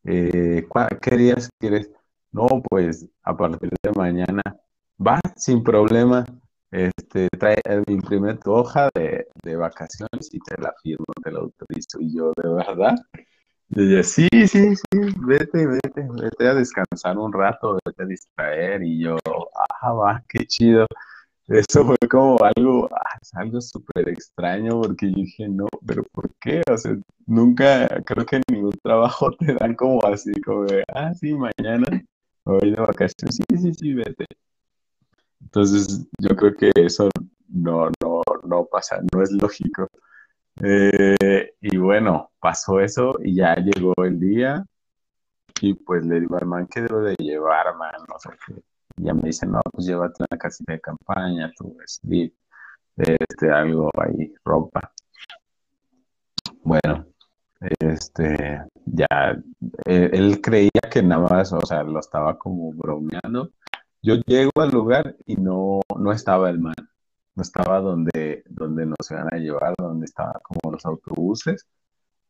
Eh, 0.03 0.67
¿Qué 1.01 1.17
días 1.17 1.49
quieres? 1.59 1.89
No, 2.31 2.47
pues 2.69 3.07
a 3.23 3.35
partir 3.37 3.69
de 3.81 3.91
mañana, 3.91 4.41
va, 4.99 5.19
sin 5.35 5.63
problema. 5.63 6.25
Este, 6.71 7.27
trae, 7.39 7.57
imprime 7.87 8.35
tu 8.35 8.51
hoja 8.51 8.89
de, 8.93 9.27
de 9.43 9.55
vacaciones 9.55 10.29
y 10.33 10.39
te 10.39 10.61
la 10.61 10.73
firmo, 10.83 11.05
te 11.23 11.31
la 11.31 11.39
autorizo. 11.39 11.99
Y 11.99 12.15
yo, 12.15 12.31
¿de 12.41 12.49
verdad? 12.49 12.95
Y 13.69 13.81
ella, 13.83 14.03
sí, 14.03 14.27
sí, 14.47 14.75
sí, 14.75 14.83
vete, 15.27 15.67
vete, 15.67 16.07
vete 16.21 16.47
a 16.47 16.55
descansar 16.55 17.17
un 17.17 17.33
rato, 17.33 17.77
vete 17.85 18.03
a 18.03 18.05
distraer. 18.05 18.83
Y 18.83 19.01
yo, 19.03 19.17
ah, 19.81 19.93
va, 19.93 20.23
qué 20.29 20.45
chido. 20.45 20.85
Eso 21.47 21.85
fue 21.85 21.97
como 22.09 22.37
algo, 22.43 22.89
ah, 22.93 23.19
algo 23.33 23.59
súper 23.61 24.09
extraño 24.09 24.81
porque 24.81 25.09
yo 25.11 25.15
dije, 25.17 25.49
no, 25.49 25.67
pero 25.85 26.03
¿por 26.13 26.29
qué? 26.39 26.61
O 26.71 26.77
sea, 26.77 26.97
nunca, 27.27 27.87
creo 28.05 28.25
que 28.25 28.37
en 28.37 28.43
ningún 28.51 28.73
trabajo 28.83 29.31
te 29.39 29.53
dan 29.55 29.75
como 29.75 30.03
así, 30.05 30.31
como 30.41 30.65
de, 30.65 30.83
ah, 30.95 31.13
sí, 31.15 31.33
mañana 31.35 31.87
voy 32.45 32.71
de 32.71 32.77
vacaciones, 32.81 33.37
sí, 33.37 33.57
sí, 33.57 33.73
sí, 33.73 33.93
vete. 33.93 34.25
Entonces, 35.41 36.07
yo 36.19 36.35
creo 36.35 36.55
que 36.55 36.71
eso 36.75 37.09
no, 37.47 37.89
no, 38.01 38.21
no 38.43 38.65
pasa, 38.65 38.99
no 39.13 39.21
es 39.23 39.31
lógico. 39.31 39.87
Eh, 40.61 41.53
y 41.61 41.77
bueno, 41.77 42.31
pasó 42.39 42.79
eso 42.79 43.15
y 43.23 43.35
ya 43.35 43.55
llegó 43.55 43.93
el 44.03 44.19
día 44.19 44.65
y 45.61 45.73
pues 45.73 46.05
le 46.05 46.21
digo 46.21 46.37
al 46.37 46.45
man 46.47 46.67
que 46.67 46.81
debo 46.81 47.01
de 47.01 47.15
llevar, 47.15 47.75
man, 47.77 47.91
sé 48.19 48.29
qué. 48.45 48.61
Y 48.97 49.05
ya 49.05 49.13
me 49.13 49.23
dice, 49.23 49.45
no, 49.47 49.61
pues 49.71 49.87
llévate 49.87 50.23
una 50.29 50.37
casita 50.37 50.73
de 50.73 50.81
campaña, 50.81 51.51
tu 51.57 51.75
sleep, 51.85 52.33
este, 52.97 53.51
algo 53.51 53.89
ahí, 53.97 54.33
ropa. 54.43 54.91
Bueno, 56.63 57.05
este, 57.79 58.61
ya, 58.85 59.07
él, 59.85 60.09
él 60.13 60.41
creía 60.41 60.81
que 60.91 61.01
nada 61.01 61.27
más, 61.29 61.53
o 61.53 61.65
sea, 61.65 61.83
lo 61.83 61.99
estaba 61.99 62.37
como 62.37 62.71
bromeando. 62.73 63.51
Yo 64.01 64.15
llego 64.25 64.51
al 64.55 64.71
lugar 64.71 65.15
y 65.25 65.35
no, 65.35 65.81
no 65.97 66.11
estaba 66.11 66.49
el 66.49 66.59
man 66.59 66.75
no 67.39 67.43
estaba 67.43 67.79
donde, 67.79 68.43
donde 68.49 68.85
nos 68.85 69.09
iban 69.09 69.27
a 69.31 69.37
llevar, 69.37 69.73
donde 69.77 70.05
estaban 70.05 70.35
como 70.43 70.73
los 70.73 70.85
autobuses, 70.85 71.65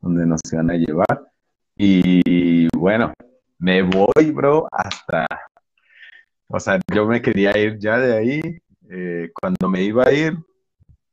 donde 0.00 0.24
nos 0.24 0.40
iban 0.52 0.70
a 0.70 0.74
llevar. 0.74 1.32
Y 1.76 2.68
bueno, 2.76 3.12
me 3.58 3.82
voy, 3.82 4.30
bro, 4.32 4.68
hasta, 4.70 5.26
o 6.46 6.60
sea, 6.60 6.78
yo 6.94 7.06
me 7.06 7.20
quería 7.20 7.56
ir 7.58 7.78
ya 7.78 7.98
de 7.98 8.16
ahí. 8.16 8.40
Eh, 8.88 9.30
cuando 9.40 9.68
me 9.68 9.82
iba 9.82 10.04
a 10.04 10.12
ir, 10.12 10.38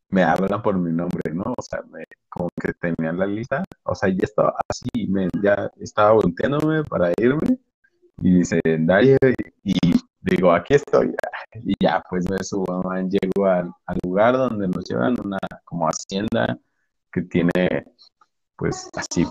me 0.09 0.23
hablan 0.23 0.61
por 0.61 0.77
mi 0.77 0.91
nombre, 0.91 1.33
¿no? 1.33 1.53
O 1.57 1.61
sea, 1.61 1.81
me, 1.91 2.05
como 2.29 2.49
que 2.61 2.73
tenía 2.73 3.11
la 3.13 3.25
lista, 3.25 3.63
o 3.83 3.95
sea, 3.95 4.09
ya 4.09 4.23
estaba 4.23 4.53
así, 4.69 5.07
me, 5.07 5.27
ya 5.41 5.71
estaba 5.79 6.11
volteándome 6.13 6.83
para 6.83 7.11
irme 7.19 7.59
y 8.21 8.39
dice, 8.39 8.61
Dario, 8.63 9.17
y, 9.63 9.73
digo, 10.29 10.51
aquí 10.51 10.75
estoy. 10.75 11.13
Y 11.63 11.73
ya, 11.79 12.03
pues 12.09 12.29
me 12.29 12.43
subo, 12.43 12.83
man, 12.83 13.09
llego 13.09 13.45
al, 13.45 13.71
lugar 14.03 14.37
donde 14.37 14.67
nos 14.67 14.87
llevan, 14.89 15.15
una 15.23 15.37
como 15.65 15.87
hacienda 15.87 16.57
que 17.11 17.21
tiene, 17.23 17.85
pues 18.55 18.89
así, 18.95 19.25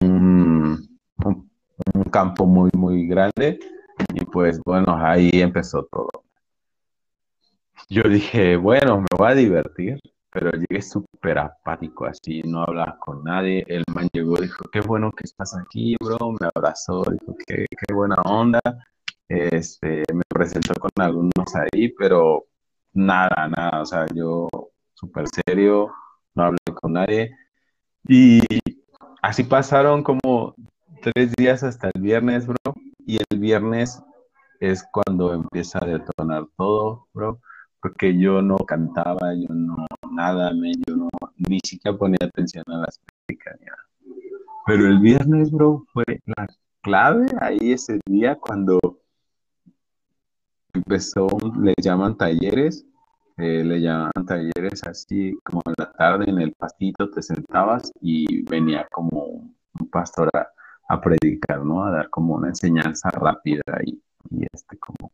un, 0.00 0.98
un, 1.24 2.04
campo 2.10 2.46
muy, 2.46 2.70
muy 2.74 3.06
grande. 3.06 3.58
Y 4.14 4.24
pues 4.24 4.60
bueno, 4.64 4.96
ahí 4.96 5.30
empezó 5.34 5.84
todo. 5.90 6.24
Yo 7.88 8.02
dije, 8.02 8.56
bueno, 8.56 9.00
me 9.00 9.06
voy 9.16 9.30
a 9.30 9.34
divertir, 9.34 9.98
pero 10.30 10.50
llegué 10.50 10.82
súper 10.82 11.38
apático, 11.38 12.06
así, 12.06 12.42
no 12.42 12.62
hablaba 12.62 12.98
con 12.98 13.24
nadie. 13.24 13.64
El 13.66 13.84
man 13.94 14.08
llegó, 14.12 14.36
dijo, 14.36 14.64
qué 14.72 14.80
bueno 14.80 15.10
que 15.12 15.24
estás 15.24 15.56
aquí, 15.56 15.96
bro, 16.00 16.32
me 16.32 16.48
abrazó, 16.54 17.02
dijo, 17.10 17.36
qué, 17.46 17.66
qué 17.70 17.94
buena 17.94 18.16
onda. 18.24 18.60
Este, 19.28 20.04
me 20.14 20.22
presentó 20.28 20.74
con 20.74 20.90
algunos 20.96 21.32
ahí, 21.54 21.90
pero 21.90 22.46
nada, 22.92 23.48
nada, 23.48 23.82
o 23.82 23.86
sea, 23.86 24.06
yo 24.14 24.48
súper 24.94 25.26
serio, 25.28 25.92
no 26.34 26.44
hablé 26.44 26.58
con 26.80 26.94
nadie. 26.94 27.30
Y 28.08 28.40
así 29.22 29.44
pasaron 29.44 30.02
como 30.02 30.54
tres 31.02 31.34
días 31.36 31.62
hasta 31.62 31.90
el 31.94 32.00
viernes, 32.02 32.46
bro. 32.46 32.74
Y 33.06 33.18
el 33.30 33.38
viernes 33.38 34.02
es 34.60 34.84
cuando 34.92 35.34
empieza 35.34 35.78
a 35.82 35.86
detonar 35.86 36.46
todo, 36.56 37.08
bro. 37.12 37.40
Porque 37.80 38.18
yo 38.18 38.42
no 38.42 38.56
cantaba, 38.58 39.34
yo 39.34 39.54
no 39.54 39.86
nada, 40.10 40.52
yo 40.86 40.96
no 40.96 41.08
ni 41.36 41.60
siquiera 41.64 41.96
ponía 41.96 42.18
atención 42.22 42.64
a 42.68 42.78
las 42.78 42.98
prácticas. 42.98 43.58
Pero 44.66 44.86
el 44.86 44.98
viernes, 44.98 45.50
bro, 45.50 45.84
fue 45.92 46.04
la 46.24 46.46
clave 46.82 47.26
ahí 47.40 47.72
ese 47.72 48.00
día 48.06 48.36
cuando 48.36 48.78
empezó, 50.72 51.28
le 51.60 51.74
llaman 51.80 52.16
talleres, 52.16 52.86
eh, 53.36 53.64
le 53.64 53.80
llaman 53.80 54.26
talleres 54.26 54.84
así 54.84 55.38
como 55.44 55.62
en 55.66 55.74
la 55.78 55.92
tarde 55.92 56.24
en 56.28 56.40
el 56.40 56.52
pastito 56.52 57.08
te 57.10 57.22
sentabas 57.22 57.92
y 58.00 58.42
venía 58.42 58.86
como 58.90 59.22
un 59.24 59.90
pastor 59.90 60.28
a, 60.34 61.00
predicar, 61.00 61.64
¿no? 61.64 61.84
A 61.84 61.90
dar 61.90 62.10
como 62.10 62.34
una 62.34 62.48
enseñanza 62.48 63.10
rápida 63.10 63.62
y, 63.84 64.02
y 64.30 64.46
este 64.52 64.78
como 64.78 65.12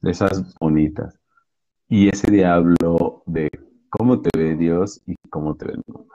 de 0.00 0.10
esas 0.10 0.54
bonitas. 0.60 1.18
Y 1.88 2.08
ese 2.08 2.30
día 2.30 2.54
habló 2.54 3.22
de 3.26 3.50
cómo 3.90 4.20
te 4.20 4.30
ve 4.38 4.54
Dios 4.54 5.02
y 5.06 5.16
cómo 5.28 5.56
te 5.56 5.66
ve 5.66 5.72
el 5.72 5.82
mundo, 5.86 6.14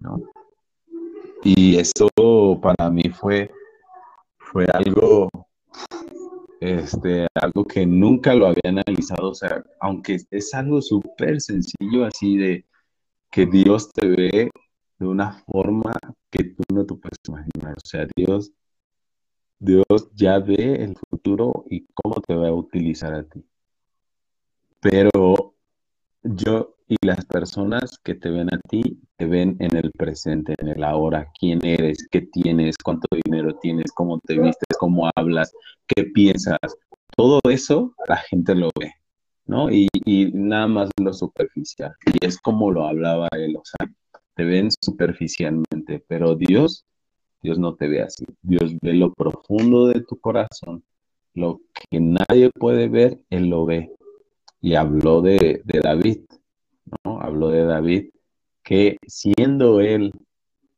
¿no? 0.00 0.20
Y 1.44 1.78
eso 1.78 2.08
para 2.60 2.90
mí 2.90 3.04
fue, 3.10 3.50
fue 4.38 4.66
algo 4.72 5.28
este, 6.60 7.26
algo 7.34 7.66
que 7.66 7.86
nunca 7.86 8.34
lo 8.34 8.46
había 8.46 8.62
analizado, 8.64 9.30
o 9.30 9.34
sea, 9.34 9.62
aunque 9.80 10.18
es 10.30 10.54
algo 10.54 10.80
súper 10.80 11.40
sencillo 11.40 12.04
así 12.04 12.36
de 12.36 12.66
que 13.30 13.46
Dios 13.46 13.92
te 13.92 14.06
ve 14.06 14.50
de 14.98 15.06
una 15.06 15.32
forma 15.44 15.92
que 16.30 16.44
tú 16.44 16.62
no 16.72 16.86
te 16.86 16.94
puedes 16.94 17.18
imaginar, 17.28 17.74
o 17.76 17.86
sea, 17.86 18.06
Dios, 18.16 18.52
Dios 19.58 20.10
ya 20.14 20.38
ve 20.38 20.76
el 20.82 20.96
futuro 21.10 21.64
y 21.70 21.86
cómo 21.94 22.20
te 22.20 22.34
va 22.34 22.48
a 22.48 22.52
utilizar 22.52 23.14
a 23.14 23.24
ti. 23.24 23.44
Pero 24.80 25.55
yo 26.34 26.74
y 26.88 26.96
las 27.04 27.24
personas 27.26 27.98
que 28.04 28.14
te 28.14 28.30
ven 28.30 28.52
a 28.52 28.58
ti, 28.68 29.00
te 29.16 29.26
ven 29.26 29.56
en 29.60 29.76
el 29.76 29.90
presente, 29.92 30.54
en 30.58 30.68
el 30.68 30.84
ahora, 30.84 31.30
quién 31.38 31.64
eres, 31.64 32.06
qué 32.10 32.22
tienes, 32.22 32.76
cuánto 32.78 33.08
dinero 33.24 33.56
tienes, 33.60 33.90
cómo 33.92 34.20
te 34.20 34.34
vistes, 34.34 34.76
cómo 34.78 35.10
hablas, 35.16 35.52
qué 35.88 36.04
piensas. 36.04 36.58
Todo 37.16 37.40
eso 37.48 37.94
la 38.08 38.16
gente 38.16 38.54
lo 38.54 38.70
ve. 38.78 38.92
¿no? 39.46 39.70
Y, 39.70 39.88
nada 40.34 40.66
más 40.66 40.90
lo 41.00 41.12
superficial. 41.12 41.94
Y 42.06 42.24
es 42.24 42.38
como 42.38 42.70
lo 42.70 42.86
hablaba 42.86 43.28
él, 43.32 43.56
o 43.56 43.62
sea, 43.64 43.90
te 44.34 44.44
ven 44.44 44.70
superficialmente, 44.80 46.04
pero 46.06 46.34
Dios, 46.34 46.84
Dios 47.42 47.58
no 47.58 47.74
te 47.74 47.88
ve 47.88 48.02
así. 48.02 48.24
Dios 48.42 48.74
ve 48.82 48.94
lo 48.94 49.12
profundo 49.12 49.86
de 49.86 50.02
tu 50.02 50.18
corazón, 50.18 50.84
lo 51.34 51.60
que 51.90 52.00
nadie 52.00 52.50
puede 52.50 52.88
ver, 52.88 53.20
Él 53.30 53.48
lo 53.48 53.66
ve. 53.66 53.90
Y 54.60 54.74
habló 54.74 55.22
de, 55.22 55.62
David, 55.64 56.20
¿no? 57.04 57.20
Habló 57.20 57.48
de 57.50 57.64
David, 57.64 58.10
que 58.62 58.98
siendo 59.06 59.80
él 59.80 60.12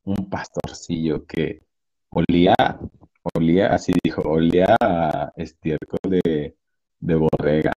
un 0.03 0.29
pastorcillo 0.29 1.25
que 1.25 1.63
olía, 2.09 2.55
olía, 3.33 3.73
así 3.73 3.93
dijo, 4.03 4.21
olía 4.21 4.75
a 4.79 5.31
estiércol 5.35 5.99
de, 6.09 6.55
de 6.99 7.15
borrega, 7.15 7.73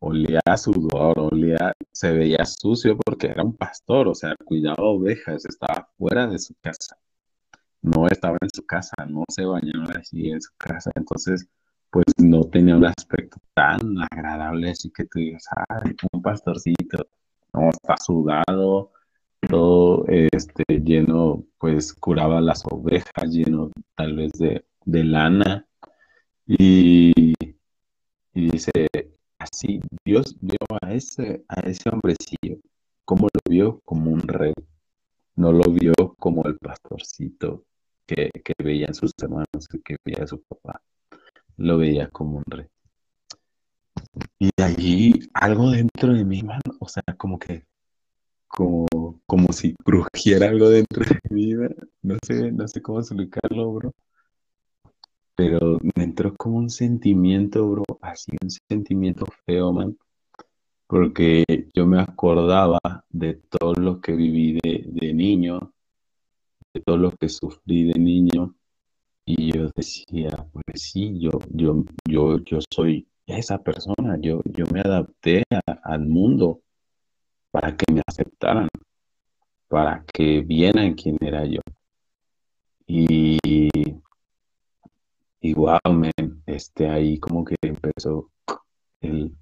olía 0.00 0.40
a 0.44 0.56
sudor, 0.56 1.18
olía, 1.18 1.72
se 1.92 2.12
veía 2.12 2.44
sucio 2.44 2.96
porque 2.96 3.28
era 3.28 3.44
un 3.44 3.56
pastor, 3.56 4.08
o 4.08 4.14
sea, 4.14 4.34
cuidaba 4.44 4.82
ovejas, 4.82 5.44
estaba 5.46 5.88
fuera 5.96 6.26
de 6.26 6.38
su 6.38 6.54
casa, 6.60 6.96
no 7.82 8.06
estaba 8.08 8.38
en 8.40 8.48
su 8.52 8.64
casa, 8.66 8.94
no 9.08 9.24
se 9.28 9.44
bañaba 9.44 9.92
así 9.98 10.30
en 10.30 10.40
su 10.40 10.52
casa, 10.56 10.90
entonces, 10.94 11.48
pues 11.90 12.06
no 12.18 12.44
tenía 12.44 12.76
un 12.76 12.86
aspecto 12.86 13.38
tan 13.54 13.80
agradable, 14.10 14.70
así 14.70 14.90
que 14.90 15.04
tú 15.06 15.18
digas, 15.18 15.44
ay, 15.68 15.94
un 16.12 16.22
pastorcito, 16.22 17.06
no, 17.52 17.70
está 17.70 17.96
sudado, 17.96 18.92
todo 19.48 20.04
este, 20.08 20.64
lleno, 20.84 21.44
pues 21.58 21.92
curaba 21.94 22.40
las 22.40 22.62
ovejas, 22.70 23.30
lleno 23.30 23.70
tal 23.96 24.16
vez 24.16 24.32
de, 24.32 24.64
de 24.84 25.04
lana, 25.04 25.66
y, 26.46 27.12
y 28.34 28.50
dice, 28.50 28.72
así 29.38 29.80
Dios 30.04 30.36
vio 30.40 30.58
a 30.82 30.92
ese, 30.92 31.44
a 31.48 31.60
ese 31.60 31.88
hombrecillo, 31.90 32.58
como 33.04 33.28
lo 33.32 33.40
vio 33.50 33.80
como 33.84 34.10
un 34.12 34.20
rey, 34.20 34.52
no 35.36 35.52
lo 35.52 35.70
vio 35.70 35.92
como 36.18 36.44
el 36.44 36.56
pastorcito 36.58 37.64
que, 38.06 38.30
que 38.44 38.54
veían 38.62 38.94
sus 38.94 39.12
hermanos, 39.20 39.68
que 39.84 39.96
veía 40.04 40.26
su 40.26 40.40
papá, 40.42 40.82
lo 41.60 41.78
veía 41.78 42.08
como 42.10 42.38
un 42.38 42.44
rey. 42.46 42.66
Y 44.38 44.50
allí 44.62 45.28
algo 45.34 45.70
dentro 45.70 46.12
de 46.12 46.24
mí, 46.24 46.42
mano, 46.42 46.60
o 46.80 46.88
sea, 46.88 47.02
como 47.16 47.38
que, 47.38 47.64
como, 48.48 48.86
como 49.26 49.52
si 49.52 49.74
crujiera 49.84 50.48
algo 50.48 50.68
dentro 50.70 51.04
de 51.04 51.20
mí, 51.34 51.54
¿verdad? 51.54 51.86
no 52.02 52.16
sé, 52.26 52.52
no 52.52 52.66
sé 52.68 52.82
cómo 52.82 53.00
explicarlo, 53.00 53.72
bro 53.72 53.94
pero 55.40 55.78
me 55.96 56.04
entró 56.04 56.36
como 56.36 56.58
un 56.58 56.68
sentimiento, 56.68 57.66
bro, 57.66 57.84
así 58.02 58.30
un 58.42 58.50
sentimiento 58.50 59.24
feo, 59.46 59.72
man, 59.72 59.96
porque 60.86 61.44
yo 61.74 61.86
me 61.86 61.98
acordaba 61.98 62.78
de 63.08 63.40
todo 63.48 63.72
lo 63.72 64.02
que 64.02 64.12
viví 64.12 64.58
de, 64.62 64.84
de 64.86 65.14
niño, 65.14 65.72
de 66.74 66.82
todo 66.82 66.98
lo 66.98 67.12
que 67.12 67.30
sufrí 67.30 67.84
de 67.84 67.98
niño, 67.98 68.54
y 69.38 69.52
yo 69.52 69.70
decía, 69.76 70.30
pues 70.52 70.82
sí, 70.82 71.20
yo, 71.20 71.30
yo, 71.50 71.84
yo, 72.08 72.38
yo 72.40 72.58
soy 72.72 73.06
esa 73.26 73.58
persona, 73.58 74.18
yo, 74.20 74.40
yo 74.44 74.64
me 74.72 74.80
adapté 74.80 75.44
al 75.84 76.06
mundo 76.06 76.60
para 77.50 77.76
que 77.76 77.92
me 77.92 78.02
aceptaran, 78.06 78.68
para 79.68 80.04
que 80.12 80.40
vieran 80.40 80.94
quién 80.94 81.16
era 81.20 81.44
yo. 81.44 81.60
Y, 82.86 83.38
y 85.40 85.54
wow, 85.54 85.78
este, 86.46 86.88
ahí 86.88 87.18
como 87.18 87.44
que 87.44 87.54
empezó 87.62 88.30
el, 89.00 89.32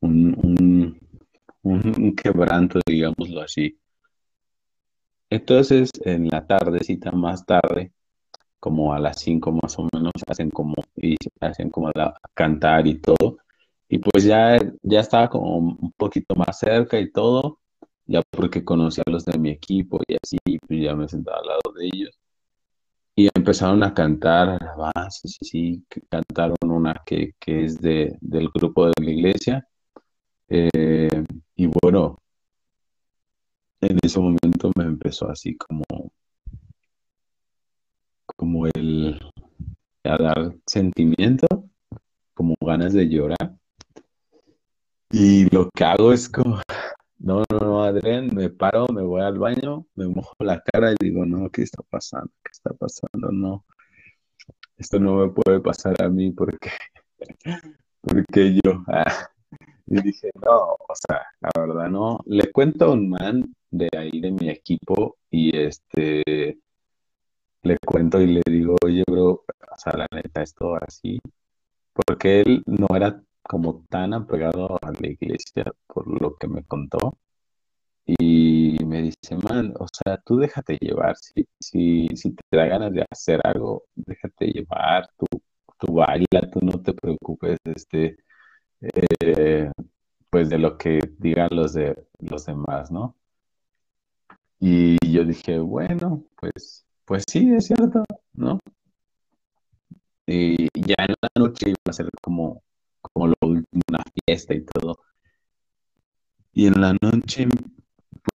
un, 0.00 0.98
un 1.62 2.14
quebranto, 2.14 2.80
digámoslo 2.86 3.40
así. 3.40 3.78
Entonces, 5.30 5.90
en 6.04 6.28
la 6.28 6.46
tardecita 6.46 7.12
más 7.12 7.44
tarde, 7.44 7.92
como 8.60 8.94
a 8.94 8.98
las 9.00 9.20
5 9.20 9.52
más 9.52 9.78
o 9.78 9.88
menos, 9.92 10.12
hacen 10.26 10.50
como, 10.50 10.74
y 10.96 11.16
hacen 11.40 11.70
como 11.70 11.90
la, 11.94 12.14
cantar 12.34 12.86
y 12.86 13.00
todo. 13.00 13.38
Y 13.88 13.98
pues 13.98 14.24
ya, 14.24 14.58
ya 14.82 15.00
estaba 15.00 15.28
como 15.30 15.56
un 15.58 15.92
poquito 15.96 16.34
más 16.34 16.58
cerca 16.58 16.98
y 17.00 17.10
todo, 17.12 17.60
ya 18.06 18.22
porque 18.30 18.64
conocía 18.64 19.04
a 19.06 19.10
los 19.10 19.24
de 19.24 19.38
mi 19.38 19.50
equipo 19.50 20.00
y 20.08 20.16
así, 20.22 20.38
pues 20.66 20.80
ya 20.82 20.94
me 20.96 21.08
sentaba 21.08 21.38
al 21.38 21.46
lado 21.46 21.72
de 21.76 21.86
ellos. 21.86 22.18
Y 23.16 23.28
empezaron 23.34 23.82
a 23.82 23.92
cantar 23.94 24.48
alabanzas, 24.62 25.36
y 25.40 25.46
sí, 25.46 25.84
que 25.90 26.02
cantaron 26.02 26.56
una 26.62 26.94
que, 27.04 27.32
que 27.40 27.64
es 27.64 27.80
de, 27.80 28.16
del 28.20 28.48
grupo 28.50 28.86
de 28.86 28.92
la 29.00 29.10
iglesia. 29.10 29.68
Eh, 30.48 31.24
y 31.56 31.66
bueno, 31.66 32.18
en 33.80 33.98
ese 34.02 34.20
momento 34.20 34.70
me 34.76 34.84
empezó 34.84 35.28
así 35.30 35.56
como, 35.56 35.84
como 38.38 38.66
el 38.66 39.20
a 40.04 40.16
dar 40.16 40.54
sentimiento, 40.64 41.46
como 42.34 42.54
ganas 42.64 42.92
de 42.92 43.08
llorar. 43.08 43.58
Y 45.10 45.50
lo 45.50 45.68
que 45.70 45.84
hago 45.84 46.12
es 46.12 46.28
como, 46.28 46.60
no, 47.18 47.42
no, 47.50 47.58
no, 47.58 47.82
Adrián, 47.82 48.32
me 48.32 48.48
paro, 48.48 48.86
me 48.94 49.02
voy 49.02 49.22
al 49.22 49.38
baño, 49.38 49.86
me 49.96 50.06
mojo 50.06 50.34
la 50.38 50.62
cara 50.62 50.92
y 50.92 50.96
digo, 51.00 51.26
no, 51.26 51.50
¿qué 51.50 51.62
está 51.62 51.82
pasando? 51.90 52.30
¿Qué 52.44 52.50
está 52.52 52.72
pasando? 52.74 53.32
No, 53.32 53.64
esto 54.76 55.00
no 55.00 55.16
me 55.16 55.30
puede 55.30 55.58
pasar 55.60 56.00
a 56.00 56.08
mí 56.08 56.30
porque, 56.30 56.70
porque 58.02 58.54
yo. 58.54 58.84
Ah. 58.86 59.28
Y 59.86 60.00
dije, 60.00 60.30
no, 60.44 60.76
o 60.78 60.94
sea, 60.94 61.22
la 61.40 61.50
verdad 61.58 61.88
no. 61.88 62.20
Le 62.26 62.52
cuento 62.52 62.84
a 62.84 62.92
un 62.92 63.10
man 63.10 63.52
de 63.70 63.88
ahí 63.96 64.20
de 64.20 64.30
mi 64.30 64.48
equipo 64.48 65.16
y 65.28 65.56
este, 65.56 66.60
le 67.68 67.78
cuento 67.78 68.20
y 68.20 68.26
le 68.28 68.42
digo, 68.46 68.76
oye, 68.84 69.04
bro, 69.06 69.30
o 69.32 69.78
sea, 69.78 69.94
la 69.96 70.06
neta, 70.12 70.42
esto 70.42 70.74
así, 70.76 71.20
porque 71.94 72.40
él 72.42 72.62
no 72.66 72.88
era 72.96 73.22
como 73.42 73.84
tan 73.90 74.14
apegado 74.14 74.78
a 74.82 74.92
la 74.92 75.08
iglesia 75.08 75.64
por 75.86 76.06
lo 76.20 76.36
que 76.36 76.48
me 76.48 76.64
contó. 76.64 77.18
Y 78.06 78.78
me 78.86 79.02
dice, 79.02 79.36
man, 79.36 79.74
o 79.78 79.86
sea, 79.92 80.16
tú 80.24 80.38
déjate 80.38 80.78
llevar, 80.80 81.16
si, 81.18 81.46
si, 81.60 82.08
si 82.16 82.32
te 82.34 82.56
da 82.56 82.66
ganas 82.66 82.92
de 82.94 83.04
hacer 83.10 83.40
algo, 83.44 83.84
déjate 83.94 84.46
llevar, 84.46 85.08
tú, 85.18 85.26
tú 85.78 85.94
baila, 85.94 86.50
tú 86.52 86.60
no 86.62 86.80
te 86.82 86.94
preocupes, 86.94 87.58
este, 87.64 88.16
eh, 88.80 89.70
pues 90.30 90.48
de 90.50 90.58
lo 90.58 90.78
que 90.78 91.00
digan 91.18 91.48
los 91.52 91.74
de 91.74 92.06
los 92.20 92.46
demás, 92.46 92.90
¿no? 92.90 93.16
Y 94.60 94.96
yo 95.12 95.24
dije, 95.24 95.58
bueno, 95.58 96.24
pues, 96.40 96.86
pues 97.08 97.24
sí, 97.26 97.50
es 97.54 97.66
cierto, 97.66 98.04
¿no? 98.34 98.60
Y 100.26 100.68
ya 100.74 100.94
en 100.98 101.14
la 101.22 101.30
noche 101.36 101.70
iba 101.70 101.78
a 101.86 101.92
ser 101.92 102.10
como, 102.22 102.62
como 103.00 103.28
lo 103.28 103.34
último, 103.40 103.82
una 103.88 104.02
fiesta 104.26 104.54
y 104.54 104.62
todo. 104.64 104.98
Y 106.52 106.66
en 106.66 106.80
la 106.80 106.94
noche, 107.00 107.48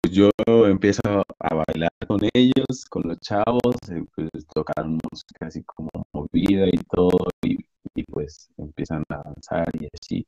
pues 0.03 0.15
yo 0.15 0.31
empiezo 0.67 1.01
a 1.05 1.55
bailar 1.55 1.91
con 2.07 2.21
ellos, 2.33 2.85
con 2.89 3.09
los 3.09 3.19
chavos, 3.21 3.75
eh, 3.91 4.05
pues 4.15 4.47
tocar 4.55 4.87
música 4.87 5.47
así 5.47 5.65
como 5.65 5.91
movida 6.13 6.67
y 6.69 6.79
todo, 6.89 7.29
y, 7.43 7.57
pues 8.05 8.51
empiezan 8.57 9.03
a 9.09 9.17
avanzar 9.17 9.69
y 9.81 9.89
así. 10.01 10.27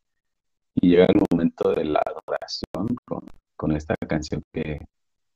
Y 0.76 0.90
llega 0.90 1.06
el 1.06 1.20
momento 1.30 1.72
de 1.74 1.84
la 1.84 2.00
adoración 2.04 2.96
con, 3.04 3.26
con 3.56 3.72
esta 3.76 3.96
canción 3.96 4.42
que, 4.52 4.80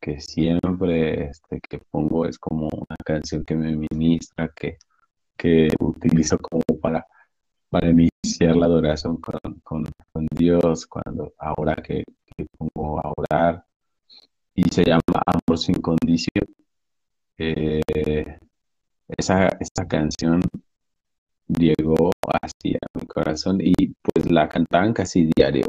que 0.01 0.21
siempre 0.21 1.31
este, 1.31 1.61
que 1.61 1.79
pongo 1.91 2.27
es 2.27 2.39
como 2.39 2.69
una 2.69 2.97
canción 3.05 3.45
que 3.45 3.55
me 3.57 3.77
ministra, 3.77 4.51
que, 4.55 4.79
que 5.37 5.69
utilizo 5.81 6.39
como 6.39 6.63
para, 6.81 7.07
para 7.71 7.91
iniciar 7.91 8.57
la 8.57 8.67
adoración 8.67 9.19
con, 9.19 9.39
con, 9.63 10.27
Dios, 10.31 10.87
cuando 10.87 11.33
ahora 11.39 11.77
que, 11.77 12.05
que 12.37 12.47
pongo 12.59 12.99
a 13.01 13.13
orar, 13.17 13.65
y 14.55 14.65
se 14.71 14.85
llama 14.85 15.03
Amor 15.27 15.59
sin 15.59 15.81
condición. 15.81 16.47
Eh, 17.39 17.83
esa, 19.09 19.49
esa 19.61 19.87
canción 19.87 20.41
llegó 21.49 22.11
así 22.43 22.75
a 22.75 22.99
mi 22.99 23.07
corazón 23.07 23.59
y 23.61 23.89
pues 24.03 24.31
la 24.31 24.49
cantaban 24.49 24.93
casi 24.93 25.31
diario. 25.37 25.69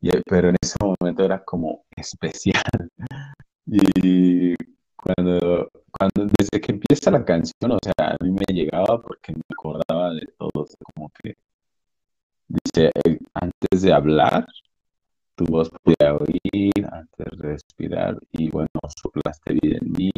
Y- 0.00 0.10
pero 0.28 0.48
en 0.50 0.56
ese 0.62 0.76
momento 0.80 1.24
era 1.24 1.44
como 1.44 1.84
especial. 1.96 2.62
Y 3.70 4.54
cuando, 4.96 5.70
cuando 5.92 6.32
desde 6.38 6.60
que 6.60 6.72
empieza 6.72 7.10
la 7.10 7.24
canción, 7.24 7.72
o 7.72 7.78
sea, 7.82 8.16
a 8.18 8.24
mí 8.24 8.30
me 8.32 8.54
llegaba 8.54 9.00
porque 9.02 9.32
me 9.34 9.42
acordaba 9.50 10.14
de 10.14 10.26
todo, 10.38 10.66
como 10.94 11.10
que 11.22 11.34
dice, 12.48 12.90
eh, 13.04 13.18
antes 13.34 13.82
de 13.82 13.92
hablar, 13.92 14.46
tu 15.36 15.46
voz 15.46 15.70
podía 15.82 16.14
oír, 16.14 16.86
antes 16.92 17.26
de 17.38 17.48
respirar, 17.48 18.18
y 18.32 18.50
bueno, 18.50 18.70
soplaste 19.02 19.54
vida 19.54 19.78
en 19.82 19.92
mí, 19.92 20.12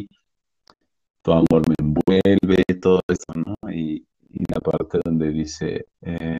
tu 1.22 1.32
amor 1.32 1.62
me 1.68 1.74
envuelve, 1.78 2.64
todo 2.80 3.00
eso, 3.08 3.32
¿no? 3.34 3.54
Y, 3.70 4.06
y 4.30 4.44
la 4.52 4.60
parte 4.60 5.00
donde 5.04 5.30
dice, 5.30 5.86
eh, 6.02 6.36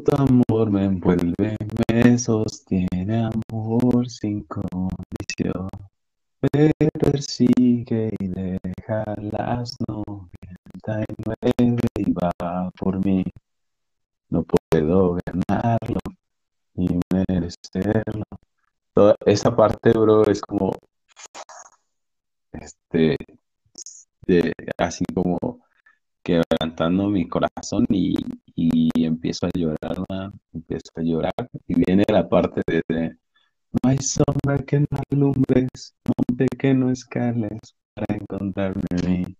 tu 0.00 0.14
amor 0.16 0.70
me 0.70 0.84
envuelve, 0.84 1.56
me 1.88 2.18
sostiene 2.18 3.28
amor 3.50 4.08
sin 4.08 4.44
condición. 4.44 5.68
Me 6.52 6.72
persigue 6.98 8.10
y 8.18 8.28
deja 8.28 9.04
las 9.16 9.76
noventa 9.86 11.02
y 11.08 11.14
nueve 11.26 11.80
y 11.96 12.12
va 12.12 12.70
por 12.78 13.04
mí. 13.04 13.24
No 14.30 14.44
puedo 14.44 15.18
ganarlo 15.26 16.00
ni 16.74 16.88
merecerlo. 17.12 18.24
Toda 18.94 19.14
esa 19.26 19.54
parte, 19.54 19.90
bro, 19.92 20.24
es 20.26 20.40
como 20.40 20.72
este 22.52 23.16
de- 24.26 24.52
así 24.78 25.04
como 25.14 25.38
quebrantando 26.22 27.08
mi 27.08 27.28
corazón 27.28 27.86
y, 27.90 28.14
y 28.56 29.04
empiezo 29.04 29.46
a 29.46 29.50
llorar, 29.54 30.32
empiezo 30.52 30.90
a 30.96 31.02
llorar 31.02 31.48
y 31.68 31.74
viene 31.74 32.04
la 32.08 32.28
parte 32.28 32.62
de, 32.66 32.82
de, 32.88 33.16
no 33.72 33.90
hay 33.90 33.98
sombra 33.98 34.58
que 34.66 34.80
no 34.80 34.86
alumbres, 35.10 35.94
monte 36.04 36.46
que 36.58 36.74
no 36.74 36.90
escales 36.90 37.58
para 37.94 38.16
encontrarme 38.18 38.82
a 38.90 39.08
mí. 39.08 39.36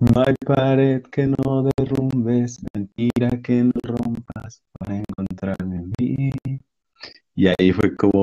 No 0.00 0.22
hay 0.26 0.34
pared 0.44 1.02
que 1.04 1.26
no 1.26 1.68
derrumbes, 1.76 2.64
mentira 2.74 3.30
que 3.42 3.64
no 3.64 3.72
rompas 3.84 4.62
para 4.78 4.98
encontrarme 4.98 5.78
a 5.78 5.82
mí. 5.98 6.30
Y 7.34 7.46
ahí 7.48 7.72
fue 7.72 7.94
como, 7.96 8.22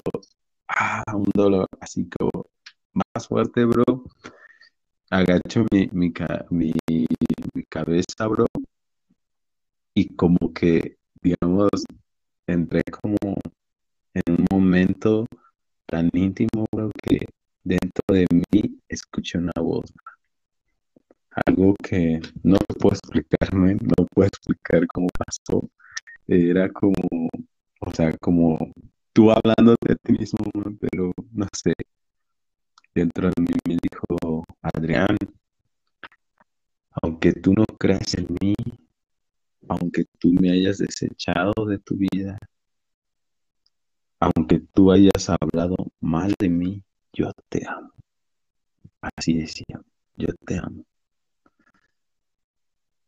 ah, 0.68 1.04
un 1.16 1.30
dolor 1.34 1.68
así 1.80 2.10
como 2.10 2.46
más 2.94 3.28
fuerte, 3.28 3.66
bro. 3.66 4.04
Agacho 5.12 5.66
mi, 5.72 5.90
mi, 5.94 6.12
mi 6.50 7.06
cabeza, 7.72 8.28
bro, 8.28 8.46
y 9.94 10.14
como 10.16 10.54
que, 10.54 10.98
digamos, 11.22 11.70
entré 12.48 12.84
como 12.84 13.18
en 14.14 14.24
un 14.38 14.46
momento 14.52 15.26
tan 15.86 16.10
íntimo, 16.14 16.66
bro, 16.72 16.92
que 17.02 17.26
dentro 17.64 18.04
de 18.10 18.26
mí 18.32 18.80
escuché 18.90 19.38
una 19.38 19.54
voz, 19.62 19.92
algo 21.46 21.76
que 21.84 22.20
no 22.44 22.58
puedo 22.80 22.96
explicarme, 22.96 23.76
no 23.76 24.06
puedo 24.14 24.28
explicar 24.28 24.86
cómo 24.88 25.08
pasó. 25.18 25.70
Era 26.28 26.70
como, 26.70 26.94
o 27.82 27.92
sea, 27.94 28.16
como 28.18 28.58
tú 29.14 29.32
hablándote 29.32 29.94
a 29.94 29.96
ti 29.96 30.14
mismo, 30.14 30.40
pero 30.80 31.12
no 31.32 31.48
sé, 31.54 31.74
dentro 32.96 33.30
de 33.30 33.42
mí 33.42 33.54
me 33.68 33.78
dijo, 33.82 34.44
Adrián, 34.62 35.18
aunque 36.92 37.34
tú 37.34 37.54
no 37.54 37.66
creas 37.80 38.14
en 38.16 38.28
mí, 38.42 38.54
aunque 39.68 40.06
tú 40.20 40.32
me 40.34 40.52
hayas 40.52 40.80
desechado 40.80 41.54
de 41.68 41.80
tu 41.80 41.96
vida, 41.96 42.38
aunque 44.20 44.60
tú 44.74 44.92
hayas 44.92 45.30
hablado 45.30 45.76
mal 46.00 46.34
de 46.40 46.50
mí, 46.50 46.84
yo 47.14 47.32
te 47.50 47.66
amo. 47.68 47.92
Así 49.02 49.34
decía, 49.34 49.82
yo 50.16 50.28
te 50.46 50.58
amo. 50.58 50.86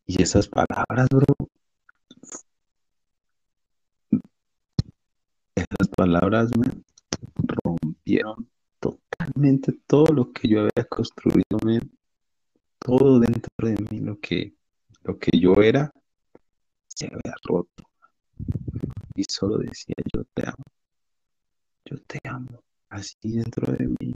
Y 0.06 0.22
esas 0.22 0.48
palabras, 0.48 1.08
bro, 1.10 1.24
esas 5.54 5.88
palabras 5.96 6.50
me 6.58 6.66
rompieron 7.64 8.48
totalmente 8.80 9.72
todo 9.86 10.12
lo 10.12 10.32
que 10.32 10.48
yo 10.48 10.60
había 10.60 10.84
construido. 10.88 11.58
Todo 12.84 13.18
dentro 13.18 13.50
de 13.62 13.76
mí, 13.90 14.00
lo 14.00 14.20
que, 14.20 14.52
lo 15.04 15.18
que 15.18 15.38
yo 15.40 15.54
era, 15.62 15.90
se 16.86 17.06
había 17.06 17.34
roto. 17.42 17.82
Y 19.14 19.24
solo 19.26 19.56
decía, 19.58 19.94
yo 20.12 20.22
te 20.34 20.46
amo, 20.46 20.64
yo 21.86 21.96
te 22.06 22.18
amo. 22.24 22.60
Así 22.90 23.16
dentro 23.22 23.72
de 23.72 23.86
mí, 23.88 24.14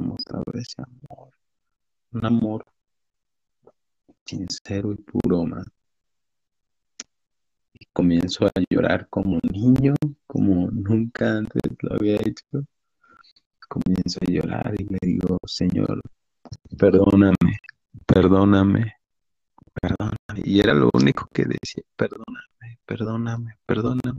mostraba 0.00 0.44
ese 0.54 0.80
amor, 0.80 1.32
un 2.12 2.24
amor 2.24 2.64
sincero 4.24 4.92
y 4.92 4.96
puro, 4.96 5.44
man. 5.44 5.64
Y 7.72 7.84
comienzo 7.92 8.46
a 8.46 8.52
llorar 8.70 9.08
como 9.08 9.40
niño, 9.42 9.94
como 10.24 10.70
nunca 10.70 11.38
antes 11.38 11.62
lo 11.80 11.96
había 11.96 12.14
hecho. 12.14 12.64
Comienzo 13.68 14.20
a 14.22 14.30
llorar 14.30 14.74
y 14.78 14.84
le 14.84 14.98
digo, 15.02 15.38
Señor, 15.46 16.00
perdóname, 16.78 17.34
perdóname, 18.06 18.94
perdóname. 19.80 20.16
Y 20.44 20.60
era 20.60 20.74
lo 20.74 20.90
único 20.94 21.28
que 21.32 21.44
decía, 21.44 21.82
perdóname, 21.96 22.78
perdóname, 22.86 23.58
perdóname. 23.66 24.18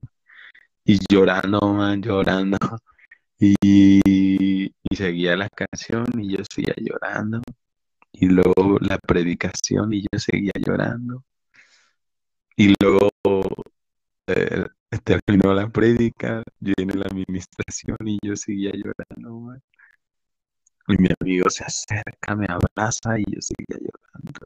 Y 0.85 0.99
llorando, 1.09 1.59
man, 1.73 2.01
llorando. 2.01 2.57
Y, 3.41 4.69
seguía 4.93 5.37
la 5.37 5.47
canción 5.49 6.05
y 6.19 6.37
yo 6.37 6.43
seguía 6.49 6.75
llorando. 6.77 7.41
Y 8.11 8.27
luego 8.27 8.79
la 8.81 8.97
predicación 8.99 9.93
y 9.93 10.01
yo 10.03 10.19
seguía 10.19 10.51
llorando. 10.55 11.23
Y 12.57 12.75
luego 12.81 13.09
eh, 14.27 14.65
terminó 15.03 15.53
la 15.53 15.69
prédica, 15.69 16.43
viene 16.59 16.95
la 16.95 17.05
administración 17.05 17.97
y 18.05 18.17
yo 18.21 18.35
seguía 18.35 18.71
llorando, 18.73 19.39
man. 19.39 19.61
Y 20.89 20.97
mi 20.97 21.07
amigo 21.19 21.49
se 21.51 21.63
acerca, 21.65 22.35
me 22.35 22.47
abraza 22.49 23.19
y 23.19 23.23
yo 23.31 23.39
seguía 23.41 23.77
llorando, 23.79 24.41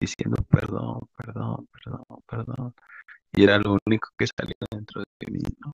diciendo 0.00 0.36
perdón, 0.48 1.00
perdón, 1.16 1.68
perdón, 1.72 2.04
perdón. 2.26 2.74
Y 3.32 3.44
era 3.44 3.58
lo 3.58 3.76
único 3.86 4.08
que 4.16 4.26
salía 4.28 4.54
dentro 4.70 5.02
de 5.02 5.32
mí, 5.32 5.42
¿no? 5.58 5.72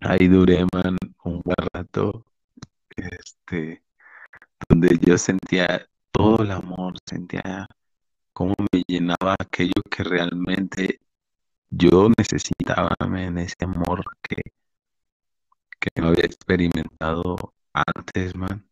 Ahí 0.00 0.28
duré, 0.28 0.66
man, 0.72 0.96
un 1.24 1.40
buen 1.42 1.56
rato, 1.72 2.24
este, 2.96 3.82
donde 4.68 4.98
yo 5.00 5.16
sentía 5.18 5.86
todo 6.10 6.42
el 6.42 6.50
amor, 6.50 6.94
sentía 7.06 7.68
cómo 8.32 8.54
me 8.72 8.82
llenaba 8.88 9.36
aquello 9.38 9.82
que 9.90 10.02
realmente 10.04 11.00
yo 11.70 12.08
necesitaba, 12.18 12.96
man, 13.08 13.38
ese 13.38 13.56
amor 13.64 14.04
que, 14.22 14.36
que 15.78 16.00
no 16.00 16.08
había 16.08 16.24
experimentado 16.24 17.54
antes, 17.72 18.34
man. 18.36 18.69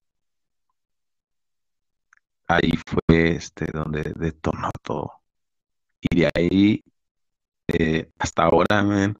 Ahí 2.48 2.72
fue 2.86 3.32
este 3.36 3.66
donde 3.72 4.12
detonó 4.16 4.70
todo. 4.82 5.12
Y 6.00 6.20
de 6.20 6.30
ahí 6.34 6.82
eh, 7.68 8.10
hasta 8.18 8.44
ahora, 8.44 8.82
man, 8.82 9.18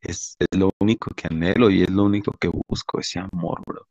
es, 0.00 0.36
lo 0.52 0.72
único 0.80 1.12
que 1.14 1.28
anhelo 1.28 1.70
y 1.70 1.82
es 1.82 1.90
lo 1.90 2.04
único 2.04 2.32
que 2.32 2.48
busco, 2.48 3.00
ese 3.00 3.20
amor, 3.20 3.62
bro. 3.66 3.86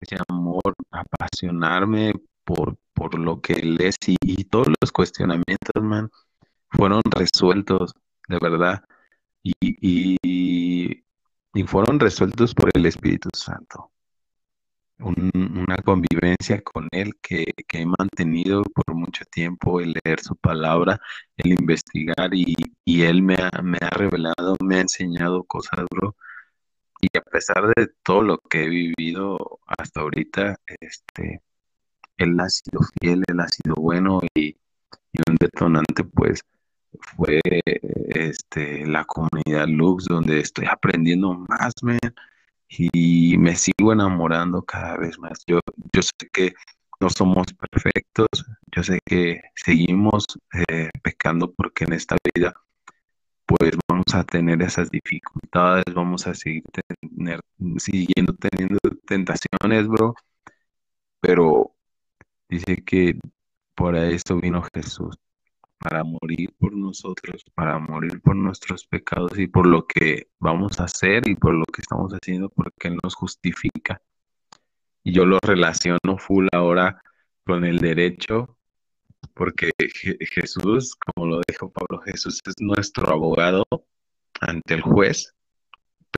Ese 0.00 0.16
amor, 0.28 0.74
apasionarme 0.90 2.14
por, 2.44 2.76
por 2.94 3.18
lo 3.18 3.40
que 3.40 3.54
él 3.54 3.80
es 3.80 3.96
y, 4.06 4.16
y 4.22 4.44
todos 4.44 4.68
los 4.80 4.92
cuestionamientos, 4.92 5.82
man, 5.82 6.10
fueron 6.70 7.02
resueltos, 7.16 7.94
de 8.28 8.38
verdad. 8.40 8.84
Y, 9.42 10.16
y 11.54 11.62
fueron 11.64 12.00
resueltos 12.00 12.54
por 12.54 12.70
el 12.74 12.86
Espíritu 12.86 13.28
Santo. 13.34 13.90
Un- 15.00 15.30
una 15.68 15.76
convivencia 15.78 16.60
con 16.62 16.88
Él 16.90 17.12
que, 17.22 17.46
que 17.68 17.80
he 17.82 17.86
mantenido 17.86 18.62
por 18.64 18.94
mucho 18.96 19.24
tiempo, 19.26 19.80
el 19.80 19.94
leer 20.04 20.20
su 20.20 20.34
palabra, 20.36 21.00
el 21.36 21.52
investigar 21.52 22.34
y, 22.34 22.54
y 22.84 23.02
Él 23.02 23.22
me 23.22 23.36
ha, 23.36 23.62
me 23.62 23.78
ha 23.80 23.90
revelado, 23.90 24.56
me 24.64 24.76
ha 24.76 24.80
enseñado 24.80 25.44
cosas, 25.44 25.84
bro. 25.90 26.16
Y 27.00 27.08
a 27.18 27.22
pesar 27.22 27.72
de 27.76 27.88
todo 28.04 28.22
lo 28.22 28.38
que 28.38 28.64
he 28.64 28.68
vivido 28.68 29.60
hasta 29.66 30.00
ahorita, 30.02 30.56
este, 30.80 31.42
Él 32.18 32.38
ha 32.40 32.48
sido 32.50 32.80
fiel, 33.00 33.24
Él 33.28 33.40
ha 33.40 33.48
sido 33.48 33.74
bueno 33.76 34.20
y, 34.34 34.48
y 35.12 35.20
un 35.28 35.36
detonante, 35.40 36.04
pues, 36.04 36.42
fue 37.00 37.40
este, 38.10 38.86
la 38.86 39.04
comunidad 39.04 39.68
Lux, 39.68 40.06
donde 40.06 40.40
estoy 40.40 40.66
aprendiendo 40.66 41.34
más, 41.48 41.74
man, 41.82 41.98
y 42.68 43.36
me 43.38 43.56
sigo 43.56 43.92
enamorando 43.92 44.62
cada 44.62 44.96
vez 44.98 45.18
más. 45.18 45.42
Yo, 45.46 45.60
yo 45.92 46.02
sé 46.02 46.12
que 46.32 46.54
no 47.00 47.10
somos 47.10 47.46
perfectos, 47.54 48.28
yo 48.74 48.82
sé 48.82 48.98
que 49.04 49.40
seguimos 49.54 50.24
eh, 50.68 50.90
pecando 51.02 51.52
porque 51.52 51.84
en 51.84 51.94
esta 51.94 52.16
vida 52.34 52.54
pues 53.46 53.72
vamos 53.88 54.14
a 54.14 54.24
tener 54.24 54.60
esas 54.62 54.90
dificultades, 54.90 55.84
vamos 55.94 56.26
a 56.26 56.34
seguir 56.34 56.64
tener, 57.00 57.40
siguiendo 57.78 58.34
teniendo 58.34 58.78
tentaciones, 59.06 59.88
bro, 59.88 60.14
pero 61.20 61.74
dice 62.48 62.84
que 62.84 63.18
por 63.74 63.96
esto 63.96 64.36
vino 64.40 64.62
Jesús, 64.74 65.16
para 65.78 66.02
morir 66.04 66.52
por 66.58 66.72
nosotros, 66.74 67.44
para 67.54 67.78
morir 67.78 68.20
por 68.20 68.36
nuestros 68.36 68.86
pecados 68.86 69.38
y 69.38 69.46
por 69.46 69.66
lo 69.66 69.86
que 69.86 70.28
vamos 70.38 70.80
a 70.80 70.84
hacer 70.84 71.28
y 71.28 71.34
por 71.36 71.54
lo 71.54 71.64
que 71.66 71.82
estamos 71.82 72.12
haciendo, 72.12 72.48
porque 72.50 72.90
nos 72.90 73.14
justifica. 73.14 74.02
Y 75.04 75.12
yo 75.12 75.24
lo 75.24 75.38
relaciono 75.40 76.18
full 76.18 76.48
ahora 76.52 77.00
con 77.44 77.64
el 77.64 77.78
derecho, 77.78 78.56
porque 79.34 79.70
Je- 79.78 80.18
Jesús, 80.32 80.94
como 80.96 81.26
lo 81.28 81.40
dijo 81.48 81.70
Pablo, 81.72 82.02
Jesús 82.02 82.40
es 82.44 82.54
nuestro 82.60 83.08
abogado 83.10 83.64
ante 84.40 84.74
el 84.74 84.82
juez, 84.82 85.34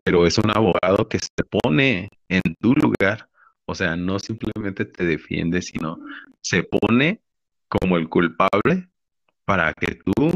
pero 0.04 0.26
es 0.26 0.38
un 0.38 0.50
abogado 0.50 1.08
que 1.08 1.18
se 1.18 1.44
pone 1.62 2.08
en 2.28 2.42
tu 2.60 2.74
lugar, 2.74 3.28
o 3.66 3.74
sea, 3.74 3.96
no 3.96 4.18
simplemente 4.18 4.84
te 4.84 5.04
defiende, 5.04 5.62
sino 5.62 5.98
se 6.40 6.64
pone 6.64 7.20
como 7.68 7.96
el 7.96 8.08
culpable 8.08 8.88
para 9.50 9.74
que 9.74 9.96
tú 9.96 10.30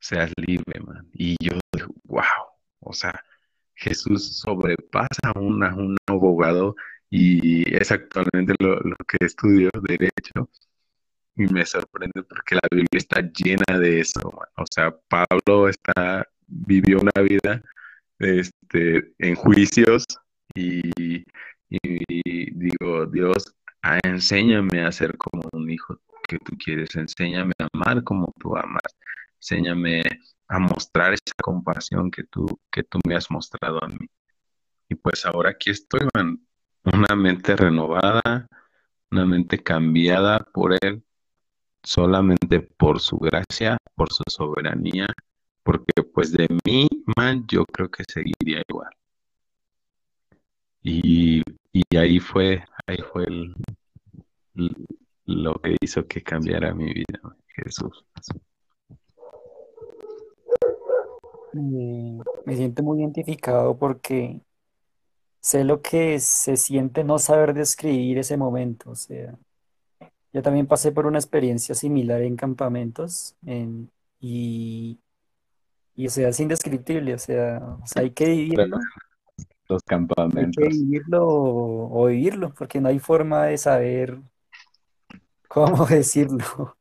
seas 0.00 0.30
libre, 0.36 0.80
man. 0.86 1.08
Y 1.14 1.34
yo 1.40 1.58
digo, 1.72 1.94
wow, 2.04 2.22
o 2.80 2.92
sea, 2.92 3.24
Jesús 3.74 4.40
sobrepasa 4.40 5.32
a 5.34 5.38
una, 5.40 5.74
un 5.74 5.96
abogado 6.06 6.76
y 7.08 7.74
es 7.74 7.90
actualmente 7.90 8.54
lo, 8.58 8.80
lo 8.80 8.96
que 9.08 9.16
estudio, 9.24 9.70
derecho, 9.82 10.50
y 11.36 11.46
me 11.46 11.64
sorprende 11.64 12.22
porque 12.22 12.56
la 12.56 12.68
Biblia 12.70 12.98
está 12.98 13.22
llena 13.22 13.78
de 13.78 14.00
eso. 14.00 14.20
man. 14.30 14.48
O 14.58 14.64
sea, 14.70 14.94
Pablo 15.08 15.70
está, 15.70 16.26
vivió 16.46 17.00
una 17.00 17.22
vida 17.22 17.62
este, 18.18 19.10
en 19.20 19.36
juicios 19.36 20.04
y, 20.54 20.82
y 21.70 22.50
digo, 22.52 23.06
Dios, 23.06 23.54
ah, 23.82 23.98
enséñame 24.04 24.84
a 24.84 24.92
ser 24.92 25.16
como 25.16 25.48
un 25.52 25.70
hijo 25.70 25.98
que 26.28 26.38
tú 26.38 26.56
quieres, 26.62 26.94
enséñame 26.96 27.52
a 27.58 27.68
amar 27.72 28.04
como 28.04 28.32
tú 28.38 28.56
amas, 28.56 28.82
enséñame 29.36 30.02
a 30.48 30.58
mostrar 30.58 31.14
esa 31.14 31.34
compasión 31.42 32.10
que 32.10 32.24
tú, 32.24 32.46
que 32.70 32.84
tú 32.84 33.00
me 33.06 33.16
has 33.16 33.30
mostrado 33.30 33.82
a 33.82 33.88
mí. 33.88 34.06
Y 34.88 34.94
pues 34.94 35.26
ahora 35.26 35.50
aquí 35.50 35.70
estoy, 35.70 36.00
man, 36.14 36.40
una 36.84 37.16
mente 37.16 37.56
renovada, 37.56 38.48
una 39.10 39.26
mente 39.26 39.58
cambiada 39.62 40.38
por 40.52 40.74
Él, 40.82 41.02
solamente 41.82 42.60
por 42.60 43.00
su 43.00 43.18
gracia, 43.18 43.78
por 43.94 44.12
su 44.12 44.22
soberanía, 44.28 45.06
porque 45.62 46.02
pues 46.02 46.32
de 46.32 46.48
mí, 46.64 46.88
man, 47.16 47.44
yo 47.48 47.64
creo 47.66 47.90
que 47.90 48.04
seguiría 48.08 48.62
igual. 48.68 48.90
Y, 50.82 51.42
y 51.72 51.96
ahí 51.96 52.20
fue, 52.20 52.64
ahí 52.86 52.98
fue 53.12 53.24
el, 53.24 53.54
lo 55.28 55.54
que 55.56 55.76
hizo 55.82 56.06
que 56.06 56.22
cambiara 56.22 56.72
mi 56.74 56.86
vida, 56.92 57.20
Jesús. 57.48 58.04
Eh, 61.52 62.18
me 62.46 62.56
siento 62.56 62.82
muy 62.82 63.00
identificado 63.00 63.76
porque 63.76 64.40
sé 65.40 65.64
lo 65.64 65.82
que 65.82 66.18
se 66.18 66.56
siente 66.56 67.04
no 67.04 67.18
saber 67.18 67.52
describir 67.52 68.16
ese 68.18 68.38
momento. 68.38 68.90
O 68.90 68.94
sea, 68.94 69.36
yo 70.32 70.42
también 70.42 70.66
pasé 70.66 70.92
por 70.92 71.06
una 71.06 71.18
experiencia 71.18 71.74
similar 71.74 72.22
en 72.22 72.34
campamentos 72.36 73.34
en- 73.44 73.90
y, 74.20 74.98
y, 75.94 76.06
o 76.06 76.10
sea, 76.10 76.28
es 76.30 76.40
indescriptible. 76.40 77.12
O 77.14 77.18
sea, 77.18 77.76
o 77.82 77.86
sea, 77.86 78.00
hay 78.02 78.10
que 78.12 78.26
vivirlo, 78.30 78.78
Los 79.68 79.82
hay 79.82 79.84
que 79.84 79.84
campamentos. 79.86 80.64
vivirlo 80.68 81.26
o, 81.28 82.02
o 82.02 82.06
vivirlo, 82.06 82.54
porque 82.54 82.80
no 82.80 82.88
hay 82.88 82.98
forma 82.98 83.44
de 83.44 83.58
saber 83.58 84.18
cómo 85.48 85.86
decirlo. 85.86 86.76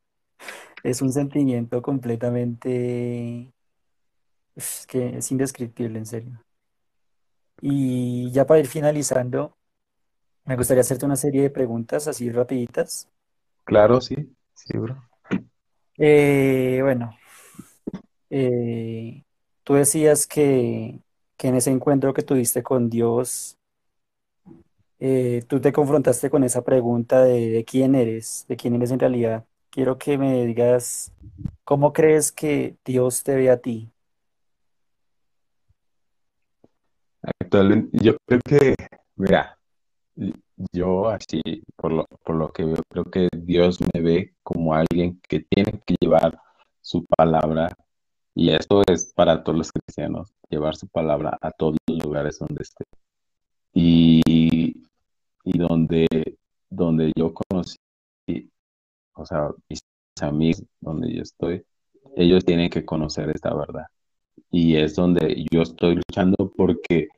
Es 0.84 1.02
un 1.02 1.12
sentimiento 1.12 1.82
completamente, 1.82 3.52
es 4.56 4.86
que 4.88 5.18
es 5.18 5.32
indescriptible, 5.32 6.00
en 6.00 6.06
serio. 6.06 6.44
Y 7.62 8.32
ya 8.32 8.46
para 8.46 8.60
ir 8.60 8.68
finalizando, 8.68 9.58
me 10.46 10.56
gustaría 10.56 10.82
hacerte 10.82 11.06
una 11.06 11.16
serie 11.16 11.44
de 11.44 11.50
preguntas 11.50 12.08
así 12.08 12.32
rapiditas. 12.32 13.10
Claro, 13.66 14.02
sí, 14.02 14.16
sí, 14.54 14.78
bro. 14.78 15.04
Eh, 15.98 16.80
bueno, 16.84 17.18
eh, 18.30 19.24
tú 19.64 19.74
decías 19.76 20.28
que, 20.28 21.00
que 21.38 21.48
en 21.48 21.56
ese 21.56 21.72
encuentro 21.72 22.14
que 22.14 22.24
tuviste 22.24 22.64
con 22.64 22.90
Dios, 22.90 23.58
eh, 25.00 25.44
tú 25.48 25.60
te 25.60 25.72
confrontaste 25.72 26.30
con 26.30 26.44
esa 26.44 26.64
pregunta 26.64 27.24
de, 27.24 27.64
quién 27.66 27.96
eres, 27.96 28.46
de 28.48 28.56
quién 28.58 28.76
eres 28.76 28.92
en 28.92 29.00
realidad. 29.00 29.46
Quiero 29.70 29.98
que 29.98 30.18
me 30.18 30.46
digas 30.46 31.12
cómo 31.64 31.94
crees 31.94 32.32
que 32.32 32.78
Dios 32.86 33.24
te 33.24 33.36
ve 33.36 33.50
a 33.52 33.58
ti. 33.58 33.92
Actualmente, 37.40 37.98
yo 38.02 38.18
creo 38.26 38.40
que, 38.44 38.76
mira, 39.16 39.58
yo 40.72 41.10
así, 41.10 41.42
por 41.76 41.92
lo, 41.92 42.06
por 42.24 42.36
lo 42.36 42.52
que 42.52 42.64
veo, 42.64 42.82
creo 42.90 43.06
que 43.06 43.28
Dios 43.36 43.80
me 43.94 44.02
ve 44.02 44.34
como 44.44 44.74
alguien 44.74 45.20
que 45.28 45.42
tiene 45.42 45.80
que 45.86 45.96
llevar 46.00 46.40
su 46.82 47.06
palabra, 47.06 47.70
y 48.34 48.52
eso 48.52 48.84
es 48.88 49.14
para 49.14 49.44
todos 49.44 49.58
los 49.58 49.72
cristianos, 49.72 50.34
llevar 50.50 50.76
su 50.76 50.88
palabra 50.88 51.38
a 51.42 51.52
todos 51.52 51.76
los 51.88 52.04
lugares 52.04 52.40
donde 52.40 52.64
esté. 52.64 52.86
Y, 53.74 54.22
y 55.48 55.58
donde, 55.60 56.08
donde 56.70 57.12
yo 57.18 57.34
conocí, 57.34 57.78
o 59.16 59.26
sea, 59.26 59.50
mis 59.70 59.80
amigos, 60.22 60.64
donde 60.80 61.14
yo 61.14 61.22
estoy, 61.24 61.64
ellos 62.16 62.46
tienen 62.46 62.70
que 62.70 62.86
conocer 62.86 63.30
esta 63.30 63.54
verdad. 63.54 63.86
Y 64.52 64.78
es 64.78 64.96
donde 64.96 65.46
yo 65.52 65.64
estoy 65.64 65.96
luchando 65.98 66.52
porque 66.58 67.10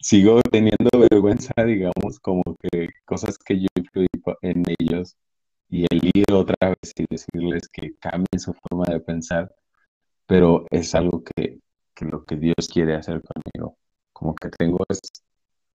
sigo 0.00 0.40
teniendo 0.50 0.90
vergüenza, 1.10 1.52
digamos, 1.64 2.20
como 2.20 2.42
que 2.62 2.88
cosas 3.04 3.38
que 3.38 3.60
yo 3.60 3.68
influí 3.76 4.06
en 4.42 4.64
ellos 4.78 5.16
y 5.70 5.86
el 5.90 6.10
ir 6.14 6.32
otra 6.34 6.56
vez 6.70 6.92
y 6.96 7.06
decirles 7.10 7.68
que 7.72 7.94
cambien 7.98 8.38
su 8.40 8.54
forma 8.54 8.86
de 8.86 9.00
pensar, 9.00 9.52
pero 10.26 10.66
es 10.70 10.94
algo 10.94 11.22
que, 11.24 11.60
que 11.94 12.04
lo 12.06 12.24
que 12.24 12.36
Dios 12.36 12.68
quiere 12.72 12.96
hacer 12.96 13.22
conmigo. 13.22 13.76
Como 14.12 14.34
que 14.36 14.50
tengo 14.50 14.78
es- 14.88 15.00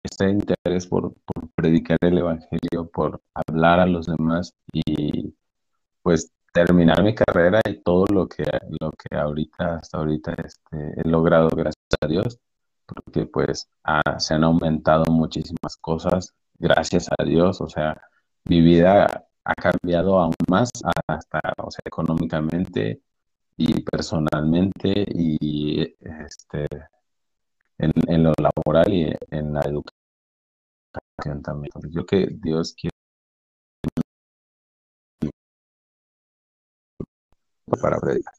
este 0.05 0.31
interés 0.31 0.87
por, 0.87 1.15
por 1.25 1.49
predicar 1.55 1.99
el 2.03 2.19
evangelio, 2.19 2.89
por 2.93 3.21
hablar 3.35 3.81
a 3.81 3.87
los 3.87 4.07
demás 4.07 4.53
y 4.73 5.35
pues 6.03 6.31
terminar 6.53 7.03
mi 7.03 7.15
carrera 7.15 7.61
y 7.69 7.83
todo 7.83 8.05
lo 8.13 8.29
que, 8.29 8.45
lo 8.81 8.93
que 8.93 9.17
ahorita, 9.17 9.77
hasta 9.77 9.99
ahorita 9.99 10.35
este, 10.45 11.01
he 11.01 11.09
logrado, 11.09 11.49
gracias 11.49 11.99
a 12.01 12.07
Dios 12.07 12.39
porque 12.87 13.27
pues 13.27 13.69
se 14.19 14.35
han 14.35 14.45
aumentado 14.45 15.11
muchísimas 15.11 15.77
cosas, 15.81 16.35
gracias 16.59 17.09
a 17.19 17.25
Dios, 17.25 17.61
o 17.61 17.69
sea, 17.69 18.01
mi 18.45 18.61
vida 18.61 19.27
ha 19.45 19.55
cambiado 19.55 20.21
aún 20.21 20.35
más 20.49 20.71
hasta, 21.07 21.41
o 21.59 21.71
sea, 21.71 21.83
económicamente 21.85 23.01
y 23.57 23.83
personalmente 23.83 25.07
y 25.09 25.83
este, 26.01 26.67
en, 27.79 27.93
en 28.09 28.23
lo 28.25 28.33
laboral 28.41 28.93
y 28.93 29.13
en 29.31 29.53
la 29.53 29.61
educación 29.61 29.93
también. 31.43 31.71
Entonces, 31.75 31.93
yo 31.93 32.07
que 32.07 32.27
Dios 32.31 32.75
quiere 32.75 32.93
para 37.81 37.99
predicar. 38.01 38.35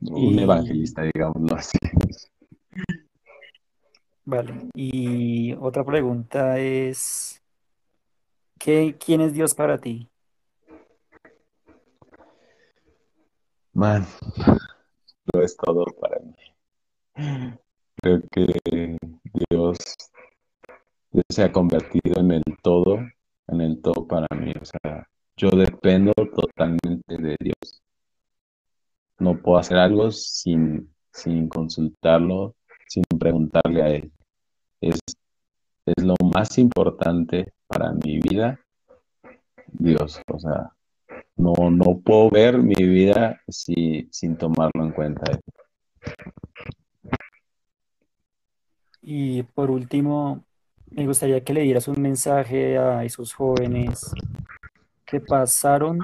Un 0.00 0.38
Y, 0.38 0.38
evangelista, 0.38 1.02
digámoslo 1.02 1.56
así. 1.56 1.78
vale, 4.24 4.68
y 4.74 5.54
otra 5.54 5.84
pregunta 5.84 6.58
es, 6.58 7.42
¿qué, 8.58 8.96
quién 8.98 9.20
es 9.20 9.32
Dios 9.32 9.54
para 9.54 9.78
ti? 9.78 10.08
Man, 13.74 14.06
lo 15.32 15.42
es 15.42 15.56
todo 15.56 15.84
para 16.00 16.20
mí. 16.20 16.34
Creo 17.96 18.20
que 18.30 18.98
Dios, 19.50 19.78
se 21.28 21.42
ha 21.42 21.52
convertido 21.52 22.20
en 22.20 22.32
el 22.32 22.42
todo, 22.62 22.98
en 23.48 23.60
el 23.60 23.80
todo 23.80 24.06
para 24.06 24.26
mí. 24.36 24.52
O 24.60 24.64
sea, 24.64 25.08
yo 25.36 25.50
dependo 25.50 26.12
totalmente 26.12 27.16
de 27.16 27.36
Dios. 27.40 27.82
No 29.18 29.40
puedo 29.40 29.58
hacer 29.58 29.78
algo 29.78 30.10
sin, 30.10 30.92
sin 31.12 31.48
consultarlo, 31.48 32.54
sin 32.88 33.04
preguntarle 33.18 33.82
a 33.82 33.88
Él. 33.88 34.12
Es, 34.80 34.98
es 35.86 36.04
lo 36.04 36.14
más 36.32 36.58
importante 36.58 37.52
para 37.66 37.92
mi 37.92 38.18
vida, 38.18 38.60
Dios. 39.68 40.20
O 40.32 40.38
sea, 40.38 40.72
no, 41.36 41.70
no 41.70 42.00
puedo 42.04 42.30
ver 42.30 42.58
mi 42.58 42.74
vida 42.74 43.40
si, 43.48 44.08
sin 44.10 44.36
tomarlo 44.36 44.84
en 44.84 44.90
cuenta. 44.92 45.40
Y 49.02 49.42
por 49.42 49.70
último, 49.70 50.44
me 50.90 51.06
gustaría 51.06 51.42
que 51.42 51.52
le 51.52 51.62
dieras 51.62 51.88
un 51.88 52.00
mensaje 52.00 52.78
a 52.78 53.04
esos 53.04 53.34
jóvenes 53.34 54.12
que 55.04 55.20
pasaron, 55.20 55.98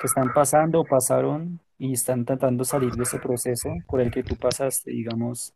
que 0.00 0.06
están 0.06 0.32
pasando 0.32 0.80
o 0.80 0.84
pasaron 0.84 1.60
y 1.78 1.92
están 1.92 2.24
tratando 2.24 2.64
de 2.64 2.68
salir 2.68 2.92
de 2.92 3.02
ese 3.04 3.18
proceso 3.18 3.70
por 3.86 4.00
el 4.00 4.10
que 4.10 4.22
tú 4.22 4.36
pasaste, 4.36 4.90
digamos, 4.90 5.54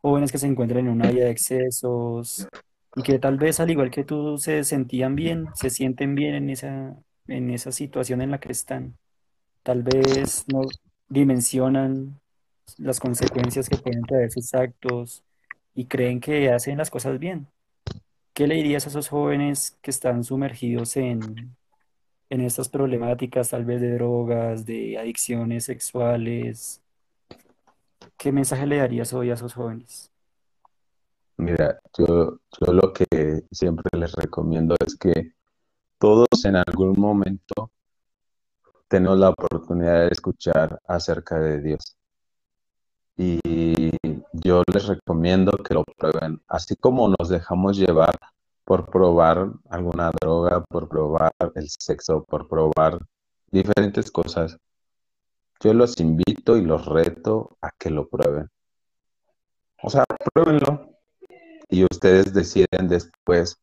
jóvenes 0.00 0.32
que 0.32 0.38
se 0.38 0.46
encuentran 0.46 0.86
en 0.86 0.92
una 0.92 1.10
vida 1.10 1.26
de 1.26 1.30
excesos 1.30 2.48
y 2.96 3.02
que 3.02 3.18
tal 3.18 3.38
vez 3.38 3.60
al 3.60 3.70
igual 3.70 3.90
que 3.90 4.04
tú 4.04 4.36
se 4.38 4.64
sentían 4.64 5.14
bien, 5.14 5.46
se 5.54 5.70
sienten 5.70 6.14
bien 6.14 6.34
en 6.34 6.50
esa, 6.50 6.96
en 7.26 7.50
esa 7.50 7.72
situación 7.72 8.20
en 8.22 8.30
la 8.30 8.40
que 8.40 8.52
están. 8.52 8.96
Tal 9.62 9.82
vez 9.82 10.44
no, 10.52 10.62
dimensionan 11.08 12.20
las 12.78 13.00
consecuencias 13.00 13.68
que 13.68 13.76
pueden 13.76 14.02
traer 14.02 14.30
sus 14.30 14.54
actos 14.54 15.22
y 15.74 15.86
creen 15.86 16.20
que 16.20 16.50
hacen 16.50 16.78
las 16.78 16.90
cosas 16.90 17.18
bien. 17.18 17.46
¿Qué 18.32 18.46
le 18.46 18.54
dirías 18.54 18.86
a 18.86 18.88
esos 18.88 19.08
jóvenes 19.08 19.78
que 19.82 19.90
están 19.90 20.24
sumergidos 20.24 20.96
en, 20.96 21.54
en 22.30 22.40
estas 22.40 22.68
problemáticas, 22.70 23.50
tal 23.50 23.64
vez 23.66 23.80
de 23.80 23.94
drogas, 23.94 24.64
de 24.64 24.96
adicciones 24.98 25.66
sexuales? 25.66 26.80
¿Qué 28.16 28.32
mensaje 28.32 28.66
le 28.66 28.78
darías 28.78 29.12
hoy 29.12 29.30
a 29.30 29.34
esos 29.34 29.52
jóvenes? 29.52 30.10
Mira, 31.36 31.78
yo, 31.98 32.38
yo 32.60 32.72
lo 32.72 32.92
que 32.92 33.06
siempre 33.50 33.98
les 33.98 34.12
recomiendo 34.12 34.76
es 34.86 34.96
que 34.96 35.32
todos 36.02 36.44
en 36.46 36.56
algún 36.56 36.98
momento 36.98 37.70
tenemos 38.88 39.16
la 39.18 39.28
oportunidad 39.28 40.00
de 40.00 40.08
escuchar 40.08 40.80
acerca 40.84 41.38
de 41.38 41.60
Dios. 41.60 41.96
Y 43.16 43.38
yo 44.32 44.64
les 44.74 44.88
recomiendo 44.88 45.52
que 45.52 45.74
lo 45.74 45.84
prueben, 45.84 46.42
así 46.48 46.74
como 46.74 47.08
nos 47.08 47.28
dejamos 47.28 47.76
llevar 47.76 48.18
por 48.64 48.90
probar 48.90 49.52
alguna 49.70 50.10
droga, 50.20 50.64
por 50.64 50.88
probar 50.88 51.30
el 51.54 51.68
sexo, 51.70 52.24
por 52.24 52.48
probar 52.48 52.98
diferentes 53.52 54.10
cosas. 54.10 54.58
Yo 55.60 55.72
los 55.72 56.00
invito 56.00 56.56
y 56.56 56.62
los 56.62 56.84
reto 56.84 57.56
a 57.60 57.70
que 57.78 57.90
lo 57.90 58.08
prueben. 58.08 58.50
O 59.80 59.88
sea, 59.88 60.04
pruébenlo 60.34 60.96
y 61.68 61.84
ustedes 61.84 62.34
deciden 62.34 62.88
después 62.88 63.56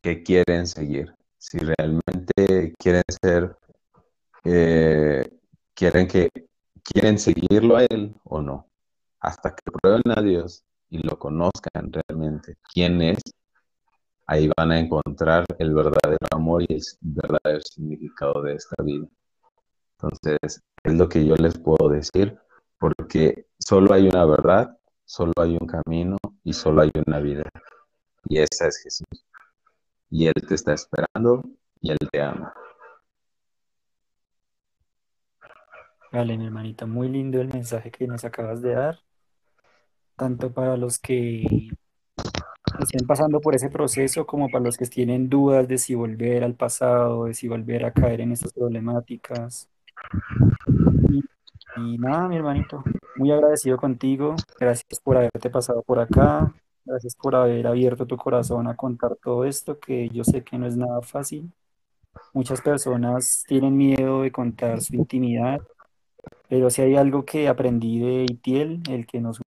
qué 0.00 0.22
quieren 0.22 0.68
seguir. 0.68 1.12
Si 1.42 1.58
realmente 1.58 2.72
quieren 2.78 3.02
ser, 3.20 3.56
eh, 4.44 5.28
quieren 5.74 6.06
que 6.06 6.30
quieren 6.84 7.18
seguirlo 7.18 7.76
a 7.76 7.84
él 7.84 8.14
o 8.22 8.40
no. 8.40 8.70
Hasta 9.18 9.52
que 9.52 9.72
prueben 9.72 10.02
a 10.16 10.22
Dios 10.22 10.62
y 10.88 10.98
lo 10.98 11.18
conozcan 11.18 11.92
realmente 11.92 12.54
quién 12.72 13.02
es, 13.02 13.18
ahí 14.28 14.48
van 14.56 14.70
a 14.70 14.78
encontrar 14.78 15.44
el 15.58 15.74
verdadero 15.74 16.28
amor 16.30 16.62
y 16.62 16.74
el 16.74 16.82
verdadero 17.00 17.60
significado 17.60 18.40
de 18.42 18.54
esta 18.54 18.80
vida. 18.84 19.08
Entonces, 19.98 20.60
es 20.84 20.94
lo 20.94 21.08
que 21.08 21.26
yo 21.26 21.34
les 21.34 21.58
puedo 21.58 21.88
decir, 21.88 22.38
porque 22.78 23.46
solo 23.58 23.92
hay 23.92 24.06
una 24.06 24.24
verdad, 24.26 24.78
solo 25.04 25.32
hay 25.38 25.58
un 25.60 25.66
camino 25.66 26.18
y 26.44 26.52
solo 26.52 26.82
hay 26.82 26.92
una 27.04 27.18
vida. 27.18 27.42
Y 28.28 28.38
esa 28.38 28.68
es 28.68 28.78
Jesús. 28.78 29.31
Y 30.12 30.26
Él 30.26 30.34
te 30.46 30.54
está 30.54 30.74
esperando 30.74 31.42
y 31.80 31.90
Él 31.90 31.96
te 32.12 32.20
ama. 32.20 32.52
Vale, 36.12 36.36
mi 36.36 36.44
hermanita, 36.44 36.84
muy 36.84 37.08
lindo 37.08 37.40
el 37.40 37.48
mensaje 37.48 37.90
que 37.90 38.06
nos 38.06 38.22
acabas 38.22 38.60
de 38.60 38.74
dar, 38.74 38.98
tanto 40.14 40.52
para 40.52 40.76
los 40.76 40.98
que 40.98 41.70
estén 42.78 43.06
pasando 43.06 43.40
por 43.40 43.54
ese 43.54 43.70
proceso 43.70 44.26
como 44.26 44.50
para 44.50 44.64
los 44.64 44.76
que 44.76 44.84
tienen 44.84 45.30
dudas 45.30 45.66
de 45.66 45.78
si 45.78 45.94
volver 45.94 46.44
al 46.44 46.56
pasado, 46.56 47.24
de 47.24 47.32
si 47.32 47.48
volver 47.48 47.86
a 47.86 47.92
caer 47.94 48.20
en 48.20 48.32
estas 48.32 48.52
problemáticas. 48.52 49.70
Y, 51.10 51.24
y 51.80 51.96
nada, 51.96 52.28
mi 52.28 52.36
hermanito, 52.36 52.84
muy 53.16 53.32
agradecido 53.32 53.78
contigo. 53.78 54.36
Gracias 54.60 55.00
por 55.02 55.16
haberte 55.16 55.48
pasado 55.48 55.82
por 55.82 56.00
acá. 56.00 56.52
Gracias 56.84 57.14
por 57.14 57.36
haber 57.36 57.66
abierto 57.66 58.06
tu 58.06 58.16
corazón 58.16 58.66
a 58.66 58.76
contar 58.76 59.16
todo 59.22 59.44
esto, 59.44 59.78
que 59.78 60.08
yo 60.08 60.24
sé 60.24 60.42
que 60.42 60.58
no 60.58 60.66
es 60.66 60.76
nada 60.76 61.00
fácil. 61.02 61.52
Muchas 62.32 62.60
personas 62.60 63.44
tienen 63.46 63.76
miedo 63.76 64.22
de 64.22 64.32
contar 64.32 64.80
su 64.80 64.96
intimidad, 64.96 65.60
pero 66.48 66.70
si 66.70 66.82
hay 66.82 66.96
algo 66.96 67.24
que 67.24 67.48
aprendí 67.48 68.00
de 68.00 68.24
Itiel, 68.24 68.82
el 68.90 69.06
que 69.06 69.20
nos 69.20 69.40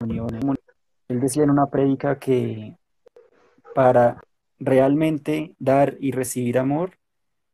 unió, 0.00 0.26
él 1.08 1.20
decía 1.20 1.42
en 1.42 1.50
una 1.50 1.66
prédica 1.66 2.18
que 2.18 2.76
para 3.74 4.22
realmente 4.58 5.54
dar 5.58 5.96
y 6.00 6.12
recibir 6.12 6.58
amor, 6.58 6.92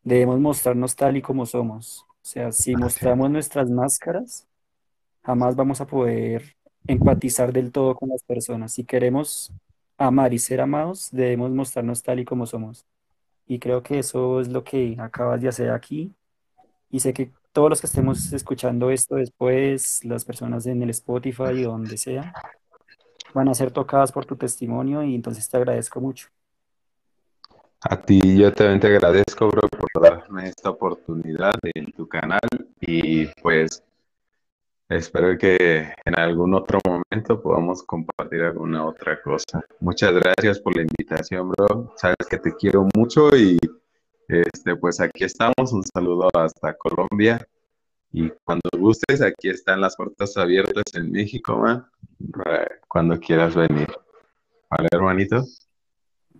debemos 0.02 0.38
mostrarnos 0.38 0.96
tal 0.96 1.16
y 1.16 1.22
como 1.22 1.46
somos. 1.46 2.04
O 2.08 2.24
sea, 2.24 2.52
si 2.52 2.76
mostramos 2.76 3.30
nuestras 3.30 3.70
máscaras, 3.70 4.46
jamás 5.22 5.56
vamos 5.56 5.80
a 5.80 5.86
poder 5.86 6.59
empatizar 6.86 7.52
del 7.52 7.72
todo 7.72 7.94
con 7.94 8.08
las 8.08 8.22
personas. 8.22 8.72
Si 8.72 8.84
queremos 8.84 9.52
amar 9.98 10.32
y 10.32 10.38
ser 10.38 10.60
amados, 10.60 11.08
debemos 11.12 11.50
mostrarnos 11.50 12.02
tal 12.02 12.20
y 12.20 12.24
como 12.24 12.46
somos. 12.46 12.86
Y 13.46 13.58
creo 13.58 13.82
que 13.82 13.98
eso 13.98 14.40
es 14.40 14.48
lo 14.48 14.64
que 14.64 14.96
acabas 14.98 15.40
de 15.40 15.48
hacer 15.48 15.70
aquí. 15.70 16.12
Y 16.90 17.00
sé 17.00 17.12
que 17.12 17.30
todos 17.52 17.68
los 17.70 17.80
que 17.80 17.86
estemos 17.86 18.32
escuchando 18.32 18.90
esto 18.90 19.16
después, 19.16 20.04
las 20.04 20.24
personas 20.24 20.66
en 20.66 20.82
el 20.82 20.90
Spotify 20.90 21.64
o 21.64 21.72
donde 21.72 21.96
sea, 21.96 22.32
van 23.34 23.48
a 23.48 23.54
ser 23.54 23.70
tocadas 23.70 24.12
por 24.12 24.24
tu 24.24 24.36
testimonio 24.36 25.02
y 25.02 25.14
entonces 25.14 25.48
te 25.48 25.56
agradezco 25.56 26.00
mucho. 26.00 26.28
A 27.82 27.96
ti 27.96 28.20
yo 28.38 28.52
también 28.52 28.78
te 28.78 28.88
agradezco, 28.88 29.48
bro, 29.48 29.62
por 29.68 30.02
darme 30.02 30.48
esta 30.48 30.70
oportunidad 30.70 31.54
en 31.74 31.90
tu 31.92 32.06
canal 32.06 32.40
y 32.80 33.26
pues 33.42 33.82
espero 34.90 35.38
que 35.38 35.92
en 36.04 36.18
algún 36.18 36.54
otro 36.54 36.80
momento 36.84 37.40
podamos 37.40 37.82
compartir 37.84 38.42
alguna 38.42 38.84
otra 38.84 39.22
cosa. 39.22 39.64
Muchas 39.78 40.12
gracias 40.12 40.60
por 40.60 40.76
la 40.76 40.82
invitación, 40.82 41.50
bro. 41.50 41.94
Sabes 41.96 42.26
que 42.28 42.38
te 42.38 42.54
quiero 42.56 42.86
mucho 42.94 43.34
y 43.36 43.58
este 44.28 44.76
pues 44.76 45.00
aquí 45.00 45.24
estamos. 45.24 45.72
Un 45.72 45.84
saludo 45.84 46.28
hasta 46.34 46.76
Colombia 46.76 47.46
y 48.12 48.30
cuando 48.44 48.68
gustes 48.76 49.22
aquí 49.22 49.48
están 49.48 49.80
las 49.80 49.96
puertas 49.96 50.36
abiertas 50.36 50.84
en 50.94 51.12
México, 51.12 51.56
man. 51.56 51.86
Cuando 52.88 53.18
quieras 53.18 53.54
venir. 53.54 53.88
¿Vale, 54.68 54.88
hermanito? 54.92 55.44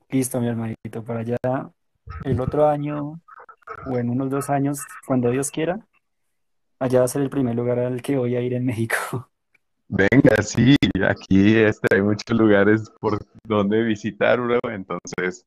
Listo, 0.09 0.40
mi 0.40 0.48
hermanito, 0.48 1.05
para 1.05 1.20
allá 1.20 1.36
el 2.24 2.40
otro 2.40 2.68
año 2.68 3.20
o 3.86 3.98
en 3.98 4.11
unos 4.11 4.30
dos 4.30 4.51
años, 4.51 4.80
cuando 5.07 5.30
Dios 5.30 5.51
quiera, 5.51 5.86
allá 6.81 7.01
va 7.01 7.05
a 7.05 7.09
ser 7.09 7.22
el 7.22 7.31
primer 7.31 7.55
lugar 7.55 7.78
al 7.78 8.03
que 8.03 8.16
voy 8.16 8.35
a 8.35 8.41
ir 8.41 8.55
en 8.55 8.64
México. 8.64 8.97
Venga, 9.89 10.41
sí, 10.43 10.76
aquí 11.07 11.57
este, 11.57 11.95
hay 11.95 12.03
muchos 12.03 12.37
lugares 12.37 12.91
por 13.01 13.18
donde 13.45 13.83
visitar, 13.83 14.41
bro, 14.41 14.61
entonces 14.70 15.45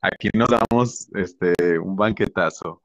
aquí 0.00 0.30
nos 0.34 0.48
damos 0.48 1.08
este, 1.14 1.78
un 1.78 1.96
banquetazo. 1.96 2.82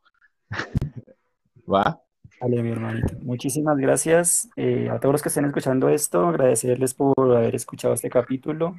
¿Va? 1.71 1.99
Vale, 2.39 2.61
mi 2.61 2.69
hermanito. 2.69 3.15
Muchísimas 3.21 3.77
gracias 3.77 4.49
eh, 4.55 4.89
a 4.89 4.99
todos 4.99 5.13
los 5.13 5.21
que 5.23 5.29
estén 5.29 5.45
escuchando 5.45 5.89
esto, 5.89 6.27
agradecerles 6.27 6.93
por 6.93 7.35
haber 7.35 7.55
escuchado 7.55 7.93
este 7.95 8.09
capítulo. 8.09 8.75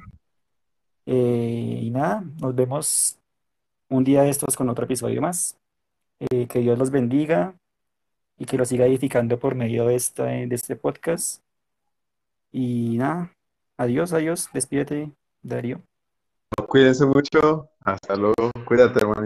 Eh, 1.05 1.79
y 1.81 1.91
nada, 1.91 2.23
nos 2.39 2.55
vemos 2.55 3.19
un 3.89 4.03
día 4.03 4.21
de 4.21 4.29
estos 4.29 4.55
con 4.55 4.69
otro 4.69 4.85
episodio 4.85 5.21
más. 5.21 5.57
Eh, 6.19 6.47
que 6.47 6.59
Dios 6.59 6.79
los 6.79 6.91
bendiga 6.91 7.55
y 8.37 8.45
que 8.45 8.57
los 8.57 8.69
siga 8.69 8.85
edificando 8.85 9.39
por 9.39 9.55
medio 9.55 9.85
de, 9.87 9.95
esta, 9.95 10.25
de 10.25 10.49
este 10.51 10.75
podcast. 10.75 11.41
Y 12.51 12.97
nada, 12.97 13.31
adiós, 13.77 14.13
adiós, 14.13 14.49
despídete, 14.53 15.11
Darío. 15.41 15.81
Cuídense 16.67 17.05
mucho, 17.05 17.69
hasta 17.81 18.15
luego, 18.15 18.51
cuídate, 18.65 18.99
hermano. 18.99 19.23